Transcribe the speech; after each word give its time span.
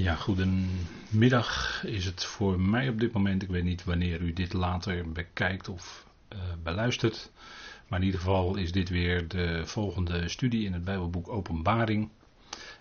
Ja, 0.00 0.14
goedemiddag 0.14 1.82
is 1.84 2.04
het 2.04 2.24
voor 2.24 2.60
mij 2.60 2.88
op 2.88 3.00
dit 3.00 3.12
moment. 3.12 3.42
Ik 3.42 3.48
weet 3.48 3.64
niet 3.64 3.84
wanneer 3.84 4.20
u 4.20 4.32
dit 4.32 4.52
later 4.52 5.12
bekijkt 5.12 5.68
of 5.68 6.06
uh, 6.32 6.38
beluistert. 6.62 7.30
Maar 7.88 7.98
in 7.98 8.04
ieder 8.04 8.20
geval 8.20 8.56
is 8.56 8.72
dit 8.72 8.88
weer 8.88 9.28
de 9.28 9.66
volgende 9.66 10.28
studie 10.28 10.64
in 10.64 10.72
het 10.72 10.84
Bijbelboek 10.84 11.28
Openbaring. 11.28 12.08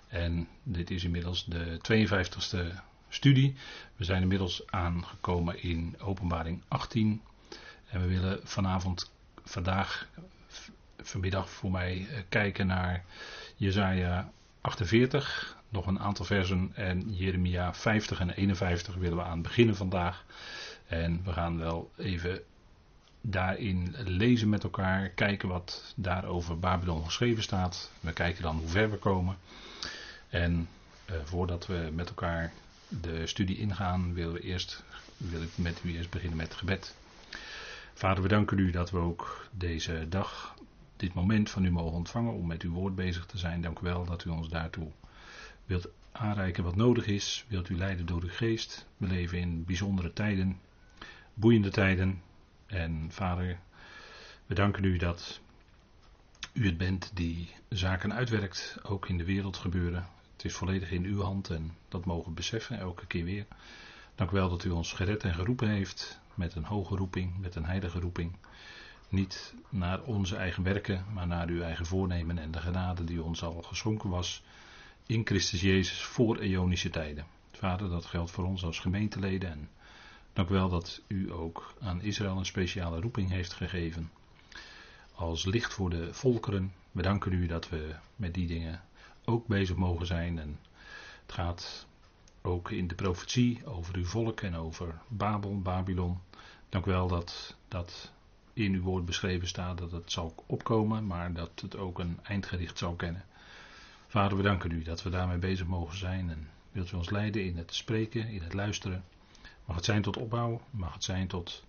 En 0.07 0.47
dit 0.63 0.91
is 0.91 1.03
inmiddels 1.03 1.45
de 1.45 1.79
52e 1.91 2.75
studie. 3.09 3.55
We 3.95 4.04
zijn 4.04 4.21
inmiddels 4.21 4.67
aangekomen 4.67 5.63
in 5.63 5.95
Openbaring 5.99 6.61
18. 6.67 7.21
En 7.89 8.01
we 8.01 8.07
willen 8.07 8.39
vanavond, 8.43 9.11
vandaag, 9.43 10.07
vanmiddag 10.97 11.49
voor 11.49 11.71
mij 11.71 12.07
eh, 12.09 12.20
kijken 12.29 12.67
naar 12.67 13.04
Jezaja 13.55 14.31
48, 14.62 15.57
nog 15.70 15.88
een 15.88 16.00
aantal 16.00 16.26
versen 16.26 16.71
en 16.76 17.16
Jeremia 17.16 17.73
50 17.73 18.20
en 18.20 18.30
51 18.30 18.95
willen 18.95 19.17
we 19.17 19.23
aan 19.23 19.41
beginnen 19.41 19.76
vandaag. 19.76 20.26
En 20.88 21.22
we 21.23 21.34
gaan 21.34 21.58
wel 21.58 21.91
even 21.98 22.41
daarin 23.22 23.95
lezen 23.98 24.50
met 24.50 24.64
elkaar, 24.64 25.09
kijken 25.09 25.50
wat 25.50 25.94
daar 25.95 26.26
over 26.26 26.59
Babylon 26.59 27.05
geschreven 27.05 27.44
staat. 27.44 27.91
We 28.00 28.14
kijken 28.14 28.44
dan 28.44 28.58
hoe 28.58 28.67
ver 28.67 28.90
we 28.91 28.98
komen. 28.98 29.38
En 30.30 30.67
eh, 31.05 31.16
voordat 31.23 31.67
we 31.67 31.89
met 31.94 32.08
elkaar 32.08 32.53
de 32.88 33.28
studie 33.28 33.58
ingaan, 33.58 34.14
willen 34.14 34.34
we 34.34 34.41
eerst, 34.41 34.84
wil 35.17 35.41
ik 35.41 35.50
met 35.55 35.81
u 35.84 35.95
eerst 35.95 36.09
beginnen 36.09 36.38
met 36.38 36.53
gebed. 36.53 36.95
Vader, 37.94 38.23
we 38.23 38.30
danken 38.30 38.58
u 38.58 38.72
dat 38.72 38.91
we 38.91 38.98
ook 38.98 39.48
deze 39.52 40.05
dag, 40.09 40.55
dit 40.99 41.13
moment 41.13 41.49
van 41.49 41.66
u 41.66 41.71
mogen 41.71 41.98
ontvangen 41.98 42.34
om 42.34 42.48
met 42.48 42.62
uw 42.62 42.71
woord 42.71 42.95
bezig 42.95 43.26
te 43.26 43.38
zijn. 43.38 43.62
Dank 43.62 43.80
u 43.80 43.84
wel 43.84 44.05
dat 44.05 44.26
u 44.26 44.30
ons 44.30 44.49
daartoe 44.49 44.91
wilt 45.66 45.88
aanreiken 46.12 46.63
wat 46.63 46.75
nodig 46.75 47.08
is. 47.08 47.45
Wilt 47.48 47.70
u 47.70 47.77
leiden 47.77 48.05
door 48.05 48.22
uw 48.22 48.30
geest. 48.30 48.88
We 48.98 49.08
leven 49.08 49.38
in 49.38 49.66
bijzondere 49.66 50.14
tijden, 50.14 50.59
boeiende 51.33 51.70
tijden. 51.70 52.22
En 52.66 53.08
vader, 53.11 53.59
we 54.45 54.55
danken 54.55 54.83
u 54.83 54.97
dat 54.97 55.39
u 56.53 56.66
het 56.66 56.77
bent 56.77 57.11
die 57.14 57.50
zaken 57.70 58.14
uitwerkt, 58.14 58.77
ook 58.83 59.08
in 59.08 59.17
de 59.17 59.25
wereld 59.25 59.58
gebeuren. 59.58 60.08
Het 60.33 60.45
is 60.45 60.53
volledig 60.53 60.92
in 60.92 61.03
uw 61.03 61.22
hand 61.22 61.50
en 61.50 61.75
dat 61.88 62.05
mogen 62.05 62.30
we 62.30 62.36
beseffen 62.36 62.80
elke 62.80 63.05
keer 63.05 63.23
weer. 63.23 63.45
Dank 64.16 64.31
u 64.31 64.33
wel 64.33 64.50
dat 64.50 64.64
u 64.64 64.70
ons 64.70 64.94
gered 64.94 65.23
en 65.23 65.33
geroepen 65.33 65.70
heeft 65.70 66.20
met 66.33 66.55
een 66.55 66.66
hoge 66.66 66.95
roeping, 66.95 67.38
met 67.38 67.55
een 67.55 67.66
heilige 67.66 68.00
roeping. 68.00 68.36
Niet 69.09 69.53
naar 69.69 70.02
onze 70.02 70.35
eigen 70.35 70.63
werken, 70.63 71.05
maar 71.13 71.27
naar 71.27 71.47
uw 71.47 71.61
eigen 71.61 71.85
voornemen 71.85 72.38
en 72.38 72.52
de 72.52 72.59
genade 72.59 73.03
die 73.03 73.23
ons 73.23 73.43
al 73.43 73.61
geschonken 73.61 74.09
was 74.09 74.43
in 75.05 75.25
Christus 75.25 75.61
Jezus 75.61 76.02
voor 76.02 76.38
eonische 76.38 76.89
tijden. 76.89 77.25
Vader, 77.52 77.89
dat 77.89 78.05
geldt 78.05 78.31
voor 78.31 78.45
ons 78.45 78.63
als 78.63 78.80
gemeenteleden 78.80 79.49
en 79.49 79.69
dank 80.33 80.49
wel 80.49 80.69
dat 80.69 81.02
u 81.07 81.31
ook 81.31 81.73
aan 81.80 82.02
Israël 82.02 82.37
een 82.37 82.45
speciale 82.45 82.99
roeping 82.99 83.30
heeft 83.30 83.53
gegeven. 83.53 84.11
Als 85.13 85.45
licht 85.45 85.73
voor 85.73 85.89
de 85.89 86.13
volkeren. 86.13 86.73
We 86.91 87.02
danken 87.02 87.33
u 87.33 87.47
dat 87.47 87.69
we 87.69 87.95
met 88.15 88.33
die 88.33 88.47
dingen 88.47 88.81
ook 89.25 89.47
bezig 89.47 89.75
mogen 89.75 90.05
zijn. 90.05 90.39
En 90.39 90.59
het 91.21 91.33
gaat 91.33 91.87
ook 92.41 92.71
in 92.71 92.87
de 92.87 92.95
profetie 92.95 93.65
over 93.65 93.95
uw 93.95 94.05
volk 94.05 94.41
en 94.41 94.55
over 94.55 95.02
Babel, 95.07 95.61
Babylon. 95.61 96.19
Dank 96.69 96.85
wel 96.85 97.07
dat 97.07 97.55
dat 97.67 98.11
in 98.65 98.73
uw 98.73 98.81
woord 98.81 99.05
beschreven 99.05 99.47
staat 99.47 99.77
dat 99.77 99.91
het 99.91 100.11
zal 100.11 100.43
opkomen, 100.45 101.07
maar 101.07 101.33
dat 101.33 101.52
het 101.61 101.77
ook 101.77 101.99
een 101.99 102.19
eindgericht 102.23 102.77
zal 102.77 102.93
kennen. 102.93 103.23
Vader, 104.07 104.38
we 104.38 104.43
danken 104.43 104.71
u 104.71 104.83
dat 104.83 105.03
we 105.03 105.09
daarmee 105.09 105.38
bezig 105.38 105.67
mogen 105.67 105.97
zijn 105.97 106.29
en 106.29 106.49
wilt 106.71 106.91
u 106.91 106.95
ons 106.95 107.09
leiden 107.09 107.45
in 107.45 107.57
het 107.57 107.73
spreken, 107.73 108.27
in 108.27 108.41
het 108.41 108.53
luisteren. 108.53 109.03
Mag 109.65 109.75
het 109.75 109.85
zijn 109.85 110.02
tot 110.02 110.17
opbouw, 110.17 110.61
mag 110.69 110.93
het 110.93 111.03
zijn 111.03 111.27
tot 111.27 111.63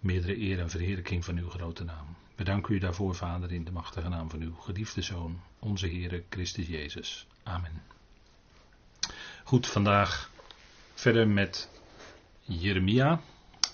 meerdere 0.00 0.40
eer 0.40 0.60
en 0.60 0.70
verheerlijking 0.70 1.24
van 1.24 1.38
uw 1.38 1.48
grote 1.48 1.84
naam. 1.84 2.06
We 2.34 2.44
danken 2.44 2.74
u 2.74 2.78
daarvoor, 2.78 3.14
Vader, 3.14 3.52
in 3.52 3.64
de 3.64 3.72
machtige 3.72 4.08
naam 4.08 4.30
van 4.30 4.40
uw 4.40 4.54
geliefde 4.54 5.02
Zoon, 5.02 5.40
onze 5.58 5.86
Heere 5.86 6.22
Christus 6.28 6.66
Jezus. 6.66 7.26
Amen. 7.42 7.82
Goed, 9.44 9.66
vandaag 9.66 10.30
verder 10.94 11.28
met 11.28 11.68
Jeremia, 12.40 13.20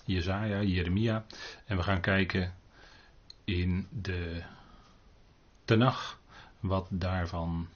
Jezaja, 0.04 0.62
Jeremia. 0.62 1.24
En 1.64 1.76
we 1.76 1.82
gaan 1.82 2.00
kijken 2.00 2.54
in 3.44 3.86
de 3.90 4.42
Tenach 5.64 6.18
wat 6.60 6.86
daarvan 6.90 7.68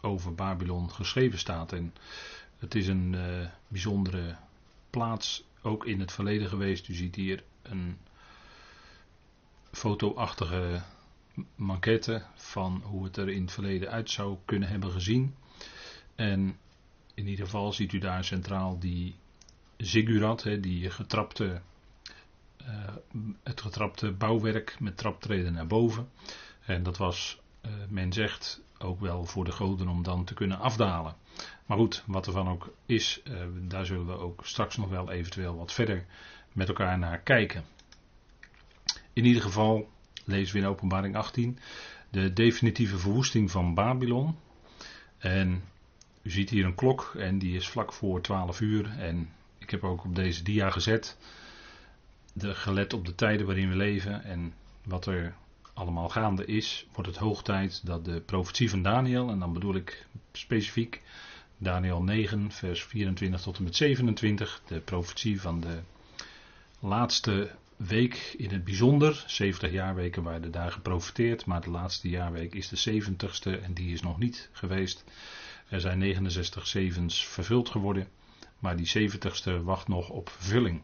over 0.00 0.34
Babylon 0.34 0.90
geschreven 0.90 1.38
staat. 1.38 1.72
En 1.72 1.94
het 2.58 2.74
is 2.74 2.86
een 2.86 3.12
uh, 3.12 3.46
bijzondere 3.68 4.36
plaats, 4.90 5.44
ook 5.62 5.86
in 5.86 6.00
het 6.00 6.12
verleden 6.12 6.48
geweest. 6.48 6.88
U 6.88 6.94
ziet 6.94 7.14
hier 7.14 7.42
een 7.62 7.98
fotoachtige 9.70 10.82
maquette 11.54 12.22
van 12.34 12.82
hoe 12.84 13.04
het 13.04 13.16
er 13.16 13.28
in 13.28 13.42
het 13.42 13.52
verleden 13.52 13.90
uit 13.90 14.10
zou 14.10 14.36
kunnen 14.44 14.68
hebben 14.68 14.90
gezien. 14.90 15.34
En 16.14 16.56
in 17.14 17.26
ieder 17.26 17.44
geval 17.44 17.72
ziet 17.72 17.92
u 17.92 17.98
daar 17.98 18.24
centraal 18.24 18.78
die 18.78 19.14
ziggurat, 19.86 20.42
hè, 20.42 20.60
die 20.60 20.90
getrapte, 20.90 21.60
uh, 22.62 22.68
het 23.42 23.60
getrapte 23.60 24.12
bouwwerk 24.12 24.76
met 24.80 24.96
traptreden 24.96 25.52
naar 25.52 25.66
boven. 25.66 26.08
En 26.66 26.82
dat 26.82 26.96
was, 26.96 27.40
uh, 27.66 27.72
men 27.88 28.12
zegt, 28.12 28.62
ook 28.78 29.00
wel 29.00 29.24
voor 29.24 29.44
de 29.44 29.52
goden 29.52 29.88
om 29.88 30.02
dan 30.02 30.24
te 30.24 30.34
kunnen 30.34 30.58
afdalen. 30.58 31.16
Maar 31.66 31.76
goed, 31.76 32.02
wat 32.06 32.26
er 32.26 32.32
van 32.32 32.48
ook 32.48 32.74
is, 32.86 33.22
uh, 33.24 33.34
daar 33.68 33.86
zullen 33.86 34.06
we 34.06 34.18
ook 34.18 34.46
straks 34.46 34.76
nog 34.76 34.88
wel 34.88 35.10
eventueel 35.10 35.56
wat 35.56 35.72
verder 35.72 36.06
met 36.52 36.68
elkaar 36.68 36.98
naar 36.98 37.18
kijken. 37.18 37.64
In 39.12 39.24
ieder 39.24 39.42
geval 39.42 39.90
lezen 40.24 40.54
we 40.54 40.60
in 40.60 40.68
Openbaring 40.68 41.16
18 41.16 41.58
de 42.10 42.32
definitieve 42.32 42.98
verwoesting 42.98 43.50
van 43.50 43.74
Babylon. 43.74 44.36
En 45.18 45.62
u 46.22 46.30
ziet 46.30 46.50
hier 46.50 46.64
een 46.64 46.74
klok 46.74 47.14
en 47.18 47.38
die 47.38 47.56
is 47.56 47.68
vlak 47.68 47.92
voor 47.92 48.20
12 48.20 48.60
uur. 48.60 48.98
En 48.98 49.28
heb 49.72 49.84
ook 49.84 50.04
op 50.04 50.14
deze 50.14 50.42
dia 50.42 50.70
gezet, 50.70 51.16
de, 52.32 52.54
gelet 52.54 52.92
op 52.92 53.06
de 53.06 53.14
tijden 53.14 53.46
waarin 53.46 53.68
we 53.68 53.76
leven 53.76 54.24
en 54.24 54.54
wat 54.84 55.06
er 55.06 55.34
allemaal 55.74 56.08
gaande 56.08 56.44
is, 56.44 56.86
wordt 56.92 57.10
het 57.10 57.18
hoog 57.18 57.42
tijd 57.42 57.86
dat 57.86 58.04
de 58.04 58.20
profetie 58.20 58.70
van 58.70 58.82
Daniel, 58.82 59.30
en 59.30 59.38
dan 59.38 59.52
bedoel 59.52 59.74
ik 59.74 60.06
specifiek 60.32 61.02
Daniel 61.58 62.02
9, 62.02 62.50
vers 62.50 62.84
24 62.84 63.40
tot 63.40 63.56
en 63.56 63.64
met 63.64 63.76
27, 63.76 64.62
de 64.66 64.80
profetie 64.80 65.40
van 65.40 65.60
de 65.60 65.78
laatste 66.80 67.50
week 67.76 68.34
in 68.36 68.50
het 68.50 68.64
bijzonder. 68.64 69.24
70 69.26 69.70
jaarweken 69.70 70.22
waren 70.22 70.50
daar 70.50 70.72
geprofiteerd, 70.72 71.46
maar 71.46 71.60
de 71.60 71.70
laatste 71.70 72.08
jaarweek 72.08 72.54
is 72.54 72.68
de 72.68 73.02
70ste 73.02 73.62
en 73.62 73.74
die 73.74 73.92
is 73.92 74.02
nog 74.02 74.18
niet 74.18 74.48
geweest. 74.52 75.04
Er 75.68 75.80
zijn 75.80 75.98
69 75.98 76.66
zevens 76.66 77.26
vervuld 77.26 77.68
geworden, 77.68 78.08
maar 78.62 78.76
die 78.76 79.10
70ste 79.10 79.62
wacht 79.62 79.88
nog 79.88 80.08
op 80.08 80.28
vervulling. 80.28 80.82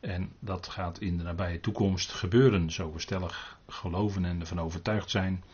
En 0.00 0.32
dat 0.38 0.68
gaat 0.68 1.00
in 1.00 1.16
de 1.16 1.22
nabije 1.22 1.60
toekomst 1.60 2.12
gebeuren, 2.12 2.70
zo 2.70 2.92
we 2.92 3.00
stellig 3.00 3.58
geloven 3.68 4.24
en 4.24 4.40
ervan 4.40 4.60
overtuigd 4.60 5.10
zijn 5.10 5.44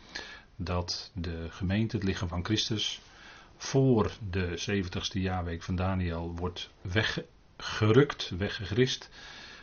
dat 0.55 1.11
de 1.13 1.47
gemeente, 1.49 1.95
het 1.95 2.05
lichaam 2.05 2.27
van 2.27 2.45
Christus, 2.45 3.01
voor 3.57 4.11
de 4.29 4.81
70ste 4.83 5.21
jaarweek 5.21 5.63
van 5.63 5.75
Daniel 5.75 6.35
wordt 6.35 6.69
weggerukt, 6.81 8.29
weggegrist. 8.37 9.09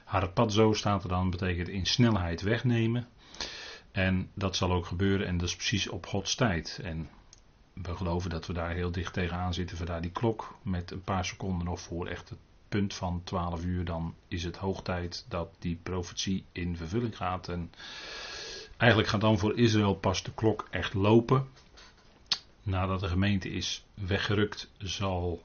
Harpazo 0.05 0.73
staat 0.73 1.03
er 1.03 1.09
dan, 1.09 1.31
betekent 1.31 1.69
in 1.69 1.87
snelheid 1.87 2.43
wegnemen. 2.43 3.09
En 3.93 4.31
dat 4.35 4.57
zal 4.57 4.73
ook 4.73 4.87
gebeuren 4.87 5.27
en 5.27 5.39
dat 5.39 5.49
is 5.49 5.57
precies 5.57 5.89
op 5.89 6.07
Gods 6.07 6.35
tijd. 6.35 6.81
En 6.83 7.09
we 7.73 7.97
geloven 7.97 8.31
dat 8.31 8.47
we 8.47 8.53
daar 8.53 8.71
heel 8.71 8.91
dicht 8.91 9.13
tegenaan 9.13 9.55
zitten. 9.55 9.77
We 9.77 9.85
daar 9.85 10.01
die 10.01 10.11
klok 10.11 10.59
met 10.63 10.91
een 10.91 11.03
paar 11.03 11.25
seconden 11.25 11.67
nog 11.67 11.81
voor 11.81 12.07
echt 12.07 12.29
het 12.29 12.39
punt 12.69 12.95
van 12.95 13.21
12 13.25 13.65
uur. 13.65 13.85
Dan 13.85 14.15
is 14.29 14.45
het 14.45 14.57
hoog 14.57 14.83
tijd 14.83 15.25
dat 15.29 15.49
die 15.59 15.79
profetie 15.83 16.45
in 16.53 16.77
vervulling 16.77 17.17
gaat. 17.17 17.49
En 17.49 17.73
eigenlijk 18.77 19.11
gaat 19.11 19.21
dan 19.21 19.39
voor 19.39 19.59
Israël 19.59 19.95
pas 19.95 20.23
de 20.23 20.33
klok 20.35 20.69
echt 20.71 20.95
lopen. 20.95 21.49
Nadat 22.63 23.01
de 23.01 23.09
gemeente 23.09 23.51
is 23.51 23.85
weggerukt, 23.95 24.71
zal 24.79 25.43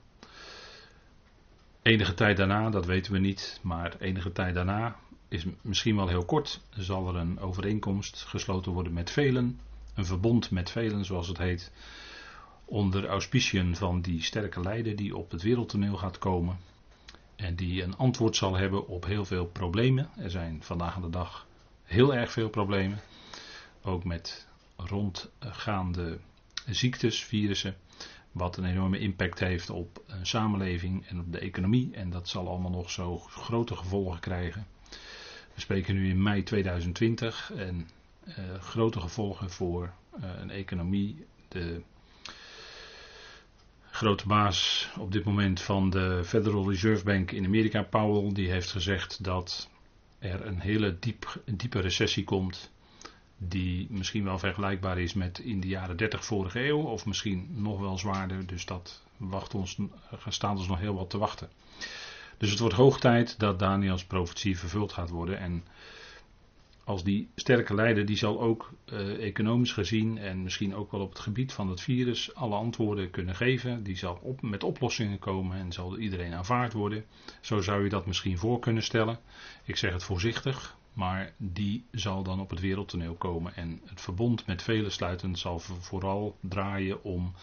enige 1.81 2.13
tijd 2.13 2.37
daarna, 2.37 2.69
dat 2.69 2.85
weten 2.85 3.11
we 3.11 3.19
niet, 3.19 3.59
maar 3.61 3.95
enige 3.99 4.31
tijd 4.31 4.53
daarna 4.53 4.95
is 5.27 5.45
misschien 5.61 5.95
wel 5.95 6.07
heel 6.07 6.25
kort, 6.25 6.61
zal 6.69 7.07
er 7.07 7.15
een 7.15 7.39
overeenkomst 7.39 8.23
gesloten 8.23 8.71
worden 8.71 8.93
met 8.93 9.11
velen, 9.11 9.59
een 9.93 10.05
verbond 10.05 10.51
met 10.51 10.69
velen, 10.69 11.05
zoals 11.05 11.27
het 11.27 11.37
heet, 11.37 11.71
onder 12.65 13.05
auspiciën 13.05 13.75
van 13.75 14.01
die 14.01 14.23
sterke 14.23 14.61
leider 14.61 14.95
die 14.95 15.17
op 15.17 15.31
het 15.31 15.41
wereldtoneel 15.41 15.97
gaat 15.97 16.17
komen 16.17 16.57
en 17.35 17.55
die 17.55 17.83
een 17.83 17.97
antwoord 17.97 18.35
zal 18.35 18.55
hebben 18.55 18.87
op 18.87 19.05
heel 19.05 19.25
veel 19.25 19.45
problemen. 19.45 20.09
Er 20.17 20.29
zijn 20.29 20.63
vandaag 20.63 20.95
aan 20.95 21.01
de 21.01 21.09
dag 21.09 21.47
heel 21.83 22.13
erg 22.13 22.31
veel 22.31 22.49
problemen, 22.49 22.99
ook 23.81 24.03
met 24.03 24.47
rondgaande 24.75 26.19
ziektes, 26.65 27.23
virussen. 27.23 27.75
Wat 28.31 28.57
een 28.57 28.65
enorme 28.65 28.99
impact 28.99 29.39
heeft 29.39 29.69
op 29.69 30.03
een 30.07 30.25
samenleving 30.25 31.07
en 31.07 31.19
op 31.19 31.31
de 31.31 31.39
economie. 31.39 31.93
En 31.93 32.09
dat 32.09 32.27
zal 32.27 32.47
allemaal 32.47 32.71
nog 32.71 32.91
zo 32.91 33.17
grote 33.17 33.75
gevolgen 33.75 34.19
krijgen. 34.19 34.67
We 35.53 35.61
spreken 35.61 35.95
nu 35.95 36.09
in 36.09 36.23
mei 36.23 36.43
2020 36.43 37.51
en 37.55 37.89
uh, 38.27 38.33
grote 38.59 38.99
gevolgen 38.99 39.49
voor 39.49 39.93
uh, 40.19 40.29
een 40.39 40.49
economie. 40.49 41.25
De 41.47 41.81
grote 43.95 44.27
baas 44.27 44.89
op 44.97 45.11
dit 45.11 45.23
moment 45.23 45.61
van 45.61 45.89
de 45.89 46.21
Federal 46.25 46.69
Reserve 46.69 47.03
Bank 47.03 47.31
in 47.31 47.45
Amerika, 47.45 47.83
Powell, 47.83 48.33
die 48.33 48.51
heeft 48.51 48.71
gezegd 48.71 49.23
dat 49.23 49.69
er 50.19 50.45
een 50.45 50.59
hele 50.59 50.99
diep, 50.99 51.41
diepe 51.45 51.79
recessie 51.79 52.23
komt. 52.23 52.71
Die 53.37 53.87
misschien 53.89 54.23
wel 54.23 54.39
vergelijkbaar 54.39 54.99
is 54.99 55.13
met 55.13 55.39
in 55.39 55.59
de 55.59 55.67
jaren 55.67 55.97
30 55.97 56.25
vorige 56.25 56.67
eeuw, 56.67 56.81
of 56.81 57.05
misschien 57.05 57.47
nog 57.51 57.79
wel 57.79 57.97
zwaarder. 57.97 58.47
Dus 58.47 58.65
dat 58.65 59.03
wacht 59.17 59.53
ons, 59.53 59.77
staat 60.27 60.57
ons 60.57 60.67
nog 60.67 60.79
heel 60.79 60.95
wat 60.95 61.09
te 61.09 61.17
wachten. 61.17 61.49
Dus 62.37 62.49
het 62.49 62.59
wordt 62.59 62.75
hoog 62.75 62.99
tijd 62.99 63.39
dat 63.39 63.59
Daniels 63.59 64.05
profetie 64.05 64.59
vervuld 64.59 64.93
gaat 64.93 65.09
worden. 65.09 65.39
En 65.39 65.63
als 66.85 67.03
die 67.03 67.29
sterke 67.35 67.73
leider, 67.73 68.05
die 68.05 68.17
zal 68.17 68.41
ook 68.41 68.73
uh, 68.93 69.25
economisch 69.25 69.71
gezien 69.73 70.17
en 70.17 70.43
misschien 70.43 70.75
ook 70.75 70.91
wel 70.91 71.01
op 71.01 71.09
het 71.09 71.19
gebied 71.19 71.53
van 71.53 71.69
het 71.69 71.81
virus 71.81 72.35
alle 72.35 72.55
antwoorden 72.55 73.09
kunnen 73.09 73.35
geven. 73.35 73.83
Die 73.83 73.97
zal 73.97 74.19
op, 74.21 74.41
met 74.41 74.63
oplossingen 74.63 75.19
komen 75.19 75.57
en 75.57 75.71
zal 75.71 75.97
iedereen 75.97 76.33
aanvaard 76.33 76.73
worden. 76.73 77.05
Zo 77.41 77.61
zou 77.61 77.83
je 77.83 77.89
dat 77.89 78.05
misschien 78.05 78.37
voor 78.37 78.59
kunnen 78.59 78.83
stellen. 78.83 79.19
Ik 79.63 79.75
zeg 79.75 79.91
het 79.91 80.03
voorzichtig, 80.03 80.77
maar 80.93 81.33
die 81.37 81.85
zal 81.91 82.23
dan 82.23 82.39
op 82.39 82.49
het 82.49 82.59
wereldtoneel 82.59 83.15
komen. 83.15 83.55
En 83.55 83.81
het 83.85 84.01
verbond 84.01 84.45
met 84.45 84.61
vele 84.61 84.89
sluiten 84.89 85.35
zal 85.35 85.59
vooral 85.59 86.37
draaien 86.39 87.03
om 87.03 87.33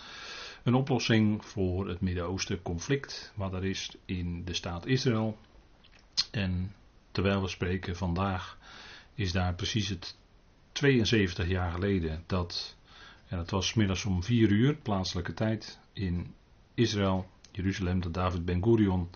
een 0.62 0.74
oplossing 0.74 1.44
voor 1.44 1.88
het 1.88 2.00
Midden-Oosten 2.00 2.62
conflict, 2.62 3.32
wat 3.36 3.52
er 3.52 3.64
is 3.64 3.96
in 4.04 4.44
de 4.44 4.54
staat 4.54 4.86
Israël. 4.86 5.38
En 6.30 6.72
terwijl 7.10 7.42
we 7.42 7.48
spreken 7.48 7.96
vandaag 7.96 8.58
is 9.14 9.32
daar 9.32 9.54
precies 9.54 9.88
het 9.88 10.16
72 10.72 11.48
jaar 11.48 11.72
geleden 11.72 12.24
dat, 12.26 12.76
en 13.26 13.38
het 13.38 13.50
was 13.50 13.74
middags 13.74 14.04
om 14.04 14.22
4 14.22 14.50
uur, 14.50 14.74
plaatselijke 14.74 15.34
tijd, 15.34 15.78
in 15.92 16.34
Israël, 16.74 17.30
Jeruzalem, 17.50 18.00
dat 18.00 18.14
David 18.14 18.44
Ben 18.44 18.62
Gurion 18.62 19.10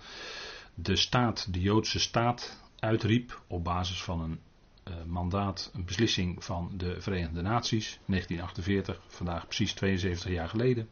de 0.74 0.96
staat, 0.96 1.52
de 1.52 1.60
Joodse 1.60 1.98
staat, 1.98 2.60
uitriep 2.78 3.42
op 3.46 3.64
basis 3.64 4.02
van 4.02 4.20
een 4.20 4.40
uh, 4.88 4.94
mandaat, 5.04 5.70
een 5.74 5.84
beslissing 5.84 6.44
van 6.44 6.70
de 6.76 7.00
Verenigde 7.00 7.42
Naties, 7.42 7.98
1948, 8.06 9.00
vandaag 9.08 9.44
precies 9.44 9.72
72 9.72 10.30
jaar 10.30 10.48
geleden. 10.48 10.88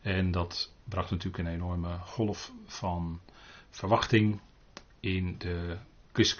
En 0.00 0.30
dat 0.30 0.72
bracht 0.84 1.10
natuurlijk 1.10 1.38
een 1.38 1.54
enorme 1.54 1.98
golf 1.98 2.52
van 2.66 3.20
verwachting 3.70 4.40
in 5.00 5.34
de 5.38 5.76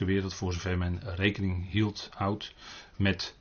wereld, 0.04 0.34
voor 0.34 0.52
zover 0.52 0.78
men 0.78 1.00
rekening 1.14 1.70
hield, 1.70 2.08
houdt 2.12 2.54
met 2.96 3.36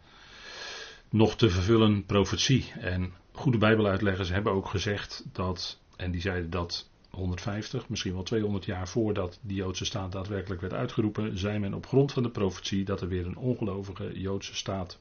nog 1.09 1.35
te 1.35 1.49
vervullen 1.49 2.05
profetie. 2.05 2.71
En 2.79 3.13
goede 3.31 3.57
Bijbeluitleggers 3.57 4.29
hebben 4.29 4.53
ook 4.53 4.67
gezegd 4.67 5.25
dat, 5.31 5.79
en 5.95 6.11
die 6.11 6.21
zeiden 6.21 6.49
dat 6.49 6.89
150, 7.09 7.89
misschien 7.89 8.13
wel 8.13 8.23
200 8.23 8.65
jaar 8.65 8.87
voordat 8.87 9.39
die 9.41 9.55
Joodse 9.55 9.85
staat 9.85 10.11
daadwerkelijk 10.11 10.61
werd 10.61 10.73
uitgeroepen, 10.73 11.37
zei 11.37 11.59
men 11.59 11.73
op 11.73 11.87
grond 11.87 12.11
van 12.11 12.23
de 12.23 12.29
profetie 12.29 12.85
dat 12.85 13.01
er 13.01 13.07
weer 13.07 13.25
een 13.25 13.37
ongelovige 13.37 14.19
Joodse 14.19 14.55
staat 14.55 14.99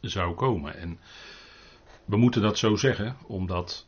zou 0.00 0.34
komen. 0.34 0.76
En 0.76 0.98
we 2.04 2.16
moeten 2.16 2.42
dat 2.42 2.58
zo 2.58 2.76
zeggen, 2.76 3.16
omdat 3.26 3.86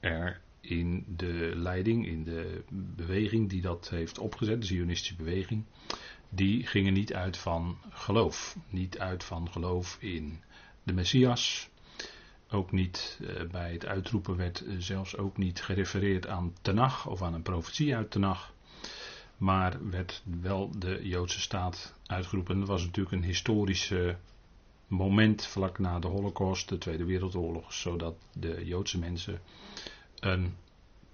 er 0.00 0.40
in 0.62 1.04
de 1.16 1.52
leiding, 1.54 2.06
in 2.06 2.24
de 2.24 2.62
beweging 2.96 3.48
die 3.48 3.60
dat 3.60 3.88
heeft 3.88 4.18
opgezet, 4.18 4.60
de 4.60 4.66
Zionistische 4.66 5.14
beweging, 5.14 5.64
die 6.28 6.66
gingen 6.66 6.92
niet 6.92 7.14
uit 7.14 7.36
van 7.36 7.78
geloof. 7.90 8.56
Niet 8.68 8.98
uit 8.98 9.24
van 9.24 9.50
geloof 9.50 9.96
in 10.00 10.40
de 10.82 10.92
Messias. 10.92 11.68
Ook 12.50 12.72
niet 12.72 13.18
eh, 13.26 13.48
bij 13.50 13.72
het 13.72 13.86
uitroepen 13.86 14.36
werd 14.36 14.64
eh, 14.64 14.74
zelfs 14.78 15.16
ook 15.16 15.36
niet 15.36 15.62
gerefereerd 15.62 16.26
aan 16.26 16.52
Tenach 16.62 17.06
of 17.06 17.22
aan 17.22 17.34
een 17.34 17.42
profetie 17.42 17.96
uit 17.96 18.10
Tenach. 18.10 18.52
Maar 19.36 19.90
werd 19.90 20.22
wel 20.40 20.70
de 20.78 21.00
Joodse 21.02 21.40
staat 21.40 21.94
uitgeroepen. 22.06 22.58
Dat 22.58 22.68
was 22.68 22.84
natuurlijk 22.84 23.14
een 23.14 23.24
historische 23.24 24.16
moment 24.86 25.46
vlak 25.46 25.78
na 25.78 25.98
de 25.98 26.06
Holocaust, 26.06 26.68
de 26.68 26.78
Tweede 26.78 27.04
Wereldoorlog, 27.04 27.72
zodat 27.72 28.14
de 28.32 28.64
Joodse 28.64 28.98
mensen 28.98 29.40
een 30.22 30.54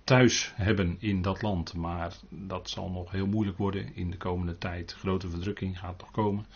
thuis 0.05 0.53
hebben 0.55 0.97
in 0.99 1.23
dat 1.23 1.43
land. 1.43 1.75
Maar 1.75 2.13
dat 2.29 2.71
zal 2.71 2.91
nog 2.91 3.11
heel 3.11 3.27
moeilijk 3.27 3.59
worden 3.59 3.95
in 3.95 4.11
de 4.11 4.17
komende 4.17 4.59
tijd. 4.59 4.93
Grote 4.93 5.29
verdrukking 5.29 5.79
gaat 5.79 6.01
nog 6.01 6.11
komen. 6.11 6.47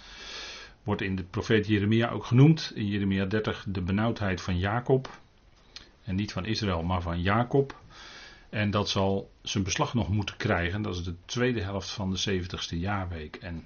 Wordt 0.82 1.02
in 1.02 1.16
de 1.16 1.22
profeet 1.22 1.66
Jeremia 1.66 2.10
ook 2.10 2.25
genoemd. 2.25 2.72
In 2.75 2.87
Jeremia 2.87 3.25
30 3.25 3.64
de 3.69 3.81
benauwdheid 3.81 4.40
van 4.40 4.58
Jacob. 4.58 5.20
En 6.04 6.14
niet 6.14 6.32
van 6.32 6.44
Israël, 6.44 6.82
maar 6.82 7.02
van 7.02 7.20
Jacob. 7.22 7.81
En 8.50 8.70
dat 8.70 8.88
zal 8.88 9.31
zijn 9.43 9.64
beslag 9.64 9.94
nog 9.94 10.08
moeten 10.08 10.37
krijgen. 10.37 10.82
Dat 10.82 10.94
is 10.94 11.04
de 11.04 11.14
tweede 11.25 11.62
helft 11.62 11.90
van 11.90 12.10
de 12.10 12.43
70ste 12.43 12.78
jaarweek. 12.78 13.37
En 13.37 13.64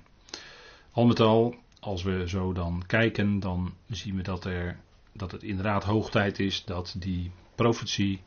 al 0.90 1.06
met 1.06 1.20
al, 1.20 1.54
als 1.80 2.02
we 2.02 2.28
zo 2.28 2.52
dan 2.52 2.82
kijken, 2.86 3.40
dan 3.40 3.74
zien 3.88 4.16
we 4.16 4.22
dat, 4.22 4.44
er, 4.44 4.78
dat 5.12 5.32
het 5.32 5.42
inderdaad 5.42 5.84
hoog 5.84 6.10
tijd 6.10 6.38
is 6.38 6.64
dat 6.64 6.94
die 6.98 7.30
profetie 7.54 8.20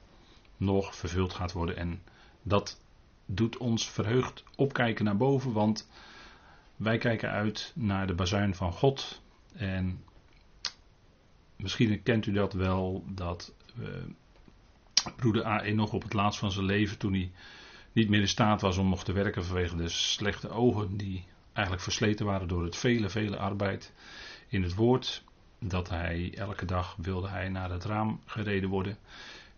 nog 0.59 0.95
vervuld 0.95 1.33
gaat 1.33 1.51
worden. 1.51 1.75
En 1.75 2.01
dat 2.41 2.81
doet 3.25 3.57
ons 3.57 3.89
verheugd 3.89 4.43
opkijken 4.55 5.05
naar 5.05 5.17
boven, 5.17 5.51
want 5.51 5.89
wij 6.75 6.97
kijken 6.97 7.29
uit 7.29 7.71
naar 7.75 8.07
de 8.07 8.13
bazuin 8.13 8.55
van 8.55 8.71
God. 8.73 9.21
En 9.53 10.03
misschien 11.55 12.03
kent 12.03 12.25
u 12.25 12.31
dat 12.31 12.53
wel, 12.53 13.03
dat 13.07 13.53
uh, 13.79 13.87
broeder 15.15 15.45
A.E. 15.45 15.73
nog 15.73 15.93
op 15.93 16.03
het 16.03 16.13
laatst 16.13 16.39
van 16.39 16.51
zijn 16.51 16.65
leven, 16.65 16.97
toen 16.97 17.13
hij 17.13 17.31
niet 17.91 18.09
meer 18.09 18.19
in 18.19 18.27
staat 18.27 18.61
was 18.61 18.77
om 18.77 18.89
nog 18.89 19.03
te 19.03 19.13
werken 19.13 19.45
vanwege 19.45 19.75
de 19.75 19.89
slechte 19.89 20.49
ogen, 20.49 20.97
die 20.97 21.25
eigenlijk 21.53 21.83
versleten 21.83 22.25
waren 22.25 22.47
door 22.47 22.63
het 22.63 22.75
vele, 22.77 23.09
vele 23.09 23.37
arbeid 23.37 23.93
in 24.47 24.63
het 24.63 24.75
woord, 24.75 25.23
dat 25.59 25.89
hij 25.89 26.33
elke 26.35 26.65
dag 26.65 26.95
wilde 26.97 27.27
hij 27.27 27.49
naar 27.49 27.71
het 27.71 27.85
raam 27.85 28.21
gereden 28.25 28.69
worden 28.69 28.97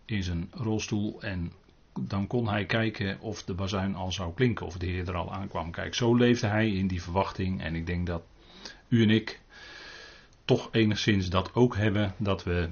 in 0.04 0.22
zijn 0.22 0.50
rolstoel 0.52 1.22
en 1.22 1.52
dan 2.00 2.26
kon 2.26 2.48
hij 2.48 2.66
kijken 2.66 3.20
of 3.20 3.44
de 3.44 3.54
bazuin 3.54 3.94
al 3.94 4.12
zou 4.12 4.34
klinken, 4.34 4.66
of 4.66 4.76
de 4.76 4.86
Heer 4.86 5.08
er 5.08 5.16
al 5.16 5.32
aankwam. 5.32 5.70
Kijk, 5.70 5.94
zo 5.94 6.14
leefde 6.14 6.46
hij 6.46 6.70
in 6.70 6.86
die 6.86 7.02
verwachting 7.02 7.62
en 7.62 7.74
ik 7.74 7.86
denk 7.86 8.06
dat 8.06 8.22
u 8.88 9.02
en 9.02 9.10
ik 9.10 9.40
toch 10.44 10.68
enigszins 10.72 11.28
dat 11.28 11.54
ook 11.54 11.76
hebben, 11.76 12.14
dat 12.18 12.44
we 12.44 12.68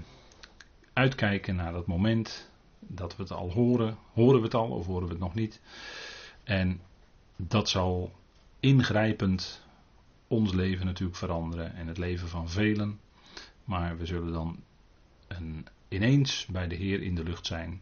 uitkijken 0.92 1.56
naar 1.56 1.72
dat 1.72 1.86
moment, 1.86 2.50
dat 2.78 3.16
we 3.16 3.22
het 3.22 3.32
al 3.32 3.50
horen. 3.50 3.98
Horen 4.12 4.38
we 4.38 4.44
het 4.44 4.54
al 4.54 4.68
of 4.68 4.86
horen 4.86 5.06
we 5.06 5.12
het 5.12 5.22
nog 5.22 5.34
niet? 5.34 5.60
En 6.44 6.80
dat 7.36 7.68
zal 7.68 8.12
ingrijpend 8.60 9.66
ons 10.28 10.52
leven 10.52 10.86
natuurlijk 10.86 11.18
veranderen 11.18 11.74
en 11.74 11.86
het 11.86 11.98
leven 11.98 12.28
van 12.28 12.48
velen. 12.48 13.00
Maar 13.64 13.98
we 13.98 14.06
zullen 14.06 14.32
dan 14.32 14.62
een 15.28 15.66
ineens 15.90 16.46
bij 16.46 16.68
de 16.68 16.74
Heer 16.74 17.02
in 17.02 17.14
de 17.14 17.22
lucht 17.22 17.46
zijn. 17.46 17.80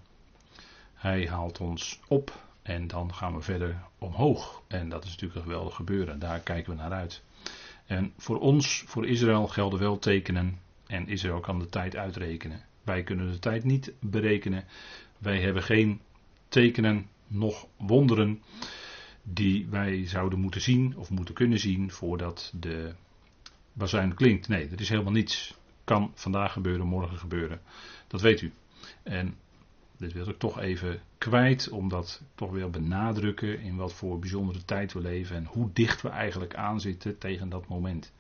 Hij 0.94 1.28
haalt 1.28 1.60
ons 1.60 2.00
op 2.08 2.46
en 2.62 2.86
dan 2.86 3.14
gaan 3.14 3.34
we 3.34 3.40
verder 3.40 3.82
omhoog. 3.98 4.62
En 4.66 4.88
dat 4.88 5.04
is 5.04 5.10
natuurlijk 5.10 5.38
een 5.38 5.46
geweldig 5.46 5.74
gebeuren. 5.74 6.18
Daar 6.18 6.40
kijken 6.40 6.72
we 6.72 6.78
naar 6.78 6.92
uit. 6.92 7.22
En 7.86 8.12
voor 8.16 8.40
ons, 8.40 8.84
voor 8.86 9.06
Israël, 9.06 9.48
gelden 9.48 9.78
wel 9.78 9.98
tekenen. 9.98 10.58
En 10.86 11.08
Israël 11.08 11.40
kan 11.40 11.58
de 11.58 11.68
tijd 11.68 11.96
uitrekenen. 11.96 12.64
Wij 12.82 13.02
kunnen 13.02 13.30
de 13.30 13.38
tijd 13.38 13.64
niet 13.64 13.92
berekenen. 14.00 14.64
Wij 15.18 15.40
hebben 15.40 15.62
geen 15.62 16.00
tekenen, 16.48 17.06
nog 17.26 17.66
wonderen 17.76 18.42
die 19.22 19.66
wij 19.66 20.06
zouden 20.06 20.38
moeten 20.38 20.60
zien 20.60 20.96
of 20.96 21.10
moeten 21.10 21.34
kunnen 21.34 21.58
zien 21.58 21.90
voordat 21.90 22.52
de 22.60 22.94
bazuin 23.72 24.14
klinkt. 24.14 24.48
Nee, 24.48 24.68
er 24.68 24.80
is 24.80 24.88
helemaal 24.88 25.12
niets. 25.12 25.54
Kan 25.88 26.12
vandaag 26.14 26.52
gebeuren, 26.52 26.86
morgen 26.86 27.18
gebeuren. 27.18 27.60
Dat 28.06 28.20
weet 28.20 28.40
u. 28.40 28.52
En 29.02 29.36
dit 29.96 30.12
wil 30.12 30.28
ik 30.28 30.38
toch 30.38 30.60
even 30.60 31.00
kwijt, 31.18 31.68
om 31.68 31.88
dat 31.88 32.22
toch 32.34 32.50
weer 32.50 32.70
benadrukken 32.70 33.60
in 33.60 33.76
wat 33.76 33.92
voor 33.94 34.18
bijzondere 34.18 34.64
tijd 34.64 34.92
we 34.92 35.00
leven 35.00 35.36
en 35.36 35.44
hoe 35.44 35.70
dicht 35.72 36.02
we 36.02 36.08
eigenlijk 36.08 36.54
aanzitten 36.54 37.18
tegen 37.18 37.48
dat 37.48 37.68
moment. 37.68 38.12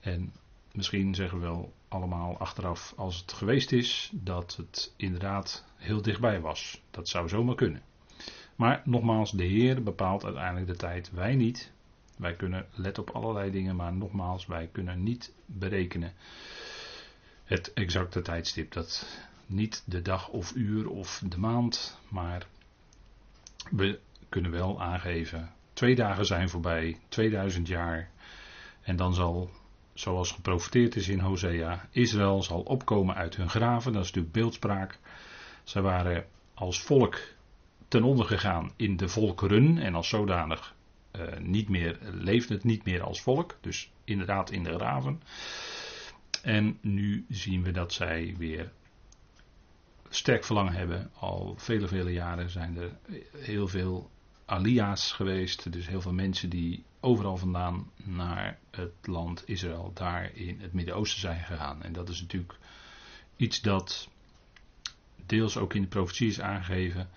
En 0.00 0.32
misschien 0.72 1.14
zeggen 1.14 1.38
we 1.40 1.44
wel 1.44 1.72
allemaal 1.88 2.38
achteraf, 2.38 2.92
als 2.96 3.20
het 3.20 3.32
geweest 3.32 3.72
is, 3.72 4.10
dat 4.14 4.56
het 4.56 4.94
inderdaad 4.96 5.64
heel 5.76 6.02
dichtbij 6.02 6.40
was. 6.40 6.82
Dat 6.90 7.08
zou 7.08 7.28
zomaar 7.28 7.54
kunnen. 7.54 7.82
Maar 8.56 8.82
nogmaals, 8.84 9.30
de 9.30 9.44
Heer 9.44 9.82
bepaalt 9.82 10.24
uiteindelijk 10.24 10.66
de 10.66 10.76
tijd, 10.76 11.10
wij 11.10 11.34
niet. 11.34 11.72
Wij 12.16 12.34
kunnen 12.34 12.66
let 12.74 12.98
op 12.98 13.10
allerlei 13.10 13.50
dingen, 13.50 13.76
maar 13.76 13.92
nogmaals, 13.92 14.46
wij 14.46 14.68
kunnen 14.72 15.02
niet 15.02 15.32
berekenen 15.46 16.12
het 17.50 17.72
exacte 17.72 18.22
tijdstip. 18.22 18.72
Dat 18.72 19.06
niet 19.46 19.82
de 19.84 20.02
dag 20.02 20.28
of 20.28 20.54
uur 20.54 20.88
of 20.88 21.22
de 21.28 21.38
maand, 21.38 21.98
maar 22.08 22.46
we 23.70 23.98
kunnen 24.28 24.50
wel 24.50 24.82
aangeven, 24.82 25.52
twee 25.72 25.94
dagen 25.94 26.26
zijn 26.26 26.48
voorbij, 26.48 26.98
2000 27.08 27.68
jaar, 27.68 28.10
en 28.80 28.96
dan 28.96 29.14
zal, 29.14 29.50
zoals 29.94 30.32
geprofiteerd 30.32 30.96
is 30.96 31.08
in 31.08 31.20
Hosea, 31.20 31.88
Israël 31.90 32.42
zal 32.42 32.60
opkomen 32.60 33.14
uit 33.14 33.36
hun 33.36 33.50
graven, 33.50 33.92
dat 33.92 34.02
is 34.02 34.08
natuurlijk 34.08 34.34
beeldspraak. 34.34 34.98
Zij 35.64 35.82
waren 35.82 36.26
als 36.54 36.80
volk 36.80 37.20
ten 37.88 38.02
onder 38.02 38.26
gegaan 38.26 38.72
in 38.76 38.96
de 38.96 39.08
volkeren 39.08 39.78
en 39.78 39.94
als 39.94 40.08
zodanig 40.08 40.74
uh, 41.16 41.38
niet 41.38 41.68
meer, 41.68 41.98
leefde 42.02 42.54
het 42.54 42.64
niet 42.64 42.84
meer 42.84 43.02
als 43.02 43.20
volk, 43.20 43.58
dus 43.60 43.90
inderdaad 44.04 44.50
in 44.50 44.62
de 44.62 44.74
graven. 44.74 45.22
En 46.42 46.78
nu 46.80 47.24
zien 47.28 47.62
we 47.62 47.70
dat 47.70 47.92
zij 47.92 48.34
weer 48.38 48.72
sterk 50.08 50.44
verlangen 50.44 50.72
hebben. 50.72 51.10
Al 51.14 51.54
vele, 51.56 51.88
vele 51.88 52.12
jaren 52.12 52.50
zijn 52.50 52.76
er 52.76 52.96
heel 53.36 53.68
veel 53.68 54.10
alia's 54.44 55.12
geweest. 55.12 55.72
Dus 55.72 55.86
heel 55.86 56.00
veel 56.00 56.12
mensen 56.12 56.50
die 56.50 56.84
overal 57.00 57.36
vandaan 57.36 57.90
naar 57.96 58.58
het 58.70 58.92
land 59.02 59.42
Israël, 59.46 59.90
daar 59.94 60.30
in 60.34 60.60
het 60.60 60.72
Midden-Oosten 60.72 61.20
zijn 61.20 61.44
gegaan. 61.44 61.82
En 61.82 61.92
dat 61.92 62.08
is 62.08 62.20
natuurlijk 62.20 62.58
iets 63.36 63.60
dat 63.60 64.08
deels 65.26 65.56
ook 65.56 65.74
in 65.74 65.82
de 65.82 65.88
profetie 65.88 66.28
is 66.28 66.40
aangegeven. 66.40 67.08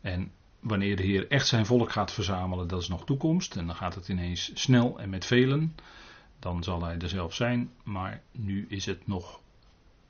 En 0.00 0.32
wanneer 0.60 0.96
de 0.96 1.02
Heer 1.02 1.28
echt 1.28 1.46
zijn 1.46 1.66
volk 1.66 1.92
gaat 1.92 2.12
verzamelen, 2.12 2.68
dat 2.68 2.82
is 2.82 2.88
nog 2.88 3.04
toekomst. 3.04 3.56
En 3.56 3.66
dan 3.66 3.76
gaat 3.76 3.94
het 3.94 4.08
ineens 4.08 4.50
snel 4.54 5.00
en 5.00 5.10
met 5.10 5.24
velen. 5.26 5.74
Dan 6.40 6.62
zal 6.62 6.82
hij 6.82 6.98
er 6.98 7.08
zelf 7.08 7.34
zijn. 7.34 7.70
Maar 7.82 8.22
nu 8.32 8.66
is 8.68 8.86
het 8.86 9.06
nog 9.06 9.40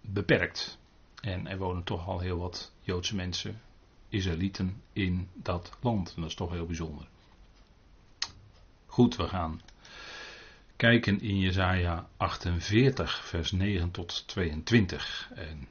beperkt. 0.01 0.79
En 1.21 1.47
er 1.47 1.59
wonen 1.59 1.85
toch 1.85 2.07
al 2.07 2.19
heel 2.19 2.39
wat 2.39 2.73
Joodse 2.81 3.17
mensen, 3.17 3.61
Israëlieten, 4.09 4.83
in 4.93 5.29
dat 5.35 5.77
land. 5.81 6.13
En 6.15 6.21
dat 6.21 6.31
is 6.31 6.37
toch 6.37 6.51
heel 6.51 6.67
bijzonder. 6.67 7.09
Goed, 8.87 9.17
we 9.17 9.29
gaan 9.29 9.61
kijken 10.77 11.21
in 11.21 11.39
Jesaja 11.39 12.09
48, 12.17 13.25
vers 13.25 13.53
9 13.53 13.91
tot 13.91 14.29
22. 14.29 15.31
En 15.35 15.69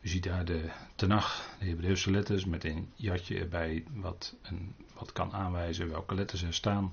u 0.00 0.08
ziet 0.08 0.22
daar 0.22 0.44
de 0.44 0.70
Tenach, 0.94 1.56
de 1.58 1.66
Hebreeuwse 1.66 2.10
letters, 2.10 2.44
met 2.44 2.64
een 2.64 2.92
jatje 2.96 3.38
erbij 3.38 3.84
wat, 3.92 4.34
een, 4.42 4.74
wat 4.94 5.12
kan 5.12 5.32
aanwijzen 5.32 5.88
welke 5.88 6.14
letters 6.14 6.42
er 6.42 6.54
staan. 6.54 6.92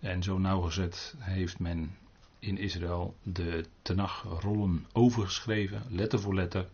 En 0.00 0.22
zo 0.22 0.38
nauwgezet 0.38 1.14
heeft 1.18 1.58
men 1.58 1.96
in 2.38 2.58
Israël 2.58 3.16
de 3.22 3.64
Tenach-rollen 3.82 4.86
overgeschreven, 4.92 5.82
letter 5.88 6.20
voor 6.20 6.34
letter, 6.34 6.68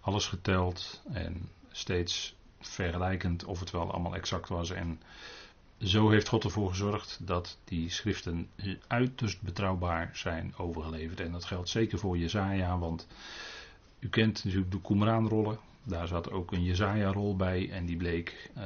alles 0.00 0.26
geteld 0.26 1.02
en 1.12 1.48
steeds 1.70 2.34
vergelijkend 2.60 3.44
of 3.44 3.60
het 3.60 3.70
wel 3.70 3.92
allemaal 3.92 4.14
exact 4.14 4.48
was. 4.48 4.70
En 4.70 5.00
zo 5.80 6.10
heeft 6.10 6.28
God 6.28 6.44
ervoor 6.44 6.68
gezorgd 6.68 7.18
dat 7.22 7.58
die 7.64 7.90
schriften 7.90 8.48
uiterst 8.86 9.42
betrouwbaar 9.42 10.10
zijn 10.12 10.54
overgeleverd. 10.56 11.20
En 11.20 11.32
dat 11.32 11.44
geldt 11.44 11.68
zeker 11.68 11.98
voor 11.98 12.18
Jezaja, 12.18 12.78
want 12.78 13.06
u 13.98 14.08
kent 14.08 14.44
natuurlijk 14.44 14.72
de 14.72 14.80
Qumran-rollen. 14.80 15.58
Daar 15.82 16.06
zat 16.06 16.30
ook 16.30 16.52
een 16.52 16.64
Jezaja-rol 16.64 17.36
bij 17.36 17.70
en 17.70 17.86
die 17.86 17.96
bleek 17.96 18.50
uh, 18.56 18.64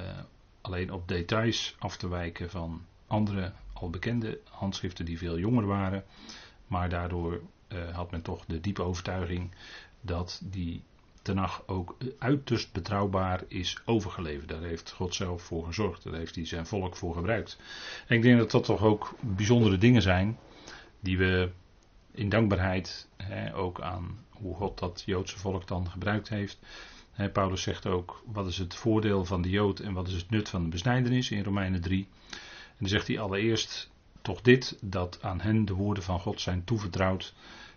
alleen 0.60 0.92
op 0.92 1.08
details 1.08 1.76
af 1.78 1.96
te 1.96 2.08
wijken 2.08 2.50
van 2.50 2.84
andere 3.06 3.52
bekende 3.90 4.40
handschriften 4.50 5.04
die 5.04 5.18
veel 5.18 5.38
jonger 5.38 5.66
waren. 5.66 6.04
Maar 6.66 6.88
daardoor 6.88 7.40
uh, 7.68 7.94
had 7.94 8.10
men 8.10 8.22
toch 8.22 8.44
de 8.44 8.60
diepe 8.60 8.82
overtuiging 8.82 9.50
dat 10.00 10.40
die 10.44 10.82
Tenach 11.22 11.62
ook 11.66 11.96
uiterst 12.18 12.72
betrouwbaar 12.72 13.44
is 13.48 13.78
overgeleverd. 13.84 14.48
Daar 14.48 14.62
heeft 14.62 14.90
God 14.90 15.14
zelf 15.14 15.42
voor 15.42 15.64
gezorgd. 15.64 16.04
Daar 16.04 16.14
heeft 16.14 16.34
hij 16.34 16.46
zijn 16.46 16.66
volk 16.66 16.96
voor 16.96 17.14
gebruikt. 17.14 17.58
En 18.06 18.16
ik 18.16 18.22
denk 18.22 18.38
dat 18.38 18.50
dat 18.50 18.64
toch 18.64 18.82
ook 18.82 19.14
bijzondere 19.20 19.78
dingen 19.78 20.02
zijn. 20.02 20.38
Die 21.00 21.18
we 21.18 21.50
in 22.10 22.28
dankbaarheid 22.28 23.08
hè, 23.16 23.54
ook 23.56 23.80
aan 23.80 24.18
hoe 24.30 24.54
God 24.54 24.78
dat 24.78 25.02
Joodse 25.06 25.38
volk 25.38 25.68
dan 25.68 25.90
gebruikt 25.90 26.28
heeft. 26.28 26.58
Hè, 27.12 27.30
Paulus 27.30 27.62
zegt 27.62 27.86
ook: 27.86 28.22
wat 28.26 28.46
is 28.46 28.58
het 28.58 28.74
voordeel 28.74 29.24
van 29.24 29.42
de 29.42 29.50
Jood 29.50 29.80
en 29.80 29.92
wat 29.92 30.08
is 30.08 30.14
het 30.14 30.30
nut 30.30 30.48
van 30.48 30.62
de 30.62 30.68
besnijdenis 30.68 31.30
in 31.30 31.44
Romeinen 31.44 31.80
3. 31.80 32.08
Dan 32.82 32.90
zegt 32.90 33.06
hij 33.06 33.20
allereerst 33.20 33.90
toch 34.22 34.40
dit: 34.40 34.78
dat 34.80 35.18
aan 35.22 35.40
hen 35.40 35.64
de 35.64 35.74
woorden 35.74 36.02
van 36.02 36.20
God 36.20 36.40
zijn 36.40 36.64
toevertrouwd. 36.64 37.34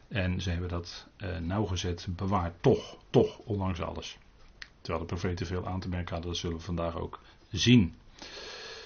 En 0.07 0.41
ze 0.41 0.49
hebben 0.49 0.69
dat 0.69 1.07
uh, 1.23 1.37
nauwgezet 1.37 2.07
bewaard. 2.09 2.53
Toch, 2.61 2.97
toch, 3.09 3.37
ondanks 3.37 3.81
alles. 3.81 4.17
Terwijl 4.81 5.05
de 5.05 5.13
profeten 5.15 5.45
veel 5.45 5.67
aan 5.67 5.79
te 5.79 5.89
merken 5.89 6.13
hadden, 6.13 6.31
dat 6.31 6.39
zullen 6.39 6.57
we 6.57 6.63
vandaag 6.63 6.95
ook 6.95 7.19
zien. 7.51 7.95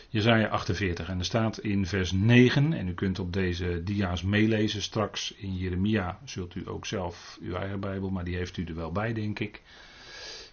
Jezaja 0.10 0.48
48 0.48 1.10
en 1.10 1.20
er 1.20 1.26
staat 1.26 1.60
in 1.60 1.86
vers 1.86 2.12
9, 2.12 2.74
en 2.74 2.88
u 2.88 2.94
kunt 2.94 3.20
op 3.20 3.34
deze 3.34 3.84
dia's 3.84 4.22
meelezen 4.22 4.82
straks. 4.82 5.32
In 5.32 5.56
Jeremia 5.56 6.20
zult 6.26 6.56
u 6.56 6.70
ook 6.70 6.86
zelf 6.86 7.38
uw 7.42 7.56
eigen 7.56 7.80
Bijbel, 7.80 8.10
maar 8.10 8.24
die 8.24 8.36
heeft 8.36 8.58
u 8.58 8.64
er 8.64 8.76
wel 8.76 8.92
bij, 8.92 9.14
denk 9.14 9.40
ik. 9.40 9.62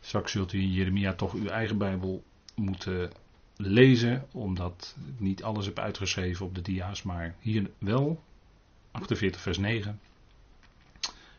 Straks 0.00 0.32
zult 0.32 0.52
u 0.52 0.60
in 0.60 0.72
Jeremia 0.72 1.14
toch 1.14 1.34
uw 1.34 1.46
eigen 1.46 1.78
Bijbel 1.78 2.24
moeten 2.54 3.12
lezen, 3.56 4.26
omdat 4.32 4.96
ik 5.06 5.20
niet 5.20 5.42
alles 5.42 5.66
heb 5.66 5.78
uitgeschreven 5.78 6.46
op 6.46 6.54
de 6.54 6.62
dia's, 6.62 7.02
maar 7.02 7.34
hier 7.40 7.70
wel. 7.78 8.22
48 8.90 9.40
vers 9.40 9.58
9. 9.58 10.00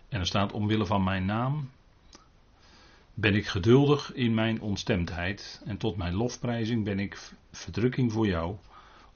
En 0.09 0.19
er 0.19 0.25
staat 0.25 0.51
omwille 0.51 0.85
van 0.85 1.03
mijn 1.03 1.25
naam 1.25 1.69
ben 3.13 3.35
ik 3.35 3.47
geduldig 3.47 4.13
in 4.13 4.33
mijn 4.33 4.61
ontstemdheid 4.61 5.61
en 5.65 5.77
tot 5.77 5.97
mijn 5.97 6.13
lofprijzing 6.13 6.83
ben 6.83 6.99
ik 6.99 7.19
verdrukking 7.51 8.11
voor 8.11 8.27
jou 8.27 8.55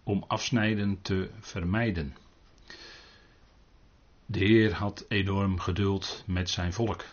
om 0.03 0.23
afsnijden 0.27 1.01
te 1.01 1.29
vermijden. 1.39 2.15
De 4.25 4.39
Heer 4.39 4.73
had 4.73 5.05
enorm 5.07 5.59
geduld 5.59 6.23
met 6.27 6.49
zijn 6.49 6.73
volk. 6.73 7.05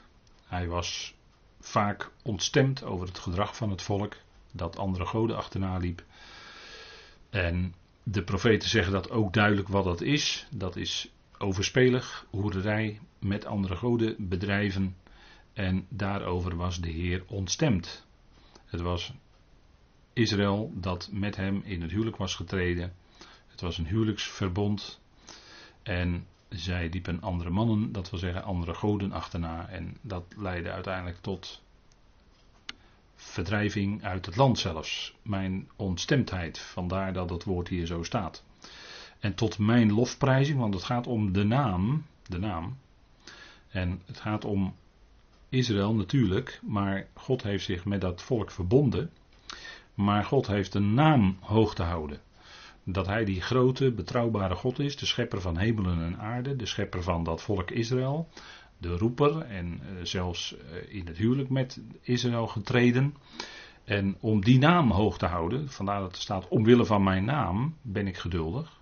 Hij 0.46 0.68
was 0.68 1.14
vaak 1.60 2.10
ontstemd 2.22 2.82
over 2.82 3.06
het 3.06 3.18
gedrag 3.18 3.56
van 3.56 3.70
het 3.70 3.82
volk 3.82 4.16
dat 4.52 4.78
andere 4.78 5.06
goden 5.06 5.36
achterna 5.36 5.76
liep. 5.76 6.04
En 7.30 7.74
de 8.02 8.22
profeten 8.22 8.68
zeggen 8.68 8.92
dat 8.92 9.10
ook 9.10 9.32
duidelijk 9.32 9.68
wat 9.68 9.84
dat 9.84 10.00
is. 10.00 10.46
Dat 10.50 10.76
is 10.76 11.08
overspelig, 11.38 12.26
hoerderij, 12.30 13.00
met 13.18 13.44
andere 13.44 13.76
goden 13.76 14.28
bedrijven. 14.28 14.96
En 15.52 15.86
daarover 15.88 16.56
was 16.56 16.80
de 16.80 16.90
Heer 16.90 17.24
ontstemd. 17.26 18.06
Het 18.64 18.80
was 18.80 19.12
Israël 20.12 20.72
dat 20.74 21.08
met 21.12 21.36
hem 21.36 21.62
in 21.64 21.82
het 21.82 21.90
huwelijk 21.90 22.16
was 22.16 22.34
getreden. 22.34 22.94
Het 23.46 23.60
was 23.60 23.78
een 23.78 23.86
huwelijksverbond. 23.86 25.00
En 25.82 26.26
zij 26.48 26.88
liepen 26.88 27.20
andere 27.20 27.50
mannen, 27.50 27.92
dat 27.92 28.10
wil 28.10 28.18
zeggen 28.18 28.44
andere 28.44 28.74
goden 28.74 29.12
achterna. 29.12 29.68
En 29.68 29.96
dat 30.00 30.24
leidde 30.36 30.70
uiteindelijk 30.70 31.20
tot 31.20 31.62
verdrijving 33.20 34.04
uit 34.04 34.26
het 34.26 34.36
land 34.36 34.58
zelfs. 34.58 35.14
Mijn 35.22 35.68
ontstemdheid, 35.76 36.58
vandaar 36.58 37.12
dat 37.12 37.30
het 37.30 37.44
woord 37.44 37.68
hier 37.68 37.86
zo 37.86 38.02
staat. 38.02 38.44
En 39.20 39.34
tot 39.34 39.58
mijn 39.58 39.92
lofprijzing, 39.92 40.58
want 40.58 40.74
het 40.74 40.82
gaat 40.82 41.06
om 41.06 41.32
de 41.32 41.44
naam, 41.44 42.04
de 42.26 42.38
naam. 42.38 42.78
En 43.68 44.02
het 44.06 44.20
gaat 44.20 44.44
om 44.44 44.74
Israël 45.48 45.94
natuurlijk, 45.94 46.60
maar 46.62 47.06
God 47.14 47.42
heeft 47.42 47.64
zich 47.64 47.84
met 47.84 48.00
dat 48.00 48.22
volk 48.22 48.50
verbonden. 48.50 49.10
Maar 49.94 50.24
God 50.24 50.46
heeft 50.46 50.74
een 50.74 50.94
naam 50.94 51.36
hoog 51.40 51.74
te 51.74 51.82
houden. 51.82 52.20
Dat 52.84 53.06
hij 53.06 53.24
die 53.24 53.40
grote, 53.40 53.92
betrouwbare 53.92 54.54
God 54.54 54.78
is, 54.78 54.96
de 54.96 55.06
schepper 55.06 55.40
van 55.40 55.56
hemelen 55.56 56.02
en 56.02 56.18
aarde, 56.18 56.56
de 56.56 56.66
schepper 56.66 57.02
van 57.02 57.24
dat 57.24 57.42
volk 57.42 57.70
Israël, 57.70 58.28
de 58.78 58.96
roeper 58.96 59.40
en 59.40 59.80
eh, 59.80 60.04
zelfs 60.04 60.56
eh, 60.56 60.94
in 60.94 61.06
het 61.06 61.16
huwelijk 61.16 61.48
met 61.48 61.80
Israël 62.00 62.46
getreden. 62.46 63.14
En 63.84 64.16
om 64.20 64.44
die 64.44 64.58
naam 64.58 64.90
hoog 64.90 65.18
te 65.18 65.26
houden, 65.26 65.68
vandaar 65.68 66.00
dat 66.00 66.14
er 66.14 66.20
staat 66.20 66.48
omwille 66.48 66.84
van 66.84 67.02
mijn 67.02 67.24
naam 67.24 67.76
ben 67.82 68.06
ik 68.06 68.16
geduldig. 68.16 68.80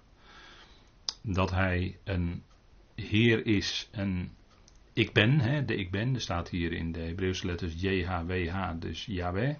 Dat 1.23 1.51
hij 1.51 1.97
een 2.05 2.43
Heer 2.95 3.47
is, 3.47 3.89
een 3.93 4.31
ik 4.93 5.13
ben, 5.13 5.41
hè, 5.41 5.65
de 5.65 5.77
ik 5.77 5.91
ben, 5.91 6.15
er 6.15 6.21
staat 6.21 6.49
hier 6.49 6.73
in 6.73 6.93
de 6.93 7.01
Hebreeuwse 7.01 7.47
letters 7.47 7.75
JHWH, 7.77 8.71
dus 8.79 9.05
Yahweh. 9.07 9.57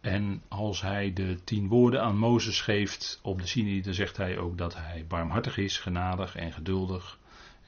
En 0.00 0.42
als 0.48 0.82
hij 0.82 1.12
de 1.12 1.44
tien 1.44 1.68
woorden 1.68 2.02
aan 2.02 2.18
Mozes 2.18 2.60
geeft 2.60 3.20
op 3.22 3.40
de 3.40 3.46
Sinai, 3.46 3.82
dan 3.82 3.94
zegt 3.94 4.16
hij 4.16 4.38
ook 4.38 4.58
dat 4.58 4.76
hij 4.76 5.04
barmhartig 5.08 5.56
is, 5.56 5.78
genadig 5.78 6.36
en 6.36 6.52
geduldig 6.52 7.18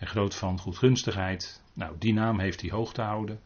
en 0.02 0.08
groot 0.08 0.34
van 0.34 0.58
goedgunstigheid. 0.58 1.62
Nou, 1.72 1.94
die 1.98 2.12
naam 2.12 2.38
heeft 2.38 2.60
hij 2.60 2.70
hoog 2.70 2.92
te 2.92 3.00
houden. 3.02 3.40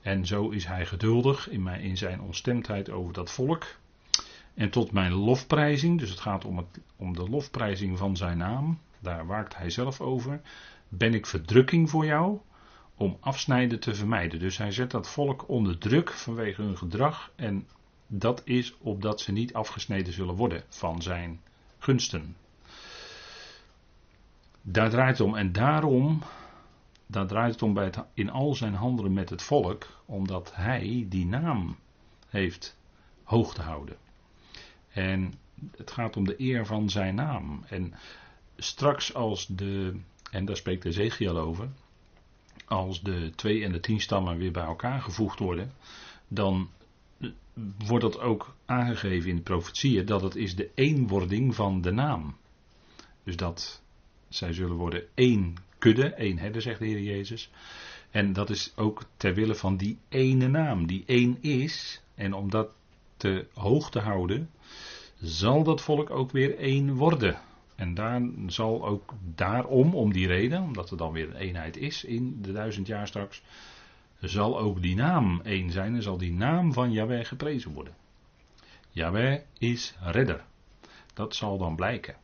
En 0.00 0.26
zo 0.26 0.48
is 0.48 0.66
hij 0.66 0.86
geduldig 0.86 1.48
in, 1.48 1.96
zijn 1.96 2.20
ontstemdheid 2.20 2.90
over 2.90 3.12
dat 3.12 3.30
volk. 3.30 3.66
En 4.54 4.70
tot 4.70 4.92
mijn 4.92 5.12
lofprijzing, 5.12 5.98
dus 5.98 6.10
het 6.10 6.20
gaat 6.20 6.44
om, 6.44 6.56
het, 6.56 6.80
om 6.96 7.14
de 7.16 7.28
lofprijzing 7.28 7.98
van 7.98 8.16
zijn 8.16 8.38
naam, 8.38 8.78
daar 9.00 9.26
waakt 9.26 9.56
hij 9.56 9.70
zelf 9.70 10.00
over. 10.00 10.40
Ben 10.88 11.14
ik 11.14 11.26
verdrukking 11.26 11.90
voor 11.90 12.04
jou 12.04 12.38
om 12.94 13.16
afsnijden 13.20 13.80
te 13.80 13.94
vermijden. 13.94 14.38
Dus 14.38 14.58
hij 14.58 14.72
zet 14.72 14.90
dat 14.90 15.08
volk 15.08 15.48
onder 15.48 15.78
druk 15.78 16.10
vanwege 16.10 16.62
hun 16.62 16.78
gedrag. 16.78 17.32
En 17.36 17.66
dat 18.06 18.42
is 18.44 18.74
opdat 18.78 19.20
ze 19.20 19.32
niet 19.32 19.54
afgesneden 19.54 20.12
zullen 20.12 20.34
worden 20.34 20.62
van 20.68 21.02
zijn 21.02 21.40
gunsten. 21.78 22.36
Daar 24.66 24.90
draait 24.90 25.18
het 25.18 25.26
om. 25.26 25.36
En 25.36 25.52
daarom, 25.52 26.22
daar 27.06 27.26
draait 27.26 27.52
het 27.52 27.62
om 27.62 27.74
bij 27.74 27.84
het, 27.84 27.98
in 28.14 28.30
al 28.30 28.54
zijn 28.54 28.74
handelen 28.74 29.12
met 29.12 29.30
het 29.30 29.42
volk, 29.42 30.02
omdat 30.04 30.54
hij 30.54 31.06
die 31.08 31.26
naam 31.26 31.76
heeft 32.28 32.78
hoog 33.22 33.54
te 33.54 33.62
houden. 33.62 33.96
En 34.92 35.32
het 35.76 35.90
gaat 35.90 36.16
om 36.16 36.24
de 36.24 36.40
eer 36.40 36.66
van 36.66 36.90
zijn 36.90 37.14
naam. 37.14 37.64
En 37.68 37.94
straks 38.56 39.14
als 39.14 39.46
de, 39.46 40.00
en 40.30 40.44
daar 40.44 40.56
spreekt 40.56 40.84
Ezekiel 40.84 41.38
over, 41.38 41.68
als 42.66 43.02
de 43.02 43.32
twee 43.34 43.64
en 43.64 43.72
de 43.72 43.80
tien 43.80 44.00
stammen 44.00 44.36
weer 44.36 44.52
bij 44.52 44.64
elkaar 44.64 45.00
gevoegd 45.00 45.38
worden, 45.38 45.72
dan 46.28 46.70
wordt 47.86 48.04
dat 48.04 48.20
ook 48.20 48.54
aangegeven 48.64 49.30
in 49.30 49.36
de 49.36 49.42
profetieën 49.42 50.06
dat 50.06 50.22
het 50.22 50.36
is 50.36 50.56
de 50.56 50.70
eenwording 50.74 51.54
van 51.54 51.80
de 51.80 51.90
naam. 51.90 52.36
Dus 53.22 53.36
dat 53.36 53.82
zij 54.36 54.52
zullen 54.52 54.76
worden 54.76 55.02
één 55.14 55.54
kudde, 55.78 56.08
één 56.08 56.38
herder, 56.38 56.62
zegt 56.62 56.78
de 56.78 56.86
Heer 56.86 57.02
Jezus. 57.02 57.50
En 58.10 58.32
dat 58.32 58.50
is 58.50 58.72
ook 58.76 59.04
ter 59.16 59.34
wille 59.34 59.54
van 59.54 59.76
die 59.76 59.98
ene 60.08 60.48
naam, 60.48 60.86
die 60.86 61.02
één 61.06 61.38
is. 61.40 62.02
En 62.14 62.32
om 62.32 62.50
dat 62.50 62.68
te 63.16 63.46
hoog 63.54 63.90
te 63.90 63.98
houden, 63.98 64.50
zal 65.20 65.62
dat 65.62 65.82
volk 65.82 66.10
ook 66.10 66.30
weer 66.30 66.58
één 66.58 66.94
worden. 66.94 67.38
En 67.76 67.94
daar 67.94 68.22
zal 68.46 68.86
ook 68.86 69.14
daarom, 69.34 69.94
om 69.94 70.12
die 70.12 70.26
reden, 70.26 70.62
omdat 70.62 70.90
er 70.90 70.96
dan 70.96 71.12
weer 71.12 71.28
een 71.28 71.36
eenheid 71.36 71.76
is 71.76 72.04
in 72.04 72.42
de 72.42 72.52
duizend 72.52 72.86
jaar 72.86 73.06
straks, 73.06 73.42
zal 74.20 74.58
ook 74.58 74.82
die 74.82 74.94
naam 74.94 75.40
één 75.44 75.70
zijn 75.70 75.94
en 75.94 76.02
zal 76.02 76.18
die 76.18 76.32
naam 76.32 76.72
van 76.72 76.92
Yahweh 76.92 77.24
geprezen 77.24 77.72
worden. 77.72 77.94
Yahweh 78.90 79.40
is 79.58 79.94
redder. 80.00 80.44
Dat 81.14 81.34
zal 81.34 81.58
dan 81.58 81.76
blijken. 81.76 82.16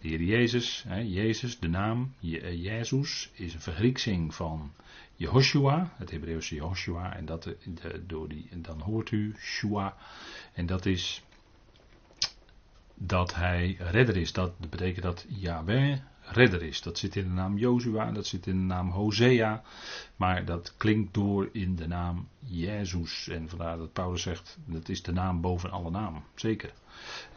De 0.00 0.08
Heer 0.08 0.22
Jezus, 0.22 0.84
hè, 0.88 0.98
Jezus, 0.98 1.58
de 1.58 1.68
naam 1.68 2.14
eh, 2.20 2.62
Jezus, 2.62 3.30
is 3.34 3.54
een 3.54 3.60
vergrieksing 3.60 4.34
van 4.34 4.72
Jehoshua, 5.14 5.92
het 5.96 6.10
Hebreeuwse 6.10 6.54
Jehoshua, 6.54 7.16
en 7.16 7.24
dat, 7.24 7.42
de, 7.42 8.02
door 8.06 8.28
die, 8.28 8.48
dan 8.56 8.80
hoort 8.80 9.10
u 9.10 9.34
Shua, 9.38 9.96
en 10.52 10.66
dat 10.66 10.86
is 10.86 11.22
dat 12.94 13.34
hij 13.34 13.76
redder 13.78 14.16
is. 14.16 14.32
Dat 14.32 14.58
betekent 14.58 15.02
dat 15.02 15.26
Yahweh 15.28 15.98
redder 16.32 16.62
is. 16.62 16.82
Dat 16.82 16.98
zit 16.98 17.16
in 17.16 17.24
de 17.24 17.30
naam 17.30 17.58
Jozua, 17.58 18.12
dat 18.12 18.26
zit 18.26 18.46
in 18.46 18.56
de 18.56 18.74
naam 18.74 18.90
Hosea, 18.90 19.62
maar 20.16 20.44
dat 20.44 20.74
klinkt 20.76 21.14
door 21.14 21.48
in 21.52 21.76
de 21.76 21.86
naam 21.86 22.28
Jezus. 22.38 23.28
En 23.28 23.48
vandaar 23.48 23.76
dat 23.76 23.92
Paulus 23.92 24.22
zegt, 24.22 24.58
dat 24.64 24.88
is 24.88 25.02
de 25.02 25.12
naam 25.12 25.40
boven 25.40 25.70
alle 25.70 25.90
namen, 25.90 26.22
zeker. 26.34 26.72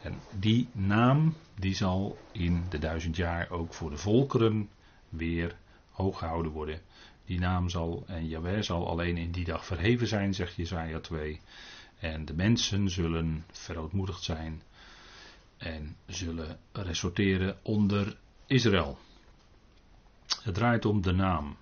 En 0.02 0.14
die 0.38 0.68
naam, 0.72 1.34
die 1.58 1.74
zal 1.74 2.18
in 2.32 2.64
de 2.68 2.78
duizend 2.78 3.16
jaar 3.16 3.50
ook 3.50 3.74
voor 3.74 3.90
de 3.90 3.96
volkeren 3.96 4.68
weer 5.08 5.56
hoog 5.90 6.18
gehouden 6.18 6.52
worden. 6.52 6.80
Die 7.24 7.38
naam 7.38 7.68
zal, 7.68 8.04
en 8.06 8.28
Jaweh 8.28 8.62
zal 8.62 8.88
alleen 8.88 9.16
in 9.16 9.30
die 9.30 9.44
dag 9.44 9.66
verheven 9.66 10.06
zijn, 10.06 10.34
zegt 10.34 10.54
Jezaja 10.54 11.00
2. 11.00 11.40
En 11.98 12.24
de 12.24 12.34
mensen 12.34 12.90
zullen 12.90 13.44
verootmoedigd 13.52 14.22
zijn 14.22 14.62
en 15.56 15.96
zullen 16.06 16.58
ressorteren 16.72 17.58
onder 17.62 18.16
Israël. 18.46 18.98
Het 20.42 20.54
draait 20.54 20.84
om 20.84 21.02
de 21.02 21.12
naam. 21.12 21.56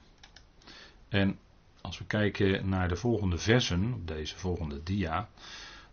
En 1.09 1.39
als 1.81 1.99
we 1.99 2.05
kijken 2.05 2.69
naar 2.69 2.89
de 2.89 2.97
volgende 2.97 3.39
versen, 3.39 3.93
op 3.95 4.07
deze 4.07 4.39
volgende 4.39 4.83
dia, 4.83 5.29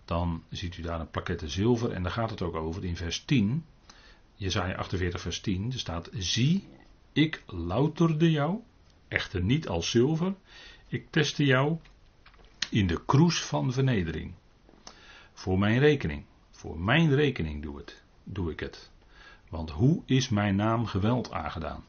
dan 0.06 0.44
ziet 0.50 0.78
u 0.78 0.82
daar 0.82 1.00
een 1.00 1.10
plaquette 1.10 1.50
zilver 1.50 1.92
en 1.92 2.04
daar 2.04 2.12
gaat 2.12 2.30
het 2.30 2.42
ook 2.42 2.56
over 2.56 2.86
in 2.86 2.96
vers 2.96 3.24
10. 3.26 3.66
Jezaja 4.36 4.76
48 4.76 5.22
vers 5.22 5.40
10, 5.40 5.72
er 5.72 5.80
staat, 5.80 6.10
zie, 6.14 6.68
ik 7.14 7.44
louterde 7.46 8.32
jou, 8.32 8.60
echter 9.08 9.42
niet 9.42 9.68
als 9.68 9.90
zilver, 9.90 10.36
ik 10.88 11.08
testte 11.10 11.46
jou 11.46 11.78
in 12.70 12.88
de 12.88 13.06
kroes 13.06 13.44
van 13.44 13.74
vernedering. 13.74 14.34
Voor 15.34 15.60
mijn 15.60 15.80
rekening, 15.80 16.26
voor 16.52 16.80
mijn 16.80 17.16
rekening 17.16 17.62
doe, 17.62 17.78
het, 17.78 18.04
doe 18.24 18.52
ik 18.52 18.60
het. 18.60 18.92
Want 19.50 19.70
hoe 19.70 20.02
is 20.06 20.30
mijn 20.30 20.56
naam 20.56 20.86
geweld 20.86 21.32
aangedaan? 21.32 21.84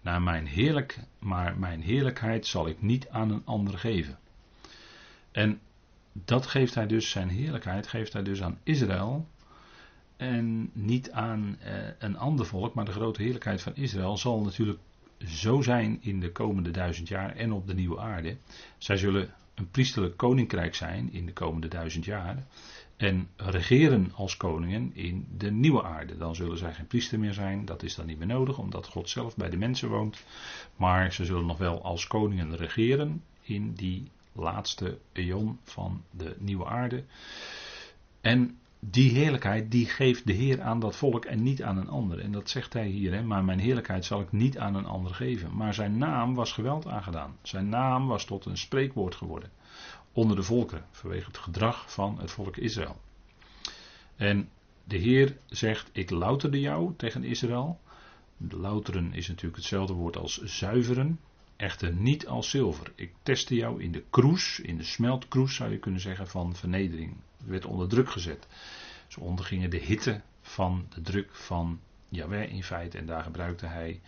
Naar 0.00 0.22
mijn 0.22 0.46
heerlijk, 0.46 0.98
maar 1.18 1.58
mijn 1.58 1.80
heerlijkheid 1.82 2.46
zal 2.46 2.68
ik 2.68 2.82
niet 2.82 3.08
aan 3.08 3.30
een 3.30 3.42
ander 3.44 3.78
geven. 3.78 4.18
En 5.32 5.60
dat 6.12 6.46
geeft 6.46 6.74
hij 6.74 6.86
dus, 6.86 7.10
zijn 7.10 7.28
heerlijkheid 7.28 7.86
geeft 7.86 8.12
hij 8.12 8.22
dus 8.22 8.42
aan 8.42 8.58
Israël. 8.62 9.26
En 10.16 10.70
niet 10.72 11.10
aan 11.10 11.56
eh, 11.60 11.74
een 11.98 12.18
ander 12.18 12.46
volk, 12.46 12.74
maar 12.74 12.84
de 12.84 12.92
grote 12.92 13.22
heerlijkheid 13.22 13.62
van 13.62 13.76
Israël 13.76 14.16
zal 14.16 14.42
natuurlijk 14.42 14.78
zo 15.26 15.62
zijn 15.62 15.98
in 16.02 16.20
de 16.20 16.32
komende 16.32 16.70
duizend 16.70 17.08
jaar 17.08 17.36
en 17.36 17.52
op 17.52 17.66
de 17.66 17.74
nieuwe 17.74 18.00
aarde. 18.00 18.36
Zij 18.78 18.96
zullen 18.96 19.34
een 19.54 19.70
priesterlijk 19.70 20.16
koninkrijk 20.16 20.74
zijn 20.74 21.12
in 21.12 21.26
de 21.26 21.32
komende 21.32 21.68
duizend 21.68 22.04
jaar. 22.04 22.44
En 22.96 23.28
regeren 23.36 24.12
als 24.14 24.36
koningen 24.36 24.90
in 24.94 25.26
de 25.36 25.50
nieuwe 25.50 25.82
aarde. 25.82 26.16
Dan 26.16 26.34
zullen 26.34 26.58
zij 26.58 26.74
geen 26.74 26.86
priester 26.86 27.18
meer 27.18 27.32
zijn. 27.32 27.64
Dat 27.64 27.82
is 27.82 27.94
dan 27.94 28.06
niet 28.06 28.18
meer 28.18 28.26
nodig, 28.26 28.58
omdat 28.58 28.86
God 28.86 29.08
zelf 29.08 29.36
bij 29.36 29.50
de 29.50 29.56
mensen 29.56 29.88
woont. 29.88 30.24
Maar 30.76 31.12
ze 31.12 31.24
zullen 31.24 31.46
nog 31.46 31.58
wel 31.58 31.82
als 31.82 32.06
koningen 32.06 32.56
regeren 32.56 33.22
in 33.42 33.72
die 33.72 34.10
laatste 34.32 34.98
eon 35.12 35.58
van 35.64 36.02
de 36.10 36.36
nieuwe 36.38 36.66
aarde. 36.66 37.04
En 38.20 38.58
die 38.80 39.10
heerlijkheid 39.10 39.70
die 39.70 39.86
geeft 39.86 40.26
de 40.26 40.32
Heer 40.32 40.62
aan 40.62 40.80
dat 40.80 40.96
volk 40.96 41.24
en 41.24 41.42
niet 41.42 41.62
aan 41.62 41.76
een 41.76 41.88
ander. 41.88 42.20
En 42.20 42.32
dat 42.32 42.50
zegt 42.50 42.72
hij 42.72 42.86
hier, 42.86 43.12
hè, 43.12 43.22
maar 43.22 43.44
mijn 43.44 43.58
heerlijkheid 43.58 44.04
zal 44.04 44.20
ik 44.20 44.32
niet 44.32 44.58
aan 44.58 44.74
een 44.74 44.86
ander 44.86 45.14
geven. 45.14 45.56
Maar 45.56 45.74
zijn 45.74 45.98
naam 45.98 46.34
was 46.34 46.52
geweld 46.52 46.86
aangedaan. 46.86 47.36
Zijn 47.42 47.68
naam 47.68 48.06
was 48.06 48.24
tot 48.24 48.44
een 48.44 48.58
spreekwoord 48.58 49.14
geworden 49.14 49.50
onder 50.14 50.36
de 50.36 50.42
volkeren, 50.42 50.86
vanwege 50.90 51.26
het 51.26 51.38
gedrag 51.38 51.92
van 51.92 52.18
het 52.20 52.30
volk 52.30 52.56
Israël. 52.56 53.00
En 54.16 54.48
de 54.84 54.96
Heer 54.96 55.36
zegt, 55.46 55.90
ik 55.92 56.10
louterde 56.10 56.60
jou 56.60 56.94
tegen 56.96 57.24
Israël. 57.24 57.80
Louteren 58.36 59.12
is 59.12 59.28
natuurlijk 59.28 59.56
hetzelfde 59.56 59.92
woord 59.92 60.16
als 60.16 60.42
zuiveren, 60.42 61.20
echter 61.56 61.92
niet 61.92 62.26
als 62.26 62.50
zilver. 62.50 62.92
Ik 62.94 63.12
testte 63.22 63.54
jou 63.54 63.82
in 63.82 63.92
de 63.92 64.04
kroes, 64.10 64.60
in 64.60 64.76
de 64.76 64.84
smeltkroes 64.84 65.54
zou 65.54 65.70
je 65.70 65.78
kunnen 65.78 66.00
zeggen, 66.00 66.28
van 66.28 66.56
vernedering. 66.56 67.16
Het 67.38 67.46
werd 67.46 67.64
onder 67.64 67.88
druk 67.88 68.10
gezet. 68.10 68.46
Ze 69.08 69.20
ondergingen 69.20 69.70
de 69.70 69.76
hitte 69.76 70.20
van 70.40 70.86
de 70.94 71.00
druk 71.00 71.34
van 71.34 71.80
Jaweh 72.08 72.52
in 72.52 72.64
feite 72.64 72.98
en 72.98 73.06
daar 73.06 73.22
gebruikte 73.22 73.66
hij, 73.66 74.00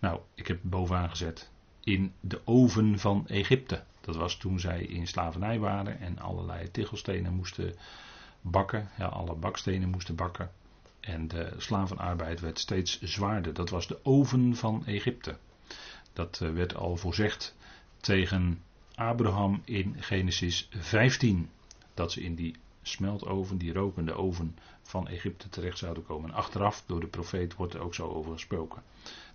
nou 0.00 0.20
ik 0.34 0.46
heb 0.46 0.58
bovenaan 0.62 1.10
gezet, 1.10 1.50
in 1.80 2.12
de 2.20 2.40
oven 2.44 2.98
van 2.98 3.26
Egypte. 3.28 3.84
Dat 4.02 4.16
was 4.16 4.36
toen 4.36 4.60
zij 4.60 4.82
in 4.82 5.06
slavernij 5.06 5.58
waren 5.58 6.00
en 6.00 6.18
allerlei 6.18 6.70
tegelstenen 6.70 7.34
moesten 7.34 7.74
bakken. 8.40 8.88
Ja, 8.98 9.06
alle 9.06 9.34
bakstenen 9.34 9.88
moesten 9.88 10.14
bakken. 10.14 10.50
En 11.00 11.28
de 11.28 11.54
slavenarbeid 11.56 12.40
werd 12.40 12.58
steeds 12.58 13.00
zwaarder. 13.02 13.54
Dat 13.54 13.70
was 13.70 13.86
de 13.86 14.04
oven 14.04 14.56
van 14.56 14.86
Egypte. 14.86 15.36
Dat 16.12 16.40
eh, 16.42 16.52
werd 16.52 16.74
al 16.74 16.96
voorzegd 16.96 17.56
tegen 18.00 18.62
Abraham 18.94 19.62
in 19.64 19.96
Genesis 19.98 20.68
15. 20.70 21.50
Dat 21.94 22.12
ze 22.12 22.22
in 22.22 22.34
die 22.34 22.56
smeltoven, 22.82 23.58
die 23.58 23.72
rokende 23.72 24.14
oven 24.14 24.56
van 24.82 25.08
Egypte 25.08 25.48
terecht 25.48 25.78
zouden 25.78 26.04
komen. 26.04 26.30
En 26.30 26.36
achteraf, 26.36 26.82
door 26.86 27.00
de 27.00 27.06
profeet, 27.06 27.54
wordt 27.54 27.74
er 27.74 27.80
ook 27.80 27.94
zo 27.94 28.08
over 28.08 28.32
gesproken. 28.32 28.82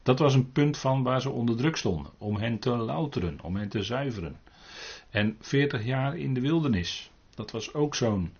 Dat 0.03 0.19
was 0.19 0.33
een 0.33 0.51
punt 0.51 0.77
van 0.77 1.03
waar 1.03 1.21
ze 1.21 1.29
onder 1.29 1.57
druk 1.57 1.75
stonden. 1.75 2.11
Om 2.17 2.35
hen 2.35 2.59
te 2.59 2.69
louteren, 2.69 3.41
om 3.41 3.55
hen 3.55 3.69
te 3.69 3.83
zuiveren. 3.83 4.39
En 5.17 5.35
40 5.39 5.85
jaar 5.85 6.17
in 6.17 6.33
de 6.33 6.41
wildernis. 6.41 7.11
Dat 7.35 7.51
was 7.51 7.73
ook 7.73 7.95
zo'n. 7.95 8.33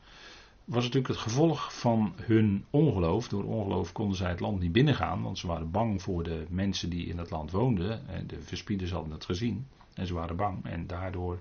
Was 0.66 0.84
natuurlijk 0.84 1.14
het 1.14 1.18
gevolg 1.18 1.80
van 1.80 2.14
hun 2.22 2.66
ongeloof. 2.70 3.28
Door 3.28 3.44
ongeloof 3.44 3.92
konden 3.92 4.18
zij 4.18 4.30
het 4.30 4.40
land 4.40 4.60
niet 4.60 4.72
binnengaan, 4.72 5.22
want 5.22 5.38
ze 5.38 5.48
waren 5.48 5.72
bang 5.72 6.02
voor 6.02 6.24
de 6.24 6.46
mensen 6.50 6.90
die 6.90 7.08
in 7.08 7.18
het 7.18 7.30
land 7.30 7.52
woonden. 7.52 8.02
De 8.28 8.42
verspieders 8.42 8.92
hadden 8.92 9.12
het 9.12 9.26
gezien 9.26 9.68
en 9.94 10.08
ze 10.08 10.14
waren 10.14 10.36
bang. 10.36 10.66
En 10.66 10.88
daardoor 10.88 11.40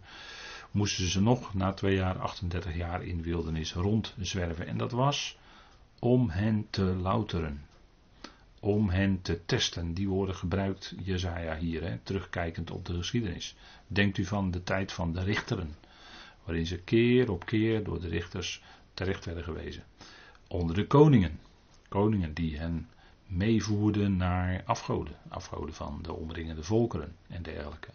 moesten 0.70 1.08
ze 1.08 1.22
nog 1.22 1.54
na 1.54 1.72
twee 1.72 1.94
jaar, 1.94 2.18
38 2.18 2.76
jaar 2.76 3.04
in 3.04 3.16
de 3.16 3.22
wildernis 3.22 3.72
rondzwerven. 3.72 4.66
En 4.66 4.76
dat 4.76 4.92
was 4.92 5.38
om 5.98 6.30
hen 6.30 6.66
te 6.70 6.82
louteren. 6.82 7.65
Om 8.60 8.88
hen 8.88 9.22
te 9.22 9.44
testen. 9.44 9.94
Die 9.94 10.08
woorden 10.08 10.34
gebruikt 10.34 10.94
Jezaja 11.02 11.56
hier, 11.56 11.82
hè, 11.82 11.98
terugkijkend 12.02 12.70
op 12.70 12.84
de 12.84 12.94
geschiedenis. 12.94 13.56
Denkt 13.86 14.18
u 14.18 14.24
van 14.24 14.50
de 14.50 14.62
tijd 14.62 14.92
van 14.92 15.12
de 15.12 15.22
richteren, 15.22 15.76
waarin 16.44 16.66
ze 16.66 16.78
keer 16.78 17.30
op 17.30 17.46
keer 17.46 17.84
door 17.84 18.00
de 18.00 18.08
richters 18.08 18.62
terecht 18.94 19.24
werden 19.24 19.44
gewezen. 19.44 19.82
Onder 20.48 20.76
de 20.76 20.86
koningen, 20.86 21.40
koningen 21.88 22.34
die 22.34 22.58
hen 22.58 22.88
meevoerden 23.26 24.16
naar 24.16 24.62
afgoden, 24.64 25.16
afgoden 25.28 25.74
van 25.74 25.98
de 26.02 26.12
omringende 26.12 26.62
volkeren 26.62 27.16
en 27.28 27.42
dergelijke. 27.42 27.88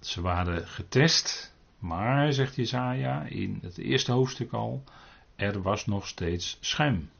Ze 0.00 0.20
waren 0.20 0.68
getest, 0.68 1.54
maar, 1.78 2.32
zegt 2.32 2.54
Jezaja 2.54 3.22
in 3.22 3.58
het 3.62 3.78
eerste 3.78 4.12
hoofdstuk 4.12 4.52
al, 4.52 4.84
er 5.36 5.62
was 5.62 5.86
nog 5.86 6.06
steeds 6.06 6.58
schuim. 6.60 7.10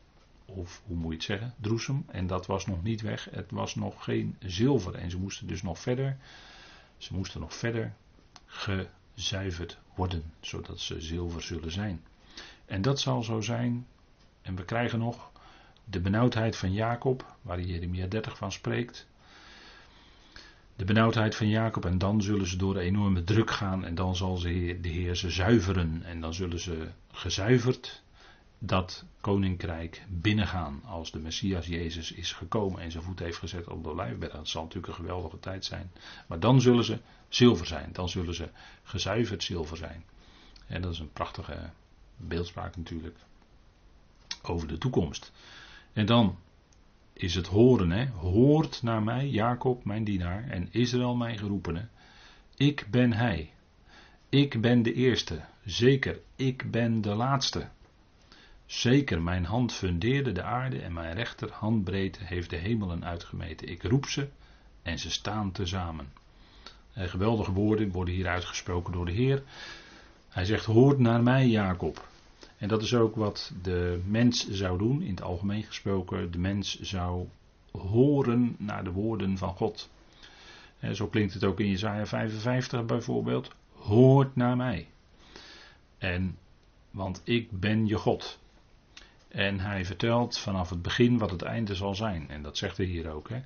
Of 0.46 0.82
hoe 0.86 0.96
moet 0.96 1.10
je 1.10 1.16
het 1.16 1.24
zeggen? 1.24 1.54
Droesem. 1.60 2.04
En 2.06 2.26
dat 2.26 2.46
was 2.46 2.66
nog 2.66 2.82
niet 2.82 3.00
weg. 3.00 3.28
Het 3.30 3.50
was 3.50 3.74
nog 3.74 4.04
geen 4.04 4.36
zilver. 4.38 4.94
En 4.94 5.10
ze 5.10 5.18
moesten 5.18 5.46
dus 5.46 5.62
nog 5.62 5.78
verder. 5.78 6.16
Ze 6.96 7.14
moesten 7.14 7.40
nog 7.40 7.54
verder 7.54 7.94
gezuiverd 8.46 9.78
worden. 9.94 10.22
Zodat 10.40 10.80
ze 10.80 11.00
zilver 11.00 11.42
zullen 11.42 11.70
zijn. 11.70 12.04
En 12.66 12.82
dat 12.82 13.00
zal 13.00 13.22
zo 13.22 13.40
zijn. 13.40 13.86
En 14.42 14.56
we 14.56 14.64
krijgen 14.64 14.98
nog 14.98 15.30
de 15.84 16.00
benauwdheid 16.00 16.56
van 16.56 16.72
Jacob. 16.72 17.36
Waar 17.42 17.60
Jeremia 17.60 18.06
30 18.06 18.36
van 18.36 18.52
spreekt. 18.52 19.06
De 20.76 20.84
benauwdheid 20.84 21.34
van 21.34 21.48
Jacob. 21.48 21.84
En 21.84 21.98
dan 21.98 22.22
zullen 22.22 22.46
ze 22.46 22.56
door 22.56 22.76
een 22.76 22.82
enorme 22.82 23.24
druk 23.24 23.50
gaan. 23.50 23.84
En 23.84 23.94
dan 23.94 24.16
zal 24.16 24.36
ze 24.36 24.78
de 24.80 24.88
Heer 24.88 25.16
ze 25.16 25.30
zuiveren. 25.30 26.02
En 26.04 26.20
dan 26.20 26.34
zullen 26.34 26.60
ze 26.60 26.88
gezuiverd 27.12 28.02
dat 28.66 29.04
koninkrijk 29.20 30.04
binnengaan 30.08 30.82
als 30.84 31.10
de 31.10 31.18
Messias 31.18 31.66
Jezus 31.66 32.12
is 32.12 32.32
gekomen 32.32 32.80
en 32.80 32.90
zijn 32.90 33.02
voet 33.02 33.18
heeft 33.18 33.38
gezet 33.38 33.68
op 33.68 33.82
de 33.82 33.88
olijfberg. 33.88 34.32
Dat 34.32 34.48
zal 34.48 34.62
natuurlijk 34.62 34.88
een 34.88 35.04
geweldige 35.04 35.40
tijd 35.40 35.64
zijn. 35.64 35.90
Maar 36.26 36.40
dan 36.40 36.60
zullen 36.60 36.84
ze 36.84 36.98
zilver 37.28 37.66
zijn. 37.66 37.88
Dan 37.92 38.08
zullen 38.08 38.34
ze 38.34 38.48
gezuiverd 38.82 39.42
zilver 39.42 39.76
zijn. 39.76 40.04
En 40.66 40.82
dat 40.82 40.92
is 40.92 40.98
een 40.98 41.12
prachtige 41.12 41.70
beeldspraak 42.16 42.76
natuurlijk 42.76 43.16
over 44.42 44.68
de 44.68 44.78
toekomst. 44.78 45.32
En 45.92 46.06
dan 46.06 46.38
is 47.12 47.34
het 47.34 47.46
horen, 47.46 47.90
hè? 47.90 48.06
hoort 48.06 48.82
naar 48.82 49.02
mij, 49.02 49.28
Jacob, 49.28 49.84
mijn 49.84 50.04
dienaar, 50.04 50.48
en 50.48 50.68
Israël, 50.70 51.14
mijn 51.14 51.38
geroepene. 51.38 51.86
Ik 52.56 52.86
ben 52.90 53.12
hij. 53.12 53.52
Ik 54.28 54.60
ben 54.60 54.82
de 54.82 54.92
eerste. 54.92 55.40
Zeker, 55.64 56.20
ik 56.36 56.70
ben 56.70 57.00
de 57.00 57.14
laatste. 57.14 57.68
Zeker, 58.66 59.22
mijn 59.22 59.44
hand 59.44 59.72
fundeerde 59.72 60.32
de 60.32 60.42
aarde 60.42 60.80
en 60.80 60.92
mijn 60.92 61.14
rechterhandbreedte 61.14 62.18
heeft 62.22 62.50
de 62.50 62.56
hemelen 62.56 63.04
uitgemeten. 63.04 63.68
Ik 63.68 63.82
roep 63.82 64.06
ze 64.06 64.28
en 64.82 64.98
ze 64.98 65.10
staan 65.10 65.52
tezamen. 65.52 66.12
En 66.92 67.08
geweldige 67.08 67.52
woorden 67.52 67.90
worden 67.90 68.14
hier 68.14 68.28
uitgesproken 68.28 68.92
door 68.92 69.06
de 69.06 69.12
Heer. 69.12 69.42
Hij 70.28 70.44
zegt: 70.44 70.64
Hoort 70.64 70.98
naar 70.98 71.22
mij, 71.22 71.46
Jacob. 71.46 72.08
En 72.56 72.68
dat 72.68 72.82
is 72.82 72.94
ook 72.94 73.16
wat 73.16 73.52
de 73.62 74.02
mens 74.06 74.50
zou 74.50 74.78
doen, 74.78 75.02
in 75.02 75.10
het 75.10 75.22
algemeen 75.22 75.62
gesproken. 75.62 76.30
De 76.30 76.38
mens 76.38 76.80
zou 76.80 77.28
horen 77.70 78.56
naar 78.58 78.84
de 78.84 78.92
woorden 78.92 79.38
van 79.38 79.54
God. 79.54 79.90
En 80.78 80.96
zo 80.96 81.06
klinkt 81.06 81.34
het 81.34 81.44
ook 81.44 81.60
in 81.60 81.70
Jesaja 81.70 82.06
55 82.06 82.84
bijvoorbeeld. 82.84 83.50
Hoort 83.72 84.36
naar 84.36 84.56
mij. 84.56 84.88
En, 85.98 86.38
want 86.90 87.20
ik 87.24 87.60
ben 87.60 87.86
je 87.86 87.96
God. 87.96 88.38
En 89.34 89.60
hij 89.60 89.84
vertelt 89.84 90.38
vanaf 90.38 90.70
het 90.70 90.82
begin 90.82 91.18
wat 91.18 91.30
het 91.30 91.42
einde 91.42 91.74
zal 91.74 91.94
zijn. 91.94 92.28
En 92.28 92.42
dat 92.42 92.56
zegt 92.56 92.76
hij 92.76 92.86
hier 92.86 93.10
ook. 93.10 93.28
Hè. 93.28 93.42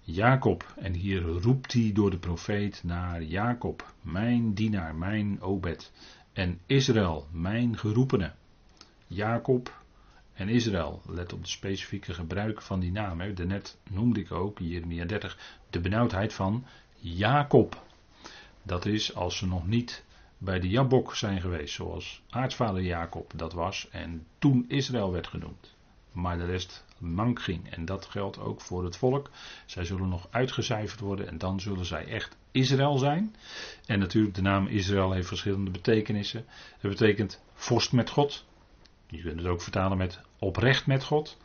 Jacob, 0.00 0.74
en 0.76 0.92
hier 0.92 1.22
roept 1.22 1.72
hij 1.72 1.90
door 1.94 2.10
de 2.10 2.18
profeet 2.18 2.82
naar 2.82 3.22
Jacob, 3.22 3.94
mijn 4.00 4.54
dienaar, 4.54 4.94
mijn 4.94 5.40
Obed. 5.40 5.92
En 6.32 6.60
Israël, 6.66 7.26
mijn 7.30 7.78
geroepene. 7.78 8.32
Jacob 9.06 9.82
en 10.32 10.48
Israël, 10.48 11.02
let 11.06 11.32
op 11.32 11.42
de 11.42 11.48
specifieke 11.48 12.14
gebruik 12.14 12.62
van 12.62 12.80
die 12.80 12.92
naam. 12.92 13.20
Hè. 13.20 13.32
Daarnet 13.32 13.78
noemde 13.90 14.20
ik 14.20 14.32
ook, 14.32 14.58
Jeremia 14.58 15.04
30, 15.04 15.38
de 15.70 15.80
benauwdheid 15.80 16.34
van 16.34 16.64
Jacob. 16.98 17.82
Dat 18.62 18.86
is 18.86 19.14
als 19.14 19.36
ze 19.36 19.46
nog 19.46 19.66
niet 19.66 20.04
bij 20.38 20.60
de 20.60 20.68
Jabok 20.68 21.14
zijn 21.14 21.40
geweest, 21.40 21.74
zoals 21.74 22.22
aartsvader 22.30 22.82
Jacob 22.82 23.32
dat 23.36 23.52
was 23.52 23.88
en 23.90 24.26
toen 24.38 24.64
Israël 24.68 25.12
werd 25.12 25.26
genoemd. 25.26 25.74
Maar 26.12 26.38
de 26.38 26.44
rest 26.44 26.84
mank 26.98 27.42
ging 27.42 27.70
en 27.70 27.84
dat 27.84 28.06
geldt 28.06 28.38
ook 28.38 28.60
voor 28.60 28.84
het 28.84 28.96
volk. 28.96 29.30
Zij 29.66 29.84
zullen 29.84 30.08
nog 30.08 30.28
uitgecijferd 30.30 31.00
worden 31.00 31.28
en 31.28 31.38
dan 31.38 31.60
zullen 31.60 31.84
zij 31.84 32.06
echt 32.06 32.36
Israël 32.50 32.98
zijn. 32.98 33.34
En 33.86 33.98
natuurlijk, 33.98 34.34
de 34.34 34.42
naam 34.42 34.66
Israël 34.66 35.12
heeft 35.12 35.28
verschillende 35.28 35.70
betekenissen. 35.70 36.44
Het 36.78 36.90
betekent 36.90 37.42
vorst 37.54 37.92
met 37.92 38.10
God. 38.10 38.44
Je 39.06 39.22
kunt 39.22 39.38
het 39.38 39.46
ook 39.46 39.62
vertalen 39.62 39.96
met 39.96 40.20
oprecht 40.38 40.86
met 40.86 41.04
God. 41.04 41.36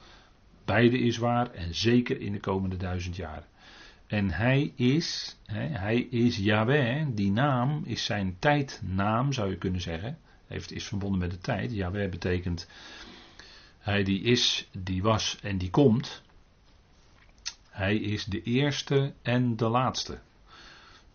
Beide 0.66 1.00
is 1.00 1.18
waar 1.18 1.52
en 1.52 1.76
zeker 1.76 2.22
in 2.22 2.32
de 2.32 2.40
komende 2.40 2.78
duizend 2.78 3.16
jaren. 3.16 3.46
En 4.10 4.32
hij 4.32 4.74
is, 4.76 5.38
hij 5.52 6.00
is 6.00 6.38
Yahweh, 6.38 7.06
die 7.12 7.32
naam 7.32 7.82
is 7.86 8.06
zijn 8.06 8.36
tijdnaam, 8.40 9.34
zou 9.34 9.50
je 9.50 9.58
kunnen 9.58 9.82
zeggen. 9.82 10.18
Heeft, 10.48 10.72
is 10.72 10.86
verbonden 10.86 11.20
met 11.20 11.32
de 11.32 11.38
tijd. 11.38 11.72
Yahweh 11.72 12.10
betekent 12.10 12.68
hij 13.80 14.04
die 14.04 14.22
is, 14.22 14.70
die 14.72 15.02
was 15.02 15.38
en 15.42 15.58
die 15.58 15.70
komt. 15.70 16.22
Hij 17.70 17.96
is 17.96 18.26
de 18.26 18.44
eerste 18.44 19.14
en 19.22 19.56
de 19.56 19.68
laatste. 19.68 20.20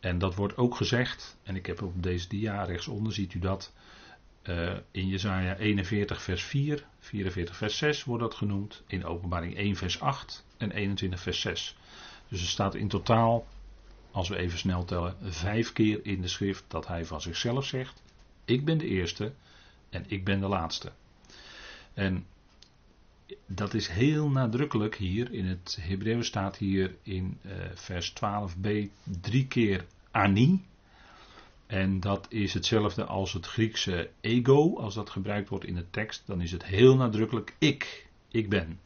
En 0.00 0.18
dat 0.18 0.35
wordt 0.35 0.57
ook 0.57 0.74
gezegd, 0.74 1.37
en 1.42 1.57
ik 1.57 1.66
heb 1.66 1.83
op 1.83 2.02
deze 2.02 2.28
dia 2.28 2.64
rechtsonder, 2.64 3.12
ziet 3.12 3.35
u 3.35 3.38
dat, 3.38 3.72
uh, 4.42 4.72
in 4.90 5.09
Jezaja 5.09 5.57
41 5.57 6.22
vers 6.22 6.42
4, 6.42 6.87
44 6.98 7.57
vers 7.57 7.76
6 7.76 8.04
wordt 8.04 8.22
dat 8.22 8.35
genoemd, 8.35 8.83
in 8.87 9.04
openbaring 9.04 9.57
1 9.57 9.76
vers 9.76 10.00
8 10.00 10.44
en 10.57 10.70
21 10.70 11.20
vers 11.20 11.40
6. 11.40 11.76
Dus 12.28 12.40
er 12.40 12.48
staat 12.48 12.74
in 12.74 12.88
totaal, 12.88 13.46
als 14.10 14.28
we 14.28 14.37
even 14.37 14.58
snel 14.58 14.84
tellen, 14.84 15.16
vijf 15.22 15.72
keer 15.72 16.00
in 16.02 16.20
de 16.20 16.28
schrift 16.28 16.64
dat 16.68 16.87
hij 16.87 17.04
van 17.04 17.20
zichzelf 17.20 17.64
zegt: 17.64 18.02
Ik 18.44 18.64
ben 18.64 18.78
de 18.78 18.87
eerste 18.87 19.32
en 19.90 20.04
ik 20.06 20.24
ben 20.24 20.40
de 20.40 20.48
laatste. 20.48 20.92
En 21.94 22.26
dat 23.46 23.74
is 23.74 23.88
heel 23.88 24.28
nadrukkelijk 24.28 24.94
hier 24.94 25.32
in 25.32 25.46
het 25.46 25.78
Hebreeuws 25.80 26.26
staat 26.26 26.56
hier 26.56 26.94
in 27.02 27.38
uh, 27.42 27.52
vers 27.74 28.12
12b 28.12 28.68
drie 29.20 29.46
keer 29.46 29.84
ani. 30.10 30.64
En 31.66 32.00
dat 32.00 32.26
is 32.28 32.54
hetzelfde 32.54 33.04
als 33.04 33.32
het 33.32 33.46
Griekse 33.46 34.10
ego, 34.20 34.76
als 34.76 34.94
dat 34.94 35.10
gebruikt 35.10 35.48
wordt 35.48 35.64
in 35.64 35.74
de 35.74 35.90
tekst, 35.90 36.22
dan 36.26 36.40
is 36.40 36.52
het 36.52 36.64
heel 36.64 36.96
nadrukkelijk 36.96 37.54
ik, 37.58 38.08
ik 38.28 38.48
ben. 38.48 38.80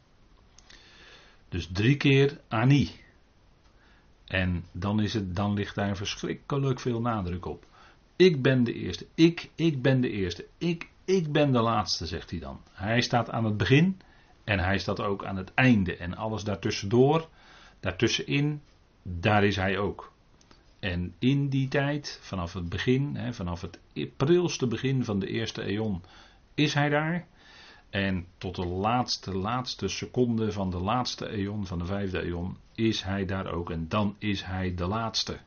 Dus 1.49 1.69
drie 1.71 1.97
keer 1.97 2.39
ani. 2.47 2.89
En 4.29 4.65
dan, 4.71 5.01
is 5.01 5.13
het, 5.13 5.35
dan 5.35 5.53
ligt 5.53 5.75
daar 5.75 5.97
verschrikkelijk 5.97 6.79
veel 6.79 7.01
nadruk 7.01 7.45
op. 7.45 7.65
Ik 8.15 8.41
ben 8.41 8.63
de 8.63 8.73
eerste. 8.73 9.05
Ik, 9.15 9.49
ik 9.55 9.81
ben 9.81 10.01
de 10.01 10.09
eerste. 10.09 10.45
Ik, 10.57 10.89
ik 11.05 11.31
ben 11.31 11.51
de 11.51 11.59
laatste, 11.59 12.05
zegt 12.05 12.29
hij 12.29 12.39
dan. 12.39 12.61
Hij 12.71 13.01
staat 13.01 13.29
aan 13.29 13.45
het 13.45 13.57
begin 13.57 13.99
en 14.43 14.59
hij 14.59 14.79
staat 14.79 14.99
ook 14.99 15.25
aan 15.25 15.37
het 15.37 15.53
einde. 15.53 15.97
En 15.97 16.15
alles 16.15 16.43
daartussendoor, 16.43 17.27
daartussenin, 17.79 18.61
daar 19.03 19.43
is 19.43 19.55
hij 19.55 19.77
ook. 19.77 20.11
En 20.79 21.13
in 21.19 21.49
die 21.49 21.67
tijd, 21.67 22.19
vanaf 22.21 22.53
het 22.53 22.69
begin, 22.69 23.33
vanaf 23.33 23.61
het 23.61 23.79
prilste 24.17 24.67
begin 24.67 25.03
van 25.03 25.19
de 25.19 25.27
eerste 25.27 25.61
eon, 25.63 26.03
is 26.53 26.73
hij 26.73 26.89
daar. 26.89 27.27
En 27.89 28.25
tot 28.37 28.55
de 28.55 28.65
laatste, 28.65 29.37
laatste 29.37 29.87
seconde 29.87 30.51
van 30.51 30.69
de 30.69 30.77
laatste 30.77 31.27
eon, 31.27 31.65
van 31.65 31.79
de 31.79 31.85
vijfde 31.85 32.21
eon, 32.21 32.57
is 32.75 33.01
hij 33.01 33.25
daar 33.25 33.51
ook. 33.53 33.71
En 33.71 33.87
dan 33.87 34.15
is 34.17 34.43
hij 34.43 34.75
de 34.75 34.87
laatste. 34.87 35.39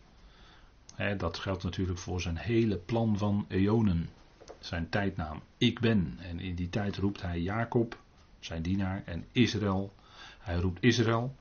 dat 1.16 1.38
geldt 1.38 1.62
natuurlijk 1.62 1.98
voor 1.98 2.20
zijn 2.20 2.36
hele 2.36 2.76
plan 2.76 3.18
van 3.18 3.44
eonen. 3.48 4.08
Zijn 4.58 4.88
tijdnaam. 4.88 5.40
Ik 5.58 5.80
ben. 5.80 6.18
En 6.20 6.40
in 6.40 6.54
die 6.54 6.68
tijd 6.68 6.96
roept 6.96 7.22
hij 7.22 7.40
Jacob, 7.40 7.98
zijn 8.40 8.62
dienaar, 8.62 9.02
en 9.06 9.24
Israël. 9.32 9.92
Hij 10.38 10.56
roept 10.56 10.82
Israël. 10.82 11.34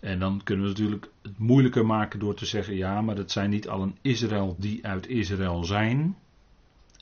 En 0.00 0.18
dan 0.18 0.40
kunnen 0.44 0.64
we 0.64 0.70
natuurlijk 0.70 1.10
het 1.22 1.38
moeilijker 1.38 1.86
maken 1.86 2.18
door 2.18 2.34
te 2.34 2.46
zeggen: 2.46 2.76
ja, 2.76 3.00
maar 3.00 3.14
dat 3.14 3.30
zijn 3.30 3.50
niet 3.50 3.68
allen 3.68 3.96
Israël 4.00 4.56
die 4.58 4.86
uit 4.86 5.06
Israël 5.06 5.64
zijn. 5.64 6.16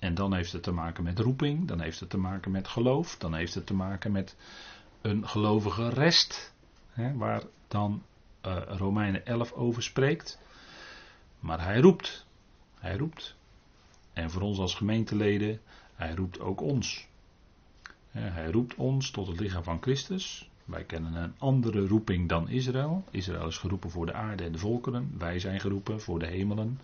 En 0.00 0.14
dan 0.14 0.34
heeft 0.34 0.52
het 0.52 0.62
te 0.62 0.72
maken 0.72 1.04
met 1.04 1.18
roeping, 1.18 1.68
dan 1.68 1.80
heeft 1.80 2.00
het 2.00 2.10
te 2.10 2.18
maken 2.18 2.50
met 2.50 2.68
geloof, 2.68 3.16
dan 3.16 3.34
heeft 3.34 3.54
het 3.54 3.66
te 3.66 3.74
maken 3.74 4.12
met 4.12 4.36
een 5.00 5.28
gelovige 5.28 5.88
rest, 5.88 6.54
hè, 6.90 7.16
waar 7.16 7.42
dan 7.68 8.02
uh, 8.46 8.62
Romeinen 8.66 9.26
11 9.26 9.52
over 9.52 9.82
spreekt. 9.82 10.38
Maar 11.40 11.64
hij 11.64 11.80
roept, 11.80 12.26
hij 12.74 12.96
roept. 12.96 13.36
En 14.12 14.30
voor 14.30 14.42
ons 14.42 14.58
als 14.58 14.74
gemeenteleden, 14.74 15.60
hij 15.94 16.14
roept 16.14 16.40
ook 16.40 16.60
ons. 16.60 17.08
Hij 18.10 18.50
roept 18.50 18.74
ons 18.74 19.10
tot 19.10 19.26
het 19.26 19.40
lichaam 19.40 19.62
van 19.62 19.82
Christus. 19.82 20.50
Wij 20.64 20.84
kennen 20.84 21.14
een 21.14 21.34
andere 21.38 21.86
roeping 21.86 22.28
dan 22.28 22.48
Israël. 22.48 23.04
Israël 23.10 23.46
is 23.46 23.58
geroepen 23.58 23.90
voor 23.90 24.06
de 24.06 24.12
aarde 24.12 24.44
en 24.44 24.52
de 24.52 24.58
volkeren. 24.58 25.14
Wij 25.18 25.38
zijn 25.38 25.60
geroepen 25.60 26.00
voor 26.00 26.18
de 26.18 26.26
hemelen 26.26 26.78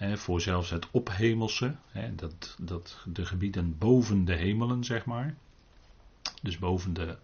voor 0.00 0.40
zelfs 0.40 0.70
het 0.70 0.90
ophemelse, 0.90 1.74
dat, 2.14 2.56
dat 2.60 3.02
de 3.04 3.24
gebieden 3.24 3.78
boven 3.78 4.24
de 4.24 4.34
hemelen, 4.34 4.84
zeg 4.84 5.04
maar. 5.04 5.34
Dus 6.42 6.58
boven 6.58 6.94
de 6.94 7.16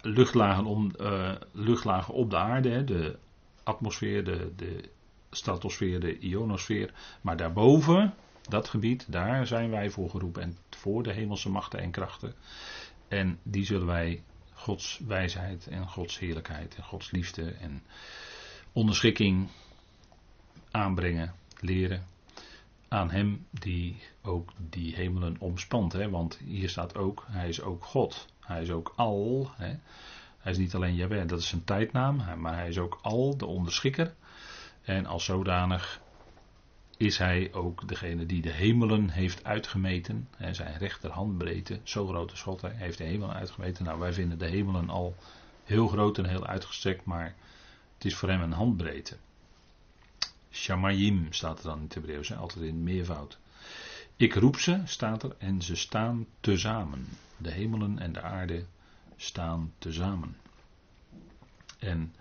luchtlagen, 0.00 0.64
om, 0.64 0.90
uh, 1.00 1.32
luchtlagen 1.52 2.14
op 2.14 2.30
de 2.30 2.36
aarde, 2.36 2.84
de 2.84 3.18
atmosfeer, 3.62 4.24
de, 4.24 4.52
de 4.56 4.88
stratosfeer, 5.30 6.00
de 6.00 6.18
ionosfeer. 6.18 6.92
Maar 7.20 7.36
daarboven, 7.36 8.14
dat 8.48 8.68
gebied, 8.68 9.12
daar 9.12 9.46
zijn 9.46 9.70
wij 9.70 9.90
voor 9.90 10.10
geroepen. 10.10 10.42
En 10.42 10.56
voor 10.70 11.02
de 11.02 11.12
hemelse 11.12 11.50
machten 11.50 11.80
en 11.80 11.90
krachten. 11.90 12.34
En 13.08 13.38
die 13.42 13.64
zullen 13.64 13.86
wij 13.86 14.22
Gods 14.52 15.00
wijsheid 15.06 15.66
en 15.66 15.88
Gods 15.88 16.18
heerlijkheid 16.18 16.74
en 16.74 16.84
Gods 16.84 17.10
liefde 17.10 17.50
en 17.50 17.82
onderschikking 18.72 19.48
aanbrengen, 20.70 21.34
leren 21.62 22.06
aan 22.88 23.10
Hem 23.10 23.46
die 23.50 23.96
ook 24.22 24.52
die 24.68 24.94
hemelen 24.94 25.36
omspant. 25.38 25.92
Hè? 25.92 26.10
Want 26.10 26.38
hier 26.44 26.68
staat 26.68 26.96
ook, 26.96 27.26
Hij 27.28 27.48
is 27.48 27.60
ook 27.60 27.84
God. 27.84 28.26
Hij 28.40 28.62
is 28.62 28.70
ook 28.70 28.92
al. 28.96 29.50
Hè? 29.56 29.74
Hij 30.38 30.52
is 30.52 30.58
niet 30.58 30.74
alleen 30.74 30.94
Jahweh, 30.94 31.28
dat 31.28 31.38
is 31.38 31.48
zijn 31.48 31.64
tijdnaam, 31.64 32.40
maar 32.40 32.54
hij 32.54 32.68
is 32.68 32.78
ook 32.78 32.98
al, 33.02 33.36
de 33.36 33.46
onderschikker. 33.46 34.14
En 34.82 35.06
als 35.06 35.24
zodanig 35.24 36.00
is 36.96 37.18
hij 37.18 37.52
ook 37.52 37.88
degene 37.88 38.26
die 38.26 38.42
de 38.42 38.52
hemelen 38.52 39.10
heeft 39.10 39.44
uitgemeten. 39.44 40.28
Hè, 40.36 40.54
zijn 40.54 40.78
rechterhandbreedte, 40.78 41.80
zo 41.82 42.06
groot 42.06 42.32
is 42.32 42.42
God, 42.42 42.60
hij 42.60 42.74
heeft 42.74 42.98
de 42.98 43.04
hemelen 43.04 43.34
uitgemeten. 43.34 43.84
Nou, 43.84 43.98
wij 43.98 44.12
vinden 44.12 44.38
de 44.38 44.46
hemelen 44.46 44.90
al 44.90 45.14
heel 45.64 45.88
groot 45.88 46.18
en 46.18 46.26
heel 46.26 46.46
uitgestrekt, 46.46 47.04
maar 47.04 47.34
het 47.94 48.04
is 48.04 48.16
voor 48.16 48.28
hem 48.28 48.42
een 48.42 48.52
handbreedte. 48.52 49.16
Shamayim 50.52 51.26
staat 51.30 51.58
er 51.58 51.64
dan 51.64 51.76
in 51.76 51.84
het 51.84 51.94
Hebreeuws, 51.94 52.32
altijd 52.32 52.64
in 52.64 52.82
meervoud. 52.82 53.38
Ik 54.16 54.34
roep 54.34 54.58
ze, 54.58 54.80
staat 54.84 55.22
er, 55.22 55.36
en 55.38 55.62
ze 55.62 55.76
staan 55.76 56.26
tezamen. 56.40 57.06
De 57.36 57.50
hemelen 57.50 57.98
en 57.98 58.12
de 58.12 58.22
aarde 58.22 58.64
staan 59.16 59.72
tezamen. 59.78 60.36
En 61.78 62.14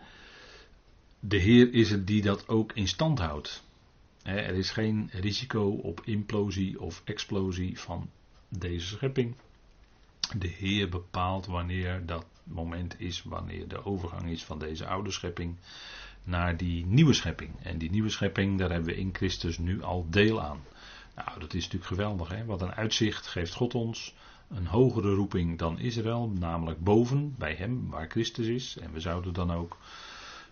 de 1.19 1.37
Heer 1.37 1.73
is 1.73 1.89
het 1.91 2.07
die 2.07 2.21
dat 2.21 2.47
ook 2.47 2.73
in 2.73 2.87
stand 2.87 3.19
houdt. 3.19 3.63
Er 4.23 4.55
is 4.55 4.71
geen 4.71 5.09
risico 5.11 5.69
op 5.69 6.01
implosie 6.05 6.81
of 6.81 7.01
explosie 7.05 7.79
van 7.79 8.09
deze 8.49 8.87
schepping. 8.87 9.35
De 10.37 10.47
Heer 10.47 10.89
bepaalt 10.89 11.45
wanneer 11.45 12.05
dat 12.05 12.25
moment 12.43 12.99
is, 12.99 13.23
wanneer 13.23 13.67
de 13.67 13.85
overgang 13.85 14.29
is 14.29 14.43
van 14.43 14.59
deze 14.59 14.87
oude 14.87 15.11
schepping 15.11 15.57
naar 16.23 16.57
die 16.57 16.85
nieuwe 16.85 17.13
schepping. 17.13 17.51
En 17.63 17.77
die 17.77 17.89
nieuwe 17.89 18.09
schepping, 18.09 18.59
daar 18.59 18.69
hebben 18.69 18.93
we 18.93 18.99
in 18.99 19.09
Christus 19.13 19.57
nu 19.57 19.83
al 19.83 20.05
deel 20.09 20.41
aan. 20.41 20.59
Nou, 21.15 21.39
dat 21.39 21.53
is 21.53 21.63
natuurlijk 21.63 21.91
geweldig. 21.91 22.29
Hè? 22.29 22.45
Wat 22.45 22.61
een 22.61 22.73
uitzicht 22.73 23.27
geeft 23.27 23.53
God 23.53 23.75
ons. 23.75 24.15
Een 24.49 24.67
hogere 24.67 25.13
roeping 25.13 25.57
dan 25.57 25.79
Israël, 25.79 26.29
namelijk 26.29 26.83
boven, 26.83 27.35
bij 27.37 27.55
Hem, 27.55 27.89
waar 27.89 28.09
Christus 28.09 28.47
is. 28.47 28.77
En 28.77 28.91
we 28.93 28.99
zouden 28.99 29.33
dan 29.33 29.51
ook 29.51 29.77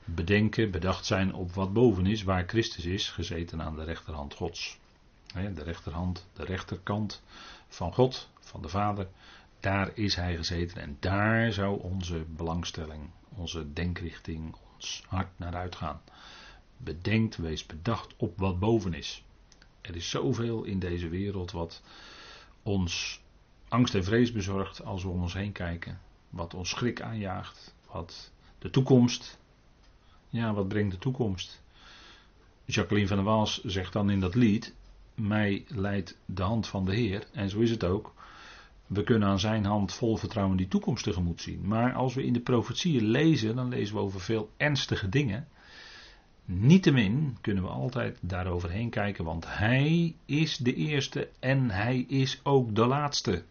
bedenken, 0.05 0.71
bedacht 0.71 1.05
zijn 1.05 1.33
op 1.33 1.53
wat 1.53 1.73
boven 1.73 2.05
is, 2.05 2.23
waar 2.23 2.47
Christus 2.47 2.85
is, 2.85 3.09
gezeten 3.09 3.61
aan 3.61 3.75
de 3.75 3.83
rechterhand 3.83 4.33
Gods. 4.33 4.79
De 5.33 5.63
rechterhand, 5.63 6.27
de 6.33 6.43
rechterkant 6.43 7.23
van 7.67 7.93
God, 7.93 8.29
van 8.39 8.61
de 8.61 8.69
Vader, 8.69 9.07
daar 9.59 9.91
is 9.93 10.15
Hij 10.15 10.35
gezeten 10.35 10.81
en 10.81 10.97
daar 10.99 11.51
zou 11.51 11.81
onze 11.81 12.25
belangstelling, 12.27 13.09
onze 13.29 13.73
denkrichting, 13.73 14.55
ons 14.77 15.03
hart 15.07 15.39
naar 15.39 15.55
uitgaan. 15.55 16.01
Bedenkt, 16.77 17.37
wees 17.37 17.65
bedacht 17.65 18.13
op 18.17 18.37
wat 18.37 18.59
boven 18.59 18.93
is. 18.93 19.23
Er 19.81 19.95
is 19.95 20.09
zoveel 20.09 20.63
in 20.63 20.79
deze 20.79 21.09
wereld 21.09 21.51
wat 21.51 21.81
ons 22.63 23.21
angst 23.67 23.95
en 23.95 24.03
vrees 24.03 24.31
bezorgt 24.31 24.83
als 24.83 25.03
we 25.03 25.09
om 25.09 25.21
ons 25.21 25.33
heen 25.33 25.51
kijken. 25.51 25.99
Wat 26.29 26.53
ons 26.53 26.69
schrik 26.69 27.01
aanjaagt. 27.01 27.75
Wat 27.91 28.31
de 28.59 28.69
toekomst. 28.69 29.39
Ja, 30.29 30.53
wat 30.53 30.67
brengt 30.67 30.91
de 30.91 30.99
toekomst? 30.99 31.61
Jacqueline 32.65 33.07
van 33.07 33.17
der 33.17 33.25
Waals 33.25 33.63
zegt 33.63 33.93
dan 33.93 34.09
in 34.09 34.19
dat 34.19 34.35
lied: 34.35 34.73
Mij 35.15 35.65
leidt 35.67 36.17
de 36.25 36.41
hand 36.41 36.67
van 36.67 36.85
de 36.85 36.95
Heer. 36.95 37.27
En 37.31 37.49
zo 37.49 37.59
is 37.59 37.69
het 37.69 37.83
ook. 37.83 38.13
We 38.87 39.03
kunnen 39.03 39.27
aan 39.27 39.39
zijn 39.39 39.65
hand 39.65 39.93
vol 39.93 40.17
vertrouwen 40.17 40.57
die 40.57 40.67
toekomst 40.67 41.03
tegemoet 41.03 41.41
zien. 41.41 41.67
Maar 41.67 41.93
als 41.93 42.13
we 42.13 42.25
in 42.25 42.33
de 42.33 42.39
profetieën 42.39 43.03
lezen, 43.03 43.55
dan 43.55 43.69
lezen 43.69 43.95
we 43.95 44.01
over 44.01 44.21
veel 44.21 44.49
ernstige 44.57 45.09
dingen. 45.09 45.47
Niettemin 46.45 47.37
kunnen 47.41 47.63
we 47.63 47.69
altijd 47.69 48.19
daaroverheen 48.21 48.89
kijken, 48.89 49.25
want 49.25 49.45
hij 49.47 50.15
is 50.25 50.57
de 50.57 50.73
eerste 50.73 51.29
en 51.39 51.69
hij 51.69 51.99
is 51.99 52.39
ook 52.43 52.75
de 52.75 52.85
laatste. 52.85 53.43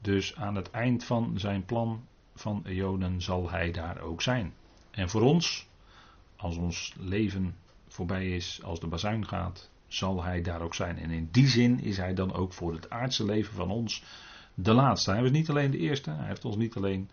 Dus 0.00 0.36
aan 0.36 0.54
het 0.54 0.70
eind 0.70 1.04
van 1.04 1.32
zijn 1.36 1.64
plan 1.64 2.04
van 2.34 2.62
eonen 2.64 3.22
zal 3.22 3.50
hij 3.50 3.70
daar 3.70 4.00
ook 4.00 4.22
zijn. 4.22 4.52
En 4.90 5.08
voor 5.08 5.22
ons, 5.22 5.68
als 6.36 6.56
ons 6.56 6.94
leven 6.98 7.56
voorbij 7.88 8.34
is, 8.34 8.60
als 8.62 8.80
de 8.80 8.86
bazuin 8.86 9.26
gaat, 9.26 9.70
zal 9.86 10.22
hij 10.22 10.42
daar 10.42 10.60
ook 10.60 10.74
zijn. 10.74 10.98
En 10.98 11.10
in 11.10 11.28
die 11.32 11.48
zin 11.48 11.80
is 11.80 11.96
hij 11.96 12.14
dan 12.14 12.32
ook 12.32 12.52
voor 12.52 12.72
het 12.72 12.90
aardse 12.90 13.24
leven 13.24 13.54
van 13.54 13.70
ons 13.70 14.02
de 14.54 14.72
laatste. 14.72 15.10
Hij 15.10 15.22
was 15.22 15.30
niet 15.30 15.50
alleen 15.50 15.70
de 15.70 15.78
eerste, 15.78 16.10
hij 16.10 16.26
heeft 16.26 16.44
ons 16.44 16.56
niet 16.56 16.76
alleen 16.76 17.10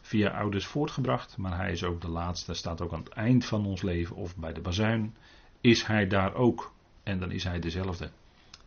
via 0.00 0.30
ouders 0.30 0.66
voortgebracht, 0.66 1.36
maar 1.36 1.56
hij 1.56 1.72
is 1.72 1.84
ook 1.84 2.00
de 2.00 2.08
laatste. 2.08 2.54
Staat 2.54 2.80
ook 2.80 2.92
aan 2.92 3.02
het 3.04 3.12
eind 3.12 3.44
van 3.44 3.66
ons 3.66 3.82
leven 3.82 4.16
of 4.16 4.36
bij 4.36 4.52
de 4.52 4.60
bazuin. 4.60 5.16
Is 5.60 5.84
hij 5.84 6.06
daar 6.06 6.34
ook? 6.34 6.72
En 7.02 7.18
dan 7.18 7.30
is 7.30 7.44
hij 7.44 7.58
dezelfde. 7.58 8.10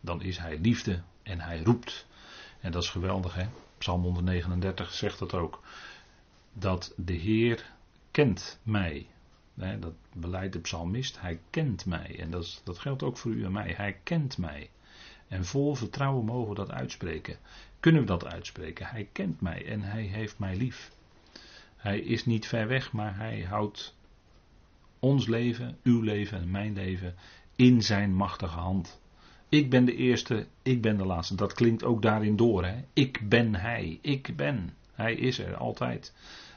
Dan 0.00 0.22
is 0.22 0.38
hij 0.38 0.58
liefde 0.58 1.02
en 1.22 1.40
hij 1.40 1.62
roept. 1.62 2.06
En 2.60 2.72
dat 2.72 2.82
is 2.82 2.90
geweldig, 2.90 3.34
hè? 3.34 3.46
Psalm 3.78 4.02
139 4.02 4.92
zegt 4.92 5.18
dat 5.18 5.34
ook. 5.34 5.62
Dat 6.52 6.92
de 6.96 7.12
Heer 7.12 7.72
kent 8.10 8.60
mij. 8.62 9.06
dat 9.54 9.94
beleidt 10.12 10.52
de 10.52 10.60
psalmist. 10.60 11.20
Hij 11.20 11.40
kent 11.50 11.86
mij. 11.86 12.18
En 12.18 12.30
dat, 12.30 12.60
dat 12.64 12.78
geldt 12.78 13.02
ook 13.02 13.16
voor 13.16 13.30
u 13.30 13.44
en 13.44 13.52
mij. 13.52 13.74
Hij 13.76 14.00
kent 14.02 14.38
mij. 14.38 14.70
En 15.28 15.44
vol 15.44 15.74
vertrouwen 15.74 16.24
mogen 16.24 16.48
we 16.48 16.54
dat 16.54 16.70
uitspreken. 16.70 17.38
Kunnen 17.80 18.00
we 18.00 18.06
dat 18.06 18.24
uitspreken? 18.24 18.86
Hij 18.86 19.08
kent 19.12 19.40
mij 19.40 19.66
en 19.66 19.80
hij 19.82 20.02
heeft 20.02 20.38
mij 20.38 20.56
lief. 20.56 20.90
Hij 21.76 22.00
is 22.00 22.26
niet 22.26 22.46
ver 22.46 22.68
weg, 22.68 22.92
maar 22.92 23.16
hij 23.16 23.42
houdt 23.42 23.94
ons 24.98 25.26
leven, 25.26 25.78
uw 25.82 26.00
leven 26.00 26.40
en 26.40 26.50
mijn 26.50 26.74
leven 26.74 27.14
in 27.56 27.82
zijn 27.82 28.14
machtige 28.14 28.58
hand. 28.58 29.00
Ik 29.48 29.70
ben 29.70 29.84
de 29.84 29.94
eerste, 29.94 30.46
ik 30.62 30.82
ben 30.82 30.96
de 30.96 31.06
laatste. 31.06 31.34
Dat 31.34 31.52
klinkt 31.52 31.84
ook 31.84 32.02
daarin 32.02 32.36
door. 32.36 32.64
Hè? 32.64 32.84
Ik 32.92 33.28
ben 33.28 33.54
hij, 33.54 33.98
ik 34.02 34.36
ben. 34.36 34.74
Hij 34.92 35.14
is 35.14 35.38
er 35.38 35.56
altijd. 35.56 36.12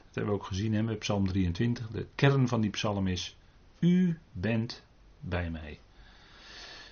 Dat 0.05 0.15
hebben 0.15 0.33
we 0.33 0.39
ook 0.39 0.45
gezien 0.45 0.85
met 0.85 0.99
Psalm 0.99 1.27
23. 1.27 1.87
De 1.87 2.07
kern 2.15 2.47
van 2.47 2.61
die 2.61 2.69
psalm 2.69 3.07
is: 3.07 3.37
U 3.79 4.17
bent 4.31 4.83
bij 5.19 5.49
mij. 5.49 5.79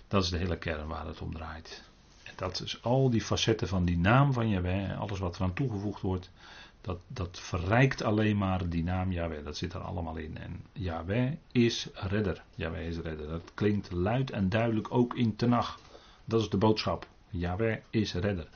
Dat 0.08 0.24
is 0.24 0.30
de 0.30 0.38
hele 0.38 0.58
kern 0.58 0.88
waar 0.88 1.06
het 1.06 1.22
om 1.22 1.34
draait. 1.34 1.84
Dat 2.38 2.62
is 2.62 2.84
al 2.84 3.10
die 3.10 3.22
facetten 3.22 3.68
van 3.68 3.86
die 3.86 3.98
naam 3.98 4.34
van 4.34 4.50
Jahweh, 4.50 5.00
alles 5.00 5.20
wat 5.20 5.36
eraan 5.36 5.54
toegevoegd 5.54 6.02
wordt, 6.02 6.30
dat, 6.82 7.00
dat 7.08 7.40
verrijkt 7.40 8.02
alleen 8.02 8.38
maar 8.38 8.70
die 8.70 8.84
naam 8.84 9.12
Yahweh. 9.12 9.44
Dat 9.44 9.58
zit 9.58 9.74
er 9.74 9.80
allemaal 9.80 10.16
in. 10.16 10.38
En 10.38 10.66
Yahweh 10.72 11.32
is 11.52 11.88
redder. 11.94 12.44
Yahweh 12.56 12.88
is 12.88 12.98
redder. 12.98 13.28
Dat 13.28 13.52
klinkt 13.54 13.92
luid 13.92 14.32
en 14.32 14.50
duidelijk 14.50 14.92
ook 14.92 15.16
in 15.16 15.36
Tenach. 15.36 15.80
Dat 16.26 16.42
is 16.42 16.50
de 16.50 16.58
boodschap. 16.58 17.08
Yahweh 17.30 17.78
is 17.90 18.14
redder. 18.14 18.48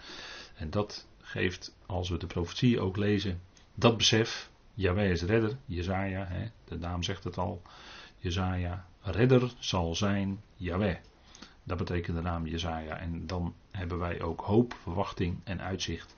En 0.55 0.69
dat 0.69 1.07
geeft, 1.21 1.75
als 1.85 2.09
we 2.09 2.17
de 2.17 2.27
profetie 2.27 2.79
ook 2.79 2.97
lezen, 2.97 3.41
dat 3.73 3.97
besef. 3.97 4.49
Yahweh 4.73 5.09
is 5.09 5.21
redder. 5.21 5.57
Jezaja, 5.65 6.27
de 6.63 6.77
naam 6.77 7.03
zegt 7.03 7.23
het 7.23 7.37
al. 7.37 7.61
Jezaja, 8.17 8.85
redder 9.01 9.53
zal 9.59 9.95
zijn 9.95 10.41
Yahweh. 10.55 10.95
Dat 11.71 11.79
betekent 11.79 12.15
de 12.15 12.21
naam 12.21 12.47
Jezaja. 12.47 12.97
En 12.97 13.27
dan 13.27 13.53
hebben 13.71 13.99
wij 13.99 14.21
ook 14.21 14.41
hoop, 14.41 14.73
verwachting 14.81 15.39
en 15.43 15.61
uitzicht. 15.61 16.15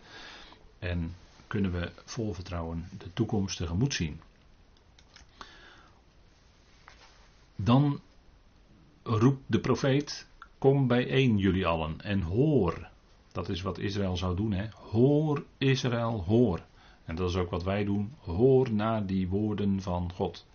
En 0.79 1.15
kunnen 1.47 1.71
we 1.71 1.91
vol 2.05 2.33
vertrouwen 2.33 2.89
de 2.97 3.13
toekomst 3.13 3.57
tegemoet 3.57 3.93
zien. 3.93 4.21
Dan 7.55 8.01
roept 9.03 9.41
de 9.45 9.59
profeet: 9.59 10.27
Kom 10.57 10.87
bijeen, 10.87 11.37
jullie 11.37 11.67
allen, 11.67 12.01
en 12.01 12.21
hoor. 12.21 12.87
Dat 13.31 13.49
is 13.49 13.61
wat 13.61 13.77
Israël 13.77 14.17
zou 14.17 14.35
doen, 14.35 14.51
hè? 14.51 14.67
Hoor, 14.91 15.43
Israël, 15.57 16.23
hoor. 16.27 16.61
En 17.05 17.15
dat 17.15 17.29
is 17.29 17.35
ook 17.35 17.49
wat 17.49 17.63
wij 17.63 17.83
doen. 17.83 18.13
Hoor 18.19 18.71
naar 18.71 19.05
die 19.05 19.27
woorden 19.27 19.81
van 19.81 20.11
God. 20.11 20.45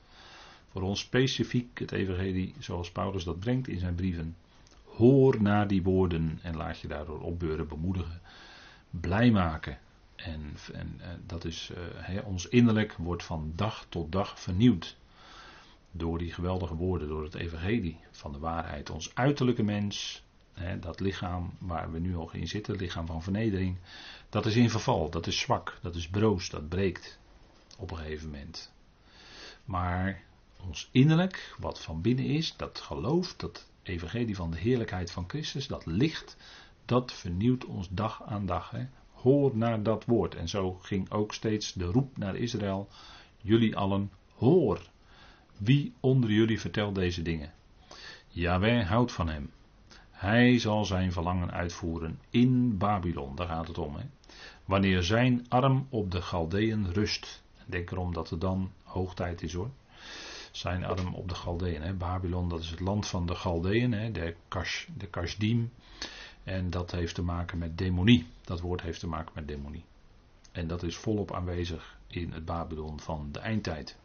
Voor 0.71 0.83
ons 0.83 1.01
specifiek 1.01 1.79
het 1.79 1.93
Evangelie, 1.93 2.55
zoals 2.59 2.91
Paulus 2.91 3.25
dat 3.25 3.39
brengt 3.39 3.69
in 3.69 3.79
zijn 3.79 3.95
brieven. 3.95 4.37
Hoor 4.99 5.43
naar 5.43 5.69
die 5.69 5.83
woorden 5.83 6.39
en 6.43 6.57
laat 6.57 6.79
je 6.79 6.89
daardoor 6.89 7.21
opbeuren, 7.21 7.69
bemoedigen, 7.69 8.21
blij 8.91 9.31
maken. 9.31 9.79
En, 10.17 10.57
en, 10.73 10.97
eh, 11.01 11.09
dat 11.27 11.45
is, 11.45 11.71
uh, 12.09 12.27
ons 12.27 12.49
innerlijk 12.49 12.93
wordt 12.93 13.25
van 13.25 13.53
dag 13.57 13.87
tot 13.89 14.13
dag 14.13 14.41
vernieuwd. 14.41 14.97
Door 15.91 16.19
die 16.19 16.33
geweldige 16.33 16.75
woorden, 16.75 17.09
door 17.09 17.23
het 17.23 17.35
evangelie 17.35 17.97
van 18.11 18.33
de 18.33 18.39
waarheid. 18.39 18.91
Ons 18.91 19.15
uiterlijke 19.15 19.63
mens, 19.63 20.23
dat 20.81 21.01
lichaam 21.01 21.53
waar 21.59 21.93
we 21.93 21.99
nu 21.99 22.17
al 22.17 22.31
in 22.33 22.49
zitten, 22.49 22.77
lichaam 22.77 23.07
van 23.07 23.23
vernedering, 23.23 23.77
dat 24.29 24.47
is 24.47 24.57
in 24.57 24.71
verval, 24.71 25.11
dat 25.11 25.27
is 25.27 25.39
zwak, 25.39 25.79
dat 25.83 25.95
is 25.95 26.09
broos, 26.09 26.51
dat 26.51 26.69
breekt 26.69 27.19
op 27.77 27.91
een 27.91 27.97
gegeven 27.97 28.31
moment. 28.31 28.73
Maar 29.65 30.23
ons 30.67 30.89
innerlijk, 30.93 31.55
wat 31.59 31.81
van 31.81 32.01
binnen 32.01 32.25
is, 32.25 32.57
dat 32.57 32.81
geloof, 32.81 33.37
dat 33.37 33.67
evangelie 33.89 34.37
van 34.37 34.51
de 34.51 34.59
heerlijkheid 34.59 35.11
van 35.11 35.25
Christus, 35.27 35.67
dat 35.67 35.87
licht, 35.87 36.37
dat 36.85 37.13
vernieuwt 37.13 37.65
ons 37.65 37.89
dag 37.91 38.23
aan 38.23 38.47
dag. 38.47 38.71
Hè. 38.71 38.87
Hoor 39.13 39.57
naar 39.57 39.83
dat 39.83 40.05
woord. 40.05 40.35
En 40.35 40.49
zo 40.49 40.73
ging 40.73 41.11
ook 41.11 41.35
steeds 41.35 41.73
de 41.73 41.85
roep 41.85 42.17
naar 42.17 42.37
Israël. 42.37 42.89
Jullie 43.37 43.77
allen, 43.77 44.11
hoor. 44.35 44.83
Wie 45.57 45.93
onder 46.01 46.31
jullie 46.31 46.61
vertelt 46.61 46.95
deze 46.95 47.23
dingen? 47.23 47.53
Jawel 48.29 48.83
houdt 48.83 49.13
van 49.13 49.29
hem. 49.29 49.51
Hij 50.11 50.59
zal 50.59 50.85
zijn 50.85 51.13
verlangen 51.13 51.51
uitvoeren 51.51 52.21
in 52.31 52.79
Babylon. 52.79 53.35
Daar 53.35 53.47
gaat 53.47 53.69
het 53.69 53.79
om. 53.79 53.97
Hè. 53.97 54.05
Wanneer 54.65 55.03
zijn 55.03 55.47
arm 55.49 55.87
op 55.89 56.11
de 56.11 56.23
Galdeën 56.23 56.93
rust. 56.93 57.43
Denk 57.67 57.91
erom 57.91 58.13
dat 58.13 58.31
het 58.31 58.41
dan 58.41 58.71
hoogtijd 58.85 59.43
is 59.43 59.53
hoor. 59.53 59.71
Zijn 60.53 60.85
arm 60.85 61.15
op 61.15 61.29
de 61.29 61.35
Galdeën. 61.35 61.83
Hè. 61.83 61.93
Babylon, 61.95 62.49
dat 62.49 62.61
is 62.61 62.71
het 62.71 62.81
land 62.81 63.07
van 63.07 63.27
de 63.27 63.35
Galdeën, 63.35 63.93
hè. 63.93 64.13
de, 64.13 64.35
Kash, 64.49 64.87
de 64.97 65.07
Kashdim. 65.07 65.73
En 66.45 66.71
dat 66.71 66.91
heeft 66.91 67.15
te 67.15 67.23
maken 67.23 67.59
met 67.59 67.79
demonie. 67.79 68.27
Dat 68.45 68.61
woord 68.61 68.81
heeft 68.81 69.01
te 69.01 69.07
maken 69.07 69.33
met 69.35 69.49
demonie. 69.49 69.85
En 70.53 70.67
dat 70.67 70.83
is 70.83 70.97
volop 70.97 71.35
aanwezig 71.35 71.97
in 72.07 72.33
het 72.33 72.45
Babylon 72.45 73.01
van 73.01 73.29
de 73.33 73.39
eindtijd. 73.39 73.97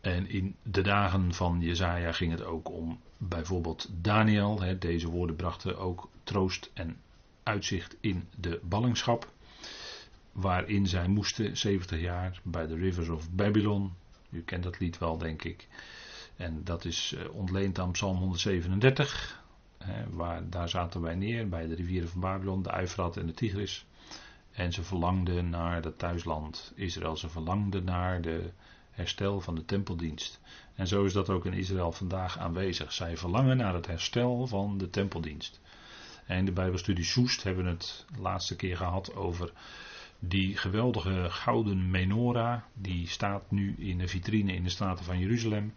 En 0.00 0.28
in 0.28 0.56
de 0.62 0.82
dagen 0.82 1.34
van 1.34 1.60
Jezaja 1.60 2.12
ging 2.12 2.30
het 2.30 2.44
ook 2.44 2.70
om 2.70 3.00
bijvoorbeeld 3.16 3.88
Daniel. 3.92 4.78
Deze 4.78 5.10
woorden 5.10 5.36
brachten 5.36 5.78
ook 5.78 6.08
troost 6.24 6.70
en 6.74 7.00
uitzicht 7.42 7.96
in 8.00 8.28
de 8.36 8.60
ballingschap. 8.62 9.32
Waarin 10.36 10.86
zij 10.86 11.08
moesten 11.08 11.56
70 11.56 12.00
jaar 12.00 12.40
bij 12.42 12.66
de 12.66 12.74
Rivers 12.74 13.08
of 13.08 13.30
Babylon. 13.30 13.92
U 14.30 14.42
kent 14.42 14.62
dat 14.62 14.78
lied 14.78 14.98
wel, 14.98 15.18
denk 15.18 15.44
ik. 15.44 15.68
En 16.36 16.64
dat 16.64 16.84
is 16.84 17.14
eh, 17.18 17.34
ontleend 17.34 17.78
aan 17.78 17.90
Psalm 17.90 18.16
137. 18.16 19.42
Hè, 19.78 20.10
waar, 20.10 20.50
daar 20.50 20.68
zaten 20.68 21.00
wij 21.00 21.14
neer 21.14 21.48
bij 21.48 21.66
de 21.66 21.74
rivieren 21.74 22.08
van 22.08 22.20
Babylon, 22.20 22.62
de 22.62 22.78
Eufrat 22.80 23.16
en 23.16 23.26
de 23.26 23.32
Tigris. 23.32 23.86
En 24.52 24.72
ze 24.72 24.82
verlangden 24.82 25.50
naar 25.50 25.84
het 25.84 25.98
thuisland 25.98 26.72
Israël. 26.74 27.16
Ze 27.16 27.28
verlangden 27.28 27.84
naar 27.84 28.20
de 28.20 28.50
herstel 28.90 29.40
van 29.40 29.54
de 29.54 29.64
tempeldienst. 29.64 30.40
En 30.74 30.86
zo 30.86 31.04
is 31.04 31.12
dat 31.12 31.30
ook 31.30 31.46
in 31.46 31.52
Israël 31.52 31.92
vandaag 31.92 32.38
aanwezig. 32.38 32.92
Zij 32.92 33.16
verlangen 33.16 33.56
naar 33.56 33.74
het 33.74 33.86
herstel 33.86 34.46
van 34.46 34.78
de 34.78 34.90
tempeldienst. 34.90 35.60
En 36.26 36.38
in 36.38 36.44
de 36.44 36.52
Bijbelstudie 36.52 37.04
Soest 37.04 37.42
hebben 37.42 37.64
we 37.64 37.70
het 37.70 38.04
laatste 38.18 38.56
keer 38.56 38.76
gehad 38.76 39.14
over 39.14 39.52
die 40.18 40.56
geweldige 40.56 41.26
gouden 41.30 41.90
menorah. 41.90 42.62
Die 42.74 43.08
staat 43.08 43.50
nu 43.50 43.74
in 43.78 43.98
de 43.98 44.08
vitrine 44.08 44.52
in 44.52 44.62
de 44.62 44.70
straten 44.70 45.04
van 45.04 45.18
Jeruzalem. 45.18 45.74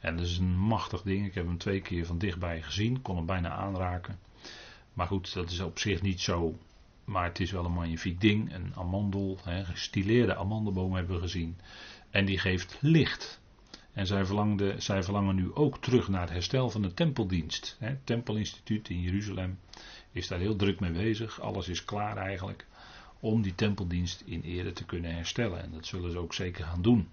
En 0.00 0.16
dat 0.16 0.26
is 0.26 0.38
een 0.38 0.58
machtig 0.58 1.02
ding. 1.02 1.26
Ik 1.26 1.34
heb 1.34 1.46
hem 1.46 1.58
twee 1.58 1.80
keer 1.80 2.06
van 2.06 2.18
dichtbij 2.18 2.62
gezien. 2.62 3.02
Kon 3.02 3.16
hem 3.16 3.26
bijna 3.26 3.50
aanraken. 3.50 4.18
Maar 4.92 5.06
goed, 5.06 5.34
dat 5.34 5.50
is 5.50 5.60
op 5.60 5.78
zich 5.78 6.02
niet 6.02 6.20
zo. 6.20 6.58
Maar 7.04 7.24
het 7.24 7.40
is 7.40 7.50
wel 7.50 7.64
een 7.64 7.72
magnifiek 7.72 8.20
ding. 8.20 8.54
Een 8.54 8.72
amandel, 8.76 9.38
een 9.44 9.66
gestileerde 9.66 10.36
amandelboom 10.36 10.94
hebben 10.94 11.16
we 11.16 11.22
gezien. 11.22 11.56
En 12.10 12.24
die 12.24 12.38
geeft 12.38 12.78
licht. 12.80 13.40
En 13.92 14.06
zij, 14.06 14.24
zij 14.78 15.02
verlangen 15.02 15.34
nu 15.34 15.54
ook 15.54 15.78
terug 15.78 16.08
naar 16.08 16.20
het 16.20 16.30
herstel 16.30 16.70
van 16.70 16.82
de 16.82 16.94
tempeldienst. 16.94 17.76
Het 17.78 18.06
Tempelinstituut 18.06 18.88
in 18.88 19.00
Jeruzalem 19.00 19.58
is 20.12 20.28
daar 20.28 20.38
heel 20.38 20.56
druk 20.56 20.80
mee 20.80 20.92
bezig. 20.92 21.40
Alles 21.40 21.68
is 21.68 21.84
klaar 21.84 22.16
eigenlijk 22.16 22.66
om 23.22 23.42
die 23.42 23.54
tempeldienst 23.54 24.22
in 24.26 24.42
ere 24.42 24.72
te 24.72 24.84
kunnen 24.84 25.14
herstellen. 25.14 25.62
En 25.62 25.70
dat 25.72 25.86
zullen 25.86 26.10
ze 26.10 26.18
ook 26.18 26.34
zeker 26.34 26.64
gaan 26.64 26.82
doen. 26.82 27.08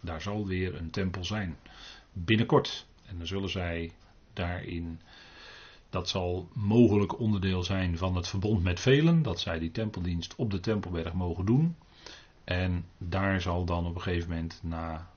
Daar 0.00 0.20
zal 0.20 0.46
weer 0.46 0.74
een 0.74 0.90
tempel 0.90 1.24
zijn. 1.24 1.56
Binnenkort. 2.12 2.86
En 3.06 3.18
dan 3.18 3.26
zullen 3.26 3.50
zij 3.50 3.92
daarin. 4.32 5.00
Dat 5.90 6.08
zal 6.08 6.48
mogelijk 6.52 7.18
onderdeel 7.18 7.62
zijn 7.62 7.98
van 7.98 8.16
het 8.16 8.28
verbond 8.28 8.62
met 8.62 8.80
velen. 8.80 9.22
Dat 9.22 9.40
zij 9.40 9.58
die 9.58 9.70
tempeldienst 9.70 10.34
op 10.36 10.50
de 10.50 10.60
Tempelberg 10.60 11.12
mogen 11.12 11.44
doen. 11.44 11.76
En 12.44 12.84
daar 12.98 13.40
zal 13.40 13.64
dan 13.64 13.86
op 13.86 13.94
een 13.94 14.02
gegeven 14.02 14.28
moment 14.28 14.60
na 14.62 15.10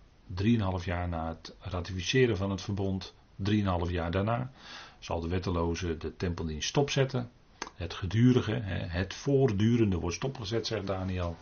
3,5 0.43 0.86
jaar 0.86 1.10
na 1.10 1.28
het 1.28 1.56
ratificeren 1.60 2.38
van 2.38 2.50
het 2.50 2.62
verbond, 2.62 3.13
3,5 3.52 3.54
jaar 3.89 4.12
daarna, 4.12 4.52
zal 5.00 5.19
de 5.19 5.28
wetteloze 5.28 5.97
de 5.97 6.15
tempeldienst 6.15 6.69
stopzetten. 6.69 7.30
Het 7.76 7.93
gedurige, 7.93 8.62
het 8.63 9.13
voortdurende 9.13 9.98
wordt 9.98 10.15
stopgezet, 10.15 10.67
zegt 10.67 10.88
Daniel. 10.88 11.36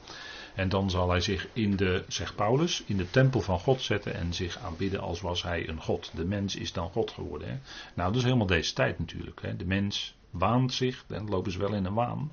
En 0.56 0.70
dan 0.70 0.90
zal 0.90 1.10
hij 1.10 1.22
zich 1.22 1.48
in 1.54 1.76
de, 1.76 2.04
zegt 2.08 2.36
Paulus, 2.36 2.84
in 2.86 2.98
de 2.98 3.10
tempel 3.10 3.42
van 3.42 3.60
God 3.60 3.82
zetten 3.82 4.14
en 4.14 4.34
zich 4.34 4.58
aanbidden 4.58 5.00
als 5.00 5.22
was 5.22 5.44
hij 5.44 5.70
een 5.70 5.82
God. 5.82 6.12
De 6.16 6.26
mens 6.26 6.56
is 6.56 6.74
dan 6.74 6.90
God 6.90 7.12
geworden. 7.12 7.48
Hè? 7.48 7.58
Nou, 7.94 8.08
dat 8.10 8.16
is 8.16 8.24
helemaal 8.24 8.48
deze 8.48 8.74
tijd 8.74 9.00
natuurlijk. 9.00 9.42
Hè? 9.42 9.56
De 9.56 9.66
mens 9.66 10.16
waant 10.30 10.74
zich, 10.74 11.04
dan 11.08 11.30
lopen 11.30 11.52
ze 11.52 11.60
wel 11.60 11.74
in 11.74 11.86
een 11.86 11.94
waan. 11.94 12.32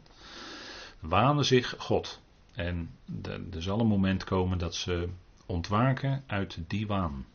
Wanen 1.00 1.44
zich 1.44 1.74
God. 1.78 2.20
En 2.52 2.90
er 3.52 3.62
zal 3.62 3.80
een 3.80 3.86
moment 3.86 4.24
komen 4.24 4.58
dat 4.58 4.74
ze 4.74 5.08
ontwaken 5.46 6.24
uit 6.26 6.58
die 6.66 6.86
waan. 6.86 7.26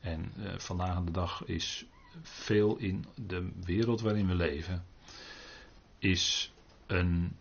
En 0.00 0.32
eh, 0.36 0.58
vandaag 0.58 1.04
de 1.04 1.10
dag 1.10 1.44
is 1.44 1.84
veel 2.22 2.76
in 2.76 3.04
de 3.14 3.48
wereld 3.64 4.00
waarin 4.00 4.26
we 4.26 4.34
leven, 4.34 4.84
is 6.02 6.52
een, 6.86 7.36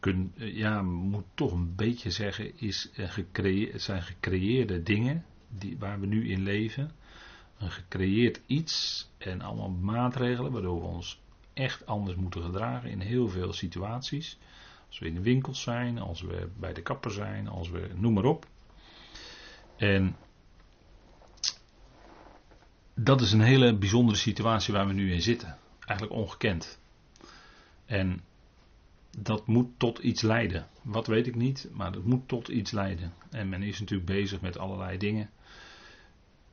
kun, 0.00 0.32
ja, 0.34 0.82
moet 0.82 1.24
toch 1.34 1.52
een 1.52 1.74
beetje 1.74 2.10
zeggen, 2.10 2.58
is 2.58 2.90
zijn 3.74 4.02
gecreëerde 4.02 4.82
dingen 4.82 5.24
die, 5.48 5.78
waar 5.78 6.00
we 6.00 6.06
nu 6.06 6.30
in 6.30 6.42
leven. 6.42 6.90
Een 7.58 7.70
gecreëerd 7.70 8.40
iets 8.46 9.08
en 9.18 9.40
allemaal 9.40 9.70
maatregelen 9.70 10.52
waardoor 10.52 10.80
we 10.80 10.86
ons 10.86 11.20
echt 11.52 11.86
anders 11.86 12.16
moeten 12.16 12.42
gedragen 12.42 12.90
in 12.90 13.00
heel 13.00 13.28
veel 13.28 13.52
situaties. 13.52 14.38
Als 14.88 14.98
we 14.98 15.06
in 15.06 15.14
de 15.14 15.22
winkels 15.22 15.62
zijn, 15.62 15.98
als 15.98 16.20
we 16.20 16.48
bij 16.58 16.72
de 16.72 16.82
kapper 16.82 17.10
zijn, 17.10 17.48
als 17.48 17.70
we 17.70 17.90
noem 17.94 18.12
maar 18.12 18.24
op. 18.24 18.46
En 19.76 20.16
dat 22.94 23.20
is 23.20 23.32
een 23.32 23.40
hele 23.40 23.76
bijzondere 23.76 24.18
situatie 24.18 24.74
waar 24.74 24.86
we 24.86 24.92
nu 24.92 25.12
in 25.12 25.22
zitten. 25.22 25.58
Eigenlijk 25.86 26.20
ongekend. 26.20 26.79
En 27.90 28.20
dat 29.18 29.46
moet 29.46 29.68
tot 29.76 29.98
iets 29.98 30.22
leiden. 30.22 30.66
Wat 30.82 31.06
weet 31.06 31.26
ik 31.26 31.34
niet, 31.34 31.68
maar 31.72 31.92
dat 31.92 32.04
moet 32.04 32.28
tot 32.28 32.48
iets 32.48 32.70
leiden. 32.70 33.12
En 33.30 33.48
men 33.48 33.62
is 33.62 33.80
natuurlijk 33.80 34.10
bezig 34.10 34.40
met 34.40 34.58
allerlei 34.58 34.98
dingen. 34.98 35.30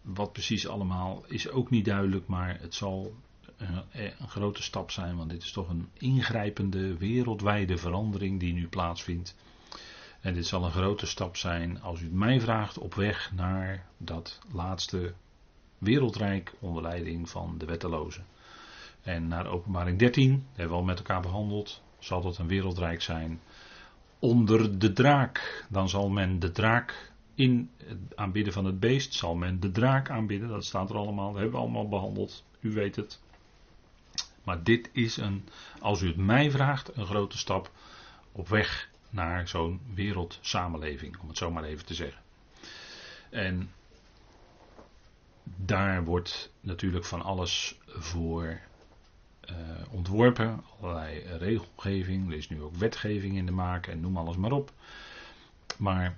Wat 0.01 0.31
precies 0.31 0.67
allemaal 0.67 1.23
is 1.27 1.49
ook 1.49 1.69
niet 1.69 1.85
duidelijk, 1.85 2.27
maar 2.27 2.59
het 2.59 2.73
zal 2.75 3.15
een, 3.57 3.83
een 4.19 4.27
grote 4.27 4.63
stap 4.63 4.91
zijn, 4.91 5.17
want 5.17 5.29
dit 5.29 5.43
is 5.43 5.51
toch 5.51 5.69
een 5.69 5.89
ingrijpende 5.93 6.97
wereldwijde 6.97 7.77
verandering 7.77 8.39
die 8.39 8.53
nu 8.53 8.67
plaatsvindt. 8.67 9.35
En 10.21 10.33
dit 10.33 10.45
zal 10.45 10.65
een 10.65 10.71
grote 10.71 11.05
stap 11.05 11.35
zijn, 11.35 11.81
als 11.81 12.01
u 12.01 12.03
het 12.03 12.13
mij 12.13 12.41
vraagt, 12.41 12.77
op 12.77 12.93
weg 12.93 13.31
naar 13.35 13.85
dat 13.97 14.39
laatste 14.51 15.13
wereldrijk 15.77 16.53
onder 16.59 16.81
leiding 16.81 17.29
van 17.29 17.57
de 17.57 17.65
wettelozen. 17.65 18.25
En 19.07 19.27
naar 19.27 19.47
openbaring 19.47 19.99
13, 19.99 20.31
dat 20.31 20.39
hebben 20.47 20.75
we 20.75 20.81
al 20.81 20.83
met 20.83 20.97
elkaar 20.97 21.21
behandeld, 21.21 21.81
zal 21.99 22.21
dat 22.21 22.37
een 22.37 22.47
wereldrijk 22.47 23.01
zijn 23.01 23.39
onder 24.19 24.79
de 24.79 24.93
draak. 24.93 25.65
Dan 25.69 25.89
zal 25.89 26.09
men 26.09 26.39
de 26.39 26.51
draak 26.51 27.11
in 27.35 27.69
het 27.77 27.97
aanbidden 28.15 28.53
van 28.53 28.65
het 28.65 28.79
beest, 28.79 29.13
zal 29.13 29.35
men 29.35 29.59
de 29.59 29.71
draak 29.71 30.09
aanbidden. 30.09 30.49
Dat 30.49 30.65
staat 30.65 30.89
er 30.89 30.95
allemaal, 30.95 31.31
dat 31.31 31.41
hebben 31.41 31.59
we 31.59 31.65
allemaal 31.65 31.89
behandeld. 31.89 32.43
U 32.59 32.71
weet 32.71 32.95
het. 32.95 33.21
Maar 34.43 34.63
dit 34.63 34.89
is 34.93 35.17
een, 35.17 35.47
als 35.79 36.01
u 36.01 36.07
het 36.07 36.17
mij 36.17 36.51
vraagt, 36.51 36.97
een 36.97 37.05
grote 37.05 37.37
stap 37.37 37.71
op 38.31 38.47
weg 38.47 38.89
naar 39.09 39.47
zo'n 39.47 39.81
wereldsamenleving, 39.93 41.17
om 41.19 41.27
het 41.27 41.37
zo 41.37 41.51
maar 41.51 41.63
even 41.63 41.85
te 41.85 41.93
zeggen. 41.93 42.21
En 43.29 43.71
daar 45.43 46.03
wordt 46.03 46.51
natuurlijk 46.61 47.05
van 47.05 47.21
alles 47.21 47.77
voor 47.87 48.59
ontworpen, 49.89 50.63
allerlei 50.79 51.19
regelgeving, 51.37 52.31
er 52.31 52.37
is 52.37 52.49
nu 52.49 52.61
ook 52.61 52.75
wetgeving 52.75 53.35
in 53.35 53.45
de 53.45 53.51
maak 53.51 53.87
en 53.87 53.99
noem 53.99 54.17
alles 54.17 54.35
maar 54.35 54.51
op. 54.51 54.71
Maar 55.77 56.17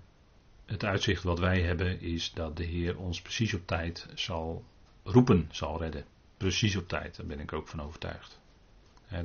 het 0.65 0.83
uitzicht 0.83 1.23
wat 1.23 1.39
wij 1.39 1.61
hebben 1.61 2.01
is 2.01 2.31
dat 2.33 2.57
de 2.57 2.63
Heer 2.63 2.97
ons 2.97 3.21
precies 3.21 3.53
op 3.53 3.67
tijd 3.67 4.07
zal 4.15 4.63
roepen, 5.03 5.49
zal 5.51 5.79
redden 5.79 6.05
precies 6.39 6.75
op 6.75 6.87
tijd. 6.87 7.15
Daar 7.15 7.25
ben 7.25 7.39
ik 7.39 7.53
ook 7.53 7.67
van 7.67 7.81
overtuigd. 7.81 8.39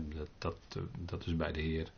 Dat, 0.09 0.28
dat, 0.38 0.57
dat 0.98 1.26
is 1.26 1.36
bij 1.36 1.52
de 1.52 1.61
Heer. 1.61 1.90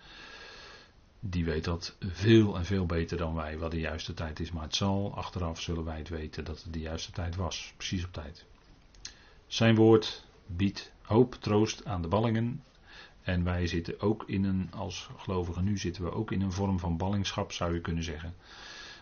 Die 1.21 1.45
weet 1.45 1.65
dat 1.65 1.97
veel 2.01 2.57
en 2.57 2.65
veel 2.65 2.87
beter 2.87 3.17
dan 3.17 3.35
wij 3.35 3.59
wat 3.59 3.71
de 3.71 3.81
juiste 3.81 4.15
tijd 4.15 4.41
is. 4.41 4.53
Maar 4.53 4.63
het 4.63 4.75
zal, 4.75 5.15
achteraf 5.15 5.61
zullen 5.61 5.85
wij 5.85 5.99
het 5.99 6.09
weten 6.09 6.45
dat 6.45 6.63
het 6.63 6.73
de 6.73 6.81
juiste 6.81 7.13
tijd 7.13 7.37
was. 7.37 7.73
Precies 7.77 8.05
op 8.05 8.13
tijd. 8.13 8.45
Zijn 9.47 9.75
woord 9.75 10.25
biedt 10.47 10.93
hoop, 11.03 11.35
troost 11.35 11.85
aan 11.85 12.03
de 12.03 12.09
ballingen. 12.09 12.63
En 13.23 13.45
wij 13.45 13.67
zitten 13.67 14.01
ook 14.01 14.25
in 14.27 14.45
een, 14.45 14.69
als 14.73 15.11
gelovigen 15.17 15.65
nu 15.65 15.79
zitten 15.79 16.05
we 16.05 16.13
ook 16.13 16.33
in 16.33 16.41
een 16.41 16.53
vorm 16.53 16.79
van 16.79 16.97
ballingschap 16.97 17.53
zou 17.53 17.75
je 17.75 17.81
kunnen 17.81 18.05
zeggen. 18.05 18.35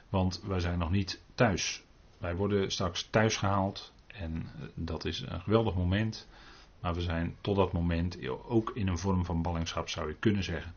Want 0.08 0.42
wij 0.46 0.60
zijn 0.60 0.78
nog 0.78 0.90
niet 0.90 1.20
thuis. 1.34 1.82
Wij 2.18 2.36
worden 2.36 2.70
straks 2.70 3.08
thuis 3.10 3.36
gehaald. 3.36 3.92
En 4.06 4.36
eh, 4.36 4.66
dat 4.74 5.04
is 5.04 5.20
een 5.20 5.40
geweldig 5.40 5.74
moment. 5.74 6.28
Maar 6.80 6.94
we 6.94 7.00
zijn 7.00 7.36
tot 7.40 7.56
dat 7.56 7.72
moment 7.72 8.18
ook 8.28 8.70
in 8.74 8.88
een 8.88 8.98
vorm 8.98 9.24
van 9.24 9.42
ballingschap, 9.42 9.88
zou 9.88 10.08
je 10.08 10.14
kunnen 10.14 10.44
zeggen. 10.44 10.74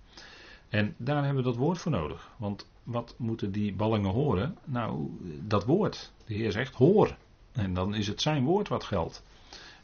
En 0.70 0.96
daar 0.98 1.24
hebben 1.24 1.44
we 1.44 1.50
dat 1.50 1.60
woord 1.60 1.78
voor 1.78 1.92
nodig. 1.92 2.30
Want 2.38 2.68
wat 2.84 3.16
moeten 3.18 3.52
die 3.52 3.74
ballingen 3.74 4.12
horen? 4.12 4.58
Nou, 4.66 5.18
dat 5.42 5.66
woord. 5.66 6.12
De 6.26 6.34
Heer 6.34 6.52
zegt 6.52 6.76
hoor. 6.76 7.18
En 7.52 7.74
dan 7.74 7.96
is 7.96 8.08
het 8.08 8.22
zijn 8.22 8.44
woord 8.44 8.68
wat 8.68 8.84
geldt. 8.84 9.24